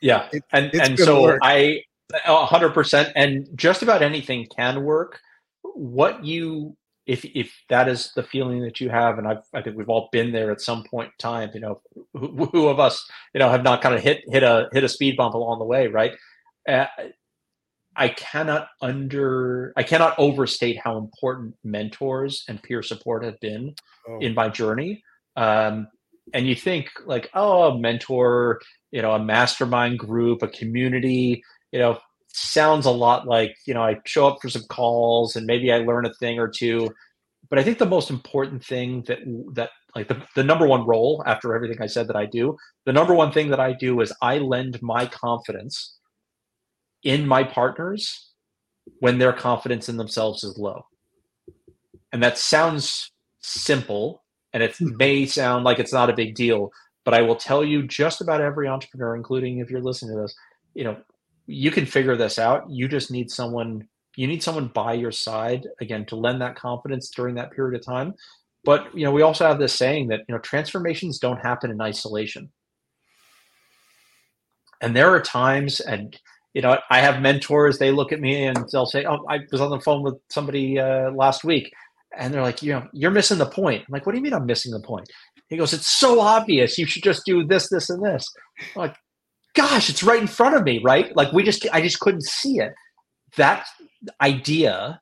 yeah 0.00 0.28
it, 0.32 0.42
and 0.52 0.74
and 0.74 0.98
so 0.98 1.22
work. 1.22 1.40
i 1.42 1.80
100% 2.26 3.12
and 3.16 3.48
just 3.54 3.82
about 3.82 4.02
anything 4.02 4.46
can 4.54 4.84
work 4.84 5.20
what 5.62 6.24
you 6.24 6.76
if 7.06 7.24
if 7.24 7.52
that 7.68 7.88
is 7.88 8.12
the 8.14 8.22
feeling 8.22 8.62
that 8.62 8.80
you 8.80 8.88
have 8.88 9.18
and 9.18 9.26
I've, 9.26 9.42
i 9.52 9.62
think 9.62 9.76
we've 9.76 9.88
all 9.88 10.08
been 10.12 10.32
there 10.32 10.50
at 10.52 10.60
some 10.60 10.84
point 10.84 11.08
in 11.08 11.14
time 11.18 11.50
you 11.54 11.60
know 11.60 11.80
who, 12.12 12.46
who 12.46 12.68
of 12.68 12.78
us 12.78 13.04
you 13.32 13.40
know 13.40 13.50
have 13.50 13.62
not 13.62 13.82
kind 13.82 13.94
of 13.94 14.02
hit 14.02 14.22
hit 14.28 14.42
a 14.42 14.68
hit 14.72 14.84
a 14.84 14.88
speed 14.88 15.16
bump 15.16 15.34
along 15.34 15.58
the 15.58 15.64
way 15.64 15.88
right 15.88 16.12
uh, 16.68 16.86
I 17.96 18.08
cannot 18.08 18.68
under 18.80 19.72
I 19.76 19.82
cannot 19.82 20.18
overstate 20.18 20.78
how 20.82 20.98
important 20.98 21.54
mentors 21.62 22.44
and 22.48 22.62
peer 22.62 22.82
support 22.82 23.24
have 23.24 23.38
been 23.40 23.74
oh. 24.08 24.18
in 24.18 24.34
my 24.34 24.48
journey. 24.48 25.02
Um, 25.36 25.88
and 26.32 26.46
you 26.46 26.54
think 26.54 26.90
like, 27.06 27.30
oh, 27.34 27.72
a 27.72 27.78
mentor, 27.78 28.60
you 28.94 29.02
know, 29.02 29.10
a 29.10 29.18
mastermind 29.18 29.98
group, 29.98 30.40
a 30.40 30.46
community, 30.46 31.42
you 31.72 31.80
know, 31.80 31.98
sounds 32.28 32.86
a 32.86 32.92
lot 32.92 33.26
like, 33.26 33.56
you 33.66 33.74
know, 33.74 33.82
I 33.82 33.96
show 34.06 34.28
up 34.28 34.38
for 34.40 34.48
some 34.48 34.62
calls 34.70 35.34
and 35.34 35.46
maybe 35.46 35.72
I 35.72 35.78
learn 35.78 36.06
a 36.06 36.14
thing 36.14 36.38
or 36.38 36.46
two. 36.46 36.88
But 37.50 37.58
I 37.58 37.64
think 37.64 37.78
the 37.78 37.86
most 37.86 38.08
important 38.08 38.64
thing 38.64 39.02
that 39.08 39.18
that 39.54 39.70
like 39.96 40.06
the, 40.06 40.22
the 40.36 40.44
number 40.44 40.68
one 40.68 40.86
role 40.86 41.24
after 41.26 41.56
everything 41.56 41.82
I 41.82 41.88
said 41.88 42.06
that 42.06 42.14
I 42.14 42.26
do, 42.26 42.56
the 42.86 42.92
number 42.92 43.14
one 43.14 43.32
thing 43.32 43.50
that 43.50 43.58
I 43.58 43.72
do 43.72 44.00
is 44.00 44.12
I 44.22 44.38
lend 44.38 44.80
my 44.80 45.06
confidence 45.06 45.98
in 47.02 47.26
my 47.26 47.42
partners 47.42 48.30
when 49.00 49.18
their 49.18 49.32
confidence 49.32 49.88
in 49.88 49.96
themselves 49.96 50.44
is 50.44 50.56
low. 50.56 50.86
And 52.12 52.22
that 52.22 52.38
sounds 52.38 53.10
simple 53.40 54.22
and 54.52 54.62
it 54.62 54.76
hmm. 54.76 54.96
may 54.96 55.26
sound 55.26 55.64
like 55.64 55.80
it's 55.80 55.92
not 55.92 56.08
a 56.08 56.14
big 56.14 56.36
deal, 56.36 56.70
but 57.04 57.14
I 57.14 57.22
will 57.22 57.36
tell 57.36 57.64
you 57.64 57.86
just 57.86 58.20
about 58.20 58.40
every 58.40 58.66
entrepreneur, 58.68 59.14
including 59.14 59.58
if 59.58 59.70
you're 59.70 59.82
listening 59.82 60.16
to 60.16 60.22
this, 60.22 60.34
you 60.74 60.84
know, 60.84 60.96
you 61.46 61.70
can 61.70 61.86
figure 61.86 62.16
this 62.16 62.38
out. 62.38 62.68
You 62.70 62.88
just 62.88 63.10
need 63.10 63.30
someone, 63.30 63.86
you 64.16 64.26
need 64.26 64.42
someone 64.42 64.68
by 64.68 64.94
your 64.94 65.12
side 65.12 65.66
again 65.80 66.06
to 66.06 66.16
lend 66.16 66.40
that 66.40 66.56
confidence 66.56 67.10
during 67.10 67.34
that 67.34 67.52
period 67.52 67.78
of 67.78 67.84
time. 67.84 68.14
But 68.64 68.96
you 68.96 69.04
know, 69.04 69.12
we 69.12 69.22
also 69.22 69.46
have 69.46 69.58
this 69.58 69.74
saying 69.74 70.08
that 70.08 70.20
you 70.26 70.34
know 70.34 70.38
transformations 70.38 71.18
don't 71.18 71.38
happen 71.38 71.70
in 71.70 71.80
isolation. 71.80 72.50
And 74.80 74.96
there 74.96 75.10
are 75.10 75.20
times, 75.20 75.80
and 75.80 76.18
you 76.54 76.62
know, 76.62 76.78
I 76.90 77.00
have 77.00 77.20
mentors. 77.20 77.78
They 77.78 77.90
look 77.90 78.12
at 78.12 78.20
me 78.20 78.44
and 78.44 78.64
they'll 78.72 78.86
say, 78.86 79.04
"Oh, 79.04 79.24
I 79.28 79.40
was 79.52 79.60
on 79.60 79.70
the 79.70 79.80
phone 79.80 80.02
with 80.02 80.14
somebody 80.30 80.78
uh, 80.78 81.10
last 81.10 81.44
week, 81.44 81.72
and 82.16 82.32
they're 82.32 82.42
like, 82.42 82.62
you 82.62 82.72
know, 82.72 82.88
you're 82.92 83.10
missing 83.10 83.38
the 83.38 83.46
point." 83.46 83.84
I'm 83.86 83.92
like, 83.92 84.06
"What 84.06 84.12
do 84.12 84.18
you 84.18 84.24
mean 84.24 84.32
I'm 84.32 84.46
missing 84.46 84.72
the 84.72 84.80
point?" 84.80 85.10
He 85.54 85.58
goes, 85.58 85.72
"It's 85.72 85.98
so 85.98 86.20
obvious. 86.20 86.78
You 86.78 86.86
should 86.86 87.02
just 87.02 87.24
do 87.24 87.46
this, 87.46 87.68
this, 87.68 87.88
and 87.90 88.04
this." 88.04 88.26
I'm 88.60 88.80
like, 88.82 88.96
gosh, 89.54 89.88
it's 89.88 90.02
right 90.02 90.20
in 90.20 90.26
front 90.26 90.56
of 90.56 90.64
me, 90.64 90.80
right? 90.84 91.14
Like 91.16 91.32
we 91.32 91.42
just, 91.42 91.66
I 91.72 91.80
just 91.80 92.00
couldn't 92.00 92.24
see 92.24 92.58
it. 92.58 92.72
That 93.36 93.66
idea 94.20 95.00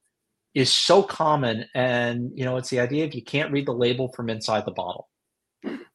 is 0.55 0.73
so 0.73 1.03
common, 1.03 1.65
and 1.75 2.31
you 2.35 2.45
know, 2.45 2.57
it's 2.57 2.71
the 2.71 2.81
idea 2.81 3.05
if 3.05 3.15
you 3.15 3.25
can't 3.25 3.53
read 3.53 3.67
the 3.67 3.73
label 3.73 4.13
from 4.15 4.29
inside 4.29 4.65
the 4.67 4.73
bottle. 4.73 5.09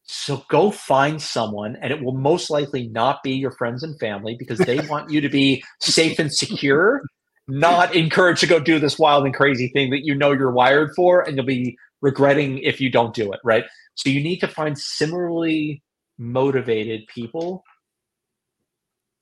So 0.03 0.43
go 0.49 0.71
find 0.71 1.21
someone, 1.21 1.77
and 1.81 1.91
it 1.91 2.01
will 2.01 2.17
most 2.17 2.49
likely 2.49 2.87
not 2.87 3.21
be 3.23 3.33
your 3.33 3.51
friends 3.51 3.83
and 3.83 3.99
family 3.99 4.35
because 4.39 4.57
they 4.59 4.79
want 4.87 5.11
you 5.11 5.21
to 5.21 5.29
be 5.29 5.63
safe 5.81 6.17
and 6.17 6.33
secure, 6.33 7.01
not 7.47 7.93
encouraged 7.95 8.39
to 8.41 8.47
go 8.47 8.59
do 8.59 8.79
this 8.79 8.97
wild 8.97 9.25
and 9.25 9.35
crazy 9.35 9.67
thing 9.67 9.89
that 9.91 10.05
you 10.05 10.15
know 10.15 10.31
you're 10.31 10.51
wired 10.51 10.91
for, 10.95 11.21
and 11.21 11.35
you'll 11.35 11.45
be 11.45 11.77
regretting 12.01 12.59
if 12.59 12.79
you 12.79 12.89
don't 12.89 13.13
do 13.13 13.31
it, 13.31 13.39
right? 13.43 13.65
So 13.97 14.09
you 14.09 14.21
need 14.21 14.39
to 14.39 14.47
find 14.47 14.77
similarly 14.77 15.83
motivated 16.17 17.07
people, 17.07 17.63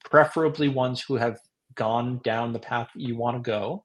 preferably 0.03 0.69
ones 0.69 1.01
who 1.01 1.15
have 1.15 1.39
gone 1.75 2.19
down 2.23 2.53
the 2.53 2.59
path 2.59 2.89
that 2.93 3.01
you 3.01 3.15
want 3.17 3.37
to 3.37 3.41
go 3.41 3.83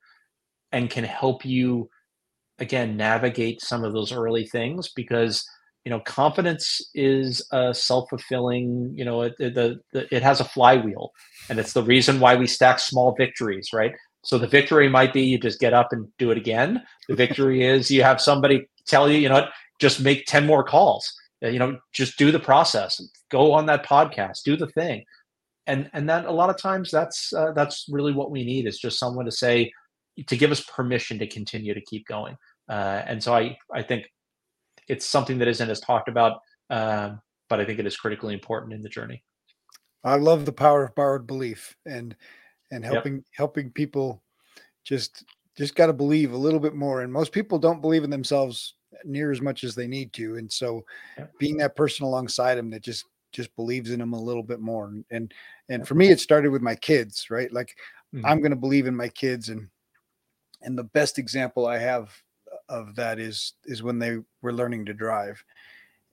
and 0.73 0.91
can 0.91 1.05
help 1.05 1.45
you 1.45 1.89
again 2.59 2.97
navigate 2.97 3.63
some 3.63 3.85
of 3.85 3.93
those 3.93 4.13
early 4.13 4.47
things 4.47 4.91
because 4.95 5.45
you 5.85 5.91
know 5.91 6.01
confidence 6.01 6.81
is 6.95 7.45
a 7.53 7.75
self-fulfilling 7.75 8.93
you 8.95 9.05
know 9.05 9.23
it, 9.23 9.35
the, 9.39 9.81
the, 9.93 10.15
it 10.15 10.23
has 10.23 10.41
a 10.41 10.45
flywheel 10.45 11.11
and 11.49 11.59
it's 11.59 11.73
the 11.73 11.83
reason 11.83 12.21
why 12.21 12.37
we 12.37 12.47
stack 12.47 12.79
small 12.79 13.15
victories 13.17 13.71
right? 13.73 13.93
So 14.23 14.37
the 14.37 14.47
victory 14.47 14.89
might 14.89 15.15
be 15.15 15.23
you 15.23 15.39
just 15.39 15.61
get 15.61 15.73
up 15.73 15.93
and 15.93 16.07
do 16.19 16.31
it 16.31 16.37
again. 16.37 16.83
The 17.09 17.15
victory 17.15 17.65
is 17.65 17.91
you 17.91 18.03
have 18.03 18.21
somebody 18.21 18.69
tell 18.87 19.11
you 19.11 19.19
you 19.19 19.29
know 19.31 19.49
just 19.81 20.01
make 20.01 20.27
10 20.27 20.47
more 20.47 20.65
calls 20.65 21.13
uh, 21.43 21.49
you 21.49 21.59
know 21.59 21.79
just 21.93 22.19
do 22.19 22.31
the 22.31 22.39
process 22.39 23.01
go 23.31 23.53
on 23.53 23.67
that 23.67 23.85
podcast 23.85 24.43
do 24.45 24.57
the 24.57 24.69
thing 24.69 25.05
and 25.67 25.91
and 25.93 26.09
that 26.09 26.27
a 26.27 26.33
lot 26.33 26.51
of 26.51 26.57
times 26.57 26.91
that's 26.91 27.33
uh, 27.33 27.53
that's 27.53 27.87
really 27.91 28.13
what 28.13 28.31
we 28.31 28.45
need 28.45 28.67
is 28.67 28.79
just 28.79 28.99
someone 28.99 29.25
to 29.25 29.33
say 29.33 29.71
to 30.27 30.37
give 30.37 30.51
us 30.51 30.61
permission 30.65 31.19
to 31.19 31.27
continue 31.27 31.73
to 31.75 31.81
keep 31.83 32.07
going 32.07 32.37
uh, 32.69 33.03
and 33.07 33.23
so 33.23 33.35
i 33.35 33.57
i 33.75 33.83
think 33.83 34.07
it's 34.91 35.07
something 35.07 35.39
that 35.39 35.49
isn't 35.49 35.71
as 35.71 35.79
talked 35.79 36.09
about, 36.09 36.41
um, 36.69 37.21
but 37.49 37.61
I 37.61 37.65
think 37.65 37.79
it 37.79 37.87
is 37.87 37.97
critically 37.97 38.35
important 38.35 38.73
in 38.73 38.83
the 38.83 38.89
journey. 38.89 39.23
I 40.03 40.17
love 40.17 40.45
the 40.45 40.53
power 40.53 40.85
of 40.85 40.95
borrowed 40.97 41.27
belief 41.27 41.77
and 41.87 42.17
and 42.73 42.85
helping 42.85 43.15
yep. 43.17 43.25
helping 43.33 43.71
people 43.71 44.23
just 44.85 45.25
just 45.57 45.77
got 45.77 45.87
to 45.87 45.93
believe 45.93 46.33
a 46.33 46.37
little 46.37 46.59
bit 46.59 46.75
more. 46.75 47.03
And 47.03 47.13
most 47.13 47.33
people 47.33 47.59
don't 47.59 47.81
believe 47.81 48.03
in 48.03 48.11
themselves 48.11 48.75
near 49.05 49.31
as 49.31 49.41
much 49.41 49.65
as 49.65 49.75
they 49.75 49.87
need 49.87 50.13
to. 50.15 50.37
And 50.37 50.51
so, 50.51 50.85
yep. 51.19 51.33
being 51.39 51.57
that 51.59 51.77
person 51.77 52.05
alongside 52.05 52.57
them 52.57 52.71
that 52.71 52.83
just 52.83 53.07
just 53.33 53.55
believes 53.55 53.91
in 53.91 54.01
them 54.01 54.13
a 54.13 54.21
little 54.21 54.43
bit 54.43 54.61
more. 54.61 54.93
And 55.11 55.33
and 55.69 55.87
for 55.87 55.95
me, 55.95 56.09
it 56.09 56.21
started 56.21 56.51
with 56.51 56.63
my 56.63 56.75
kids, 56.75 57.31
right? 57.31 57.53
Like 57.53 57.77
mm-hmm. 58.15 58.27
I'm 58.27 58.41
going 58.41 58.51
to 58.51 58.57
believe 58.57 58.87
in 58.87 58.97
my 58.97 59.09
kids 59.09 59.49
and 59.49 59.69
and 60.63 60.77
the 60.77 60.85
best 60.85 61.19
example 61.19 61.67
I 61.67 61.79
have 61.79 62.15
of 62.69 62.95
that 62.97 63.19
is 63.19 63.55
is 63.65 63.83
when 63.83 63.99
they 63.99 64.19
were 64.43 64.53
learning 64.53 64.87
to 64.87 64.95
drive 64.95 65.43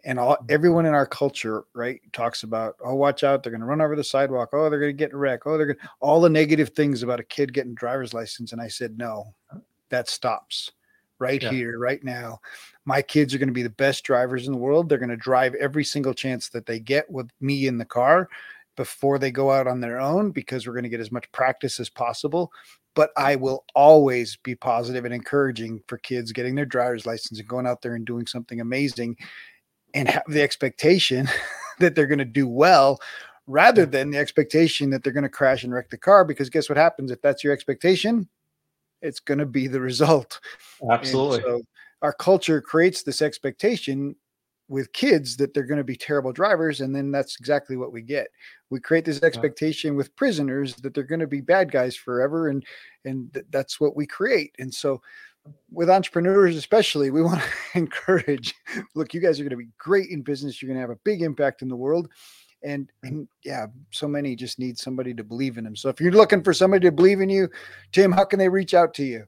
and 0.03 0.19
all 0.19 0.37
everyone 0.49 0.85
in 0.85 0.93
our 0.93 1.05
culture 1.05 1.65
right 1.73 2.01
talks 2.13 2.43
about 2.43 2.75
oh 2.83 2.95
watch 2.95 3.23
out 3.23 3.43
they're 3.43 3.51
going 3.51 3.61
to 3.61 3.67
run 3.67 3.81
over 3.81 3.95
the 3.95 4.03
sidewalk 4.03 4.49
oh 4.53 4.69
they're 4.69 4.79
going 4.79 4.89
to 4.89 4.93
get 4.93 5.13
a 5.13 5.17
wreck 5.17 5.41
oh 5.45 5.57
they're 5.57 5.67
going 5.67 5.77
all 5.99 6.21
the 6.21 6.29
negative 6.29 6.69
things 6.69 7.03
about 7.03 7.19
a 7.19 7.23
kid 7.23 7.53
getting 7.53 7.75
driver's 7.75 8.13
license 8.13 8.53
and 8.53 8.61
i 8.61 8.67
said 8.67 8.97
no 8.97 9.33
that 9.89 10.09
stops 10.09 10.71
right 11.19 11.41
yeah. 11.41 11.51
here 11.51 11.79
right 11.79 12.03
now. 12.03 12.39
My 12.85 13.01
kids 13.01 13.33
are 13.33 13.37
going 13.37 13.49
to 13.49 13.53
be 13.53 13.63
the 13.63 13.69
best 13.69 14.03
drivers 14.03 14.47
in 14.47 14.53
the 14.53 14.59
world. 14.59 14.89
They're 14.89 14.97
going 14.97 15.09
to 15.09 15.17
drive 15.17 15.55
every 15.55 15.83
single 15.83 16.13
chance 16.13 16.49
that 16.49 16.65
they 16.65 16.79
get 16.79 17.09
with 17.09 17.29
me 17.41 17.67
in 17.67 17.77
the 17.77 17.85
car 17.85 18.29
before 18.75 19.19
they 19.19 19.31
go 19.31 19.51
out 19.51 19.67
on 19.67 19.81
their 19.81 19.99
own 19.99 20.31
because 20.31 20.65
we're 20.65 20.73
going 20.73 20.83
to 20.83 20.89
get 20.89 20.99
as 21.01 21.11
much 21.11 21.29
practice 21.31 21.79
as 21.79 21.89
possible. 21.89 22.51
But 22.95 23.11
I 23.17 23.35
will 23.35 23.65
always 23.75 24.37
be 24.37 24.55
positive 24.55 25.03
and 25.03 25.13
encouraging 25.13 25.81
for 25.87 25.97
kids 25.97 26.31
getting 26.31 26.55
their 26.55 26.65
driver's 26.65 27.05
license 27.05 27.39
and 27.39 27.47
going 27.47 27.67
out 27.67 27.81
there 27.81 27.95
and 27.95 28.05
doing 28.05 28.25
something 28.25 28.61
amazing 28.61 29.17
and 29.93 30.07
have 30.07 30.23
the 30.27 30.41
expectation 30.41 31.27
that 31.79 31.95
they're 31.95 32.07
going 32.07 32.17
to 32.19 32.25
do 32.25 32.47
well 32.47 32.99
rather 33.47 33.85
than 33.85 34.11
the 34.11 34.17
expectation 34.17 34.89
that 34.89 35.03
they're 35.03 35.13
going 35.13 35.23
to 35.23 35.29
crash 35.29 35.63
and 35.63 35.73
wreck 35.73 35.89
the 35.89 35.97
car 35.97 36.25
because 36.25 36.49
guess 36.49 36.69
what 36.69 36.77
happens? 36.77 37.11
If 37.11 37.21
that's 37.21 37.43
your 37.43 37.53
expectation 37.53 38.27
it's 39.01 39.19
going 39.19 39.39
to 39.39 39.45
be 39.45 39.67
the 39.67 39.81
result. 39.81 40.39
Absolutely. 40.91 41.41
so 41.41 41.61
our 42.01 42.13
culture 42.13 42.61
creates 42.61 43.03
this 43.03 43.21
expectation 43.21 44.15
with 44.69 44.91
kids 44.91 45.37
that 45.37 45.53
they're 45.53 45.63
going 45.63 45.77
to 45.77 45.83
be 45.83 45.95
terrible 45.95 46.33
drivers 46.33 46.81
and 46.81 46.93
then 46.93 47.09
that's 47.09 47.37
exactly 47.39 47.77
what 47.77 47.93
we 47.93 48.01
get. 48.01 48.27
We 48.69 48.79
create 48.79 49.05
this 49.05 49.23
expectation 49.23 49.95
with 49.95 50.15
prisoners 50.15 50.75
that 50.77 50.93
they're 50.93 51.03
going 51.03 51.21
to 51.21 51.27
be 51.27 51.41
bad 51.41 51.71
guys 51.71 51.95
forever 51.95 52.49
and 52.49 52.65
and 53.05 53.33
th- 53.33 53.45
that's 53.49 53.79
what 53.79 53.95
we 53.95 54.05
create. 54.05 54.53
And 54.59 54.73
so 54.73 55.01
with 55.71 55.89
entrepreneurs 55.89 56.57
especially 56.57 57.09
we 57.11 57.21
want 57.21 57.41
to 57.41 57.47
encourage 57.77 58.53
look 58.95 59.13
you 59.13 59.21
guys 59.21 59.39
are 59.39 59.43
going 59.43 59.51
to 59.51 59.55
be 59.57 59.69
great 59.77 60.09
in 60.09 60.21
business. 60.21 60.61
You're 60.61 60.67
going 60.67 60.77
to 60.77 60.81
have 60.81 60.89
a 60.89 60.99
big 61.05 61.21
impact 61.21 61.61
in 61.61 61.69
the 61.69 61.75
world 61.75 62.09
and 62.63 62.91
and 63.03 63.27
yeah 63.43 63.67
so 63.91 64.07
many 64.07 64.35
just 64.35 64.59
need 64.59 64.77
somebody 64.77 65.13
to 65.13 65.23
believe 65.23 65.57
in 65.57 65.63
them 65.63 65.75
so 65.75 65.89
if 65.89 66.01
you're 66.01 66.11
looking 66.11 66.43
for 66.43 66.53
somebody 66.53 66.85
to 66.85 66.91
believe 66.91 67.21
in 67.21 67.29
you 67.29 67.47
tim 67.91 68.11
how 68.11 68.23
can 68.23 68.39
they 68.39 68.49
reach 68.49 68.73
out 68.73 68.93
to 68.93 69.03
you 69.03 69.25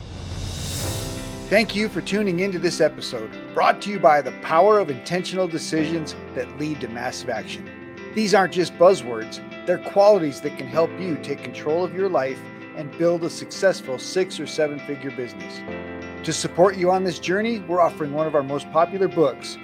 Thank 1.48 1.76
you 1.76 1.88
for 1.88 2.00
tuning 2.00 2.40
into 2.40 2.58
this 2.58 2.80
episode, 2.80 3.30
brought 3.54 3.80
to 3.82 3.90
you 3.90 4.00
by 4.00 4.20
the 4.20 4.32
power 4.42 4.80
of 4.80 4.90
intentional 4.90 5.46
decisions 5.46 6.16
that 6.34 6.58
lead 6.58 6.80
to 6.80 6.88
massive 6.88 7.30
action. 7.30 7.70
These 8.14 8.34
aren't 8.34 8.52
just 8.52 8.76
buzzwords, 8.78 9.40
they're 9.66 9.78
qualities 9.78 10.40
that 10.42 10.56
can 10.56 10.66
help 10.66 10.90
you 10.98 11.16
take 11.16 11.42
control 11.42 11.84
of 11.84 11.94
your 11.94 12.08
life 12.08 12.40
and 12.76 12.96
build 12.98 13.24
a 13.24 13.30
successful 13.30 13.98
six 13.98 14.38
or 14.38 14.46
seven 14.46 14.78
figure 14.80 15.10
business. 15.10 15.60
To 16.24 16.32
support 16.32 16.76
you 16.76 16.90
on 16.90 17.04
this 17.04 17.18
journey, 17.18 17.58
we're 17.60 17.80
offering 17.80 18.12
one 18.12 18.26
of 18.26 18.34
our 18.34 18.42
most 18.42 18.70
popular 18.70 19.08
books, 19.08 19.58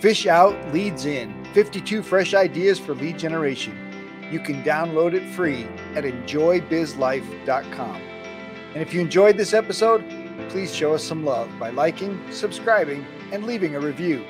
Fish 0.00 0.26
Out 0.26 0.56
Leads 0.72 1.04
In 1.06 1.44
52 1.52 2.02
Fresh 2.02 2.34
Ideas 2.34 2.78
for 2.78 2.94
Lead 2.94 3.18
Generation. 3.18 3.76
You 4.30 4.40
can 4.40 4.62
download 4.64 5.12
it 5.12 5.28
free 5.34 5.66
at 5.94 6.04
enjoybizlife.com. 6.04 8.02
And 8.74 8.82
if 8.82 8.94
you 8.94 9.00
enjoyed 9.00 9.36
this 9.36 9.52
episode, 9.52 10.04
please 10.48 10.74
show 10.74 10.94
us 10.94 11.04
some 11.04 11.24
love 11.24 11.50
by 11.58 11.70
liking, 11.70 12.20
subscribing, 12.30 13.04
and 13.32 13.44
leaving 13.44 13.74
a 13.74 13.80
review. 13.80 14.24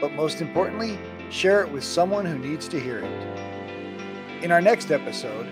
But 0.00 0.12
most 0.12 0.40
importantly, 0.40 0.98
share 1.30 1.62
it 1.62 1.70
with 1.70 1.84
someone 1.84 2.26
who 2.26 2.38
needs 2.38 2.66
to 2.68 2.80
hear 2.80 2.98
it. 2.98 3.53
In 4.44 4.52
our 4.52 4.60
next 4.60 4.90
episode, 4.90 5.46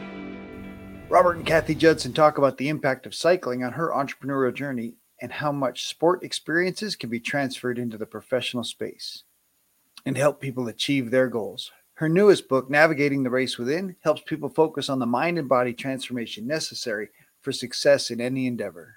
Robert 1.08 1.38
and 1.38 1.46
Kathy 1.46 1.74
Judson 1.74 2.12
talk 2.12 2.36
about 2.36 2.58
the 2.58 2.68
impact 2.68 3.06
of 3.06 3.14
cycling 3.14 3.64
on 3.64 3.72
her 3.72 3.88
entrepreneurial 3.88 4.52
journey 4.52 4.96
and 5.22 5.32
how 5.32 5.50
much 5.50 5.88
sport 5.88 6.22
experiences 6.22 6.94
can 6.94 7.08
be 7.08 7.18
transferred 7.18 7.78
into 7.78 7.96
the 7.96 8.04
professional 8.04 8.64
space 8.64 9.24
and 10.04 10.18
help 10.18 10.42
people 10.42 10.68
achieve 10.68 11.10
their 11.10 11.28
goals. 11.28 11.72
Her 11.94 12.08
newest 12.10 12.50
book, 12.50 12.68
Navigating 12.68 13.22
the 13.22 13.30
Race 13.30 13.56
Within, 13.56 13.96
helps 14.04 14.20
people 14.26 14.50
focus 14.50 14.90
on 14.90 14.98
the 14.98 15.06
mind 15.06 15.38
and 15.38 15.48
body 15.48 15.72
transformation 15.72 16.46
necessary 16.46 17.08
for 17.40 17.50
success 17.50 18.10
in 18.10 18.20
any 18.20 18.46
endeavor. 18.46 18.96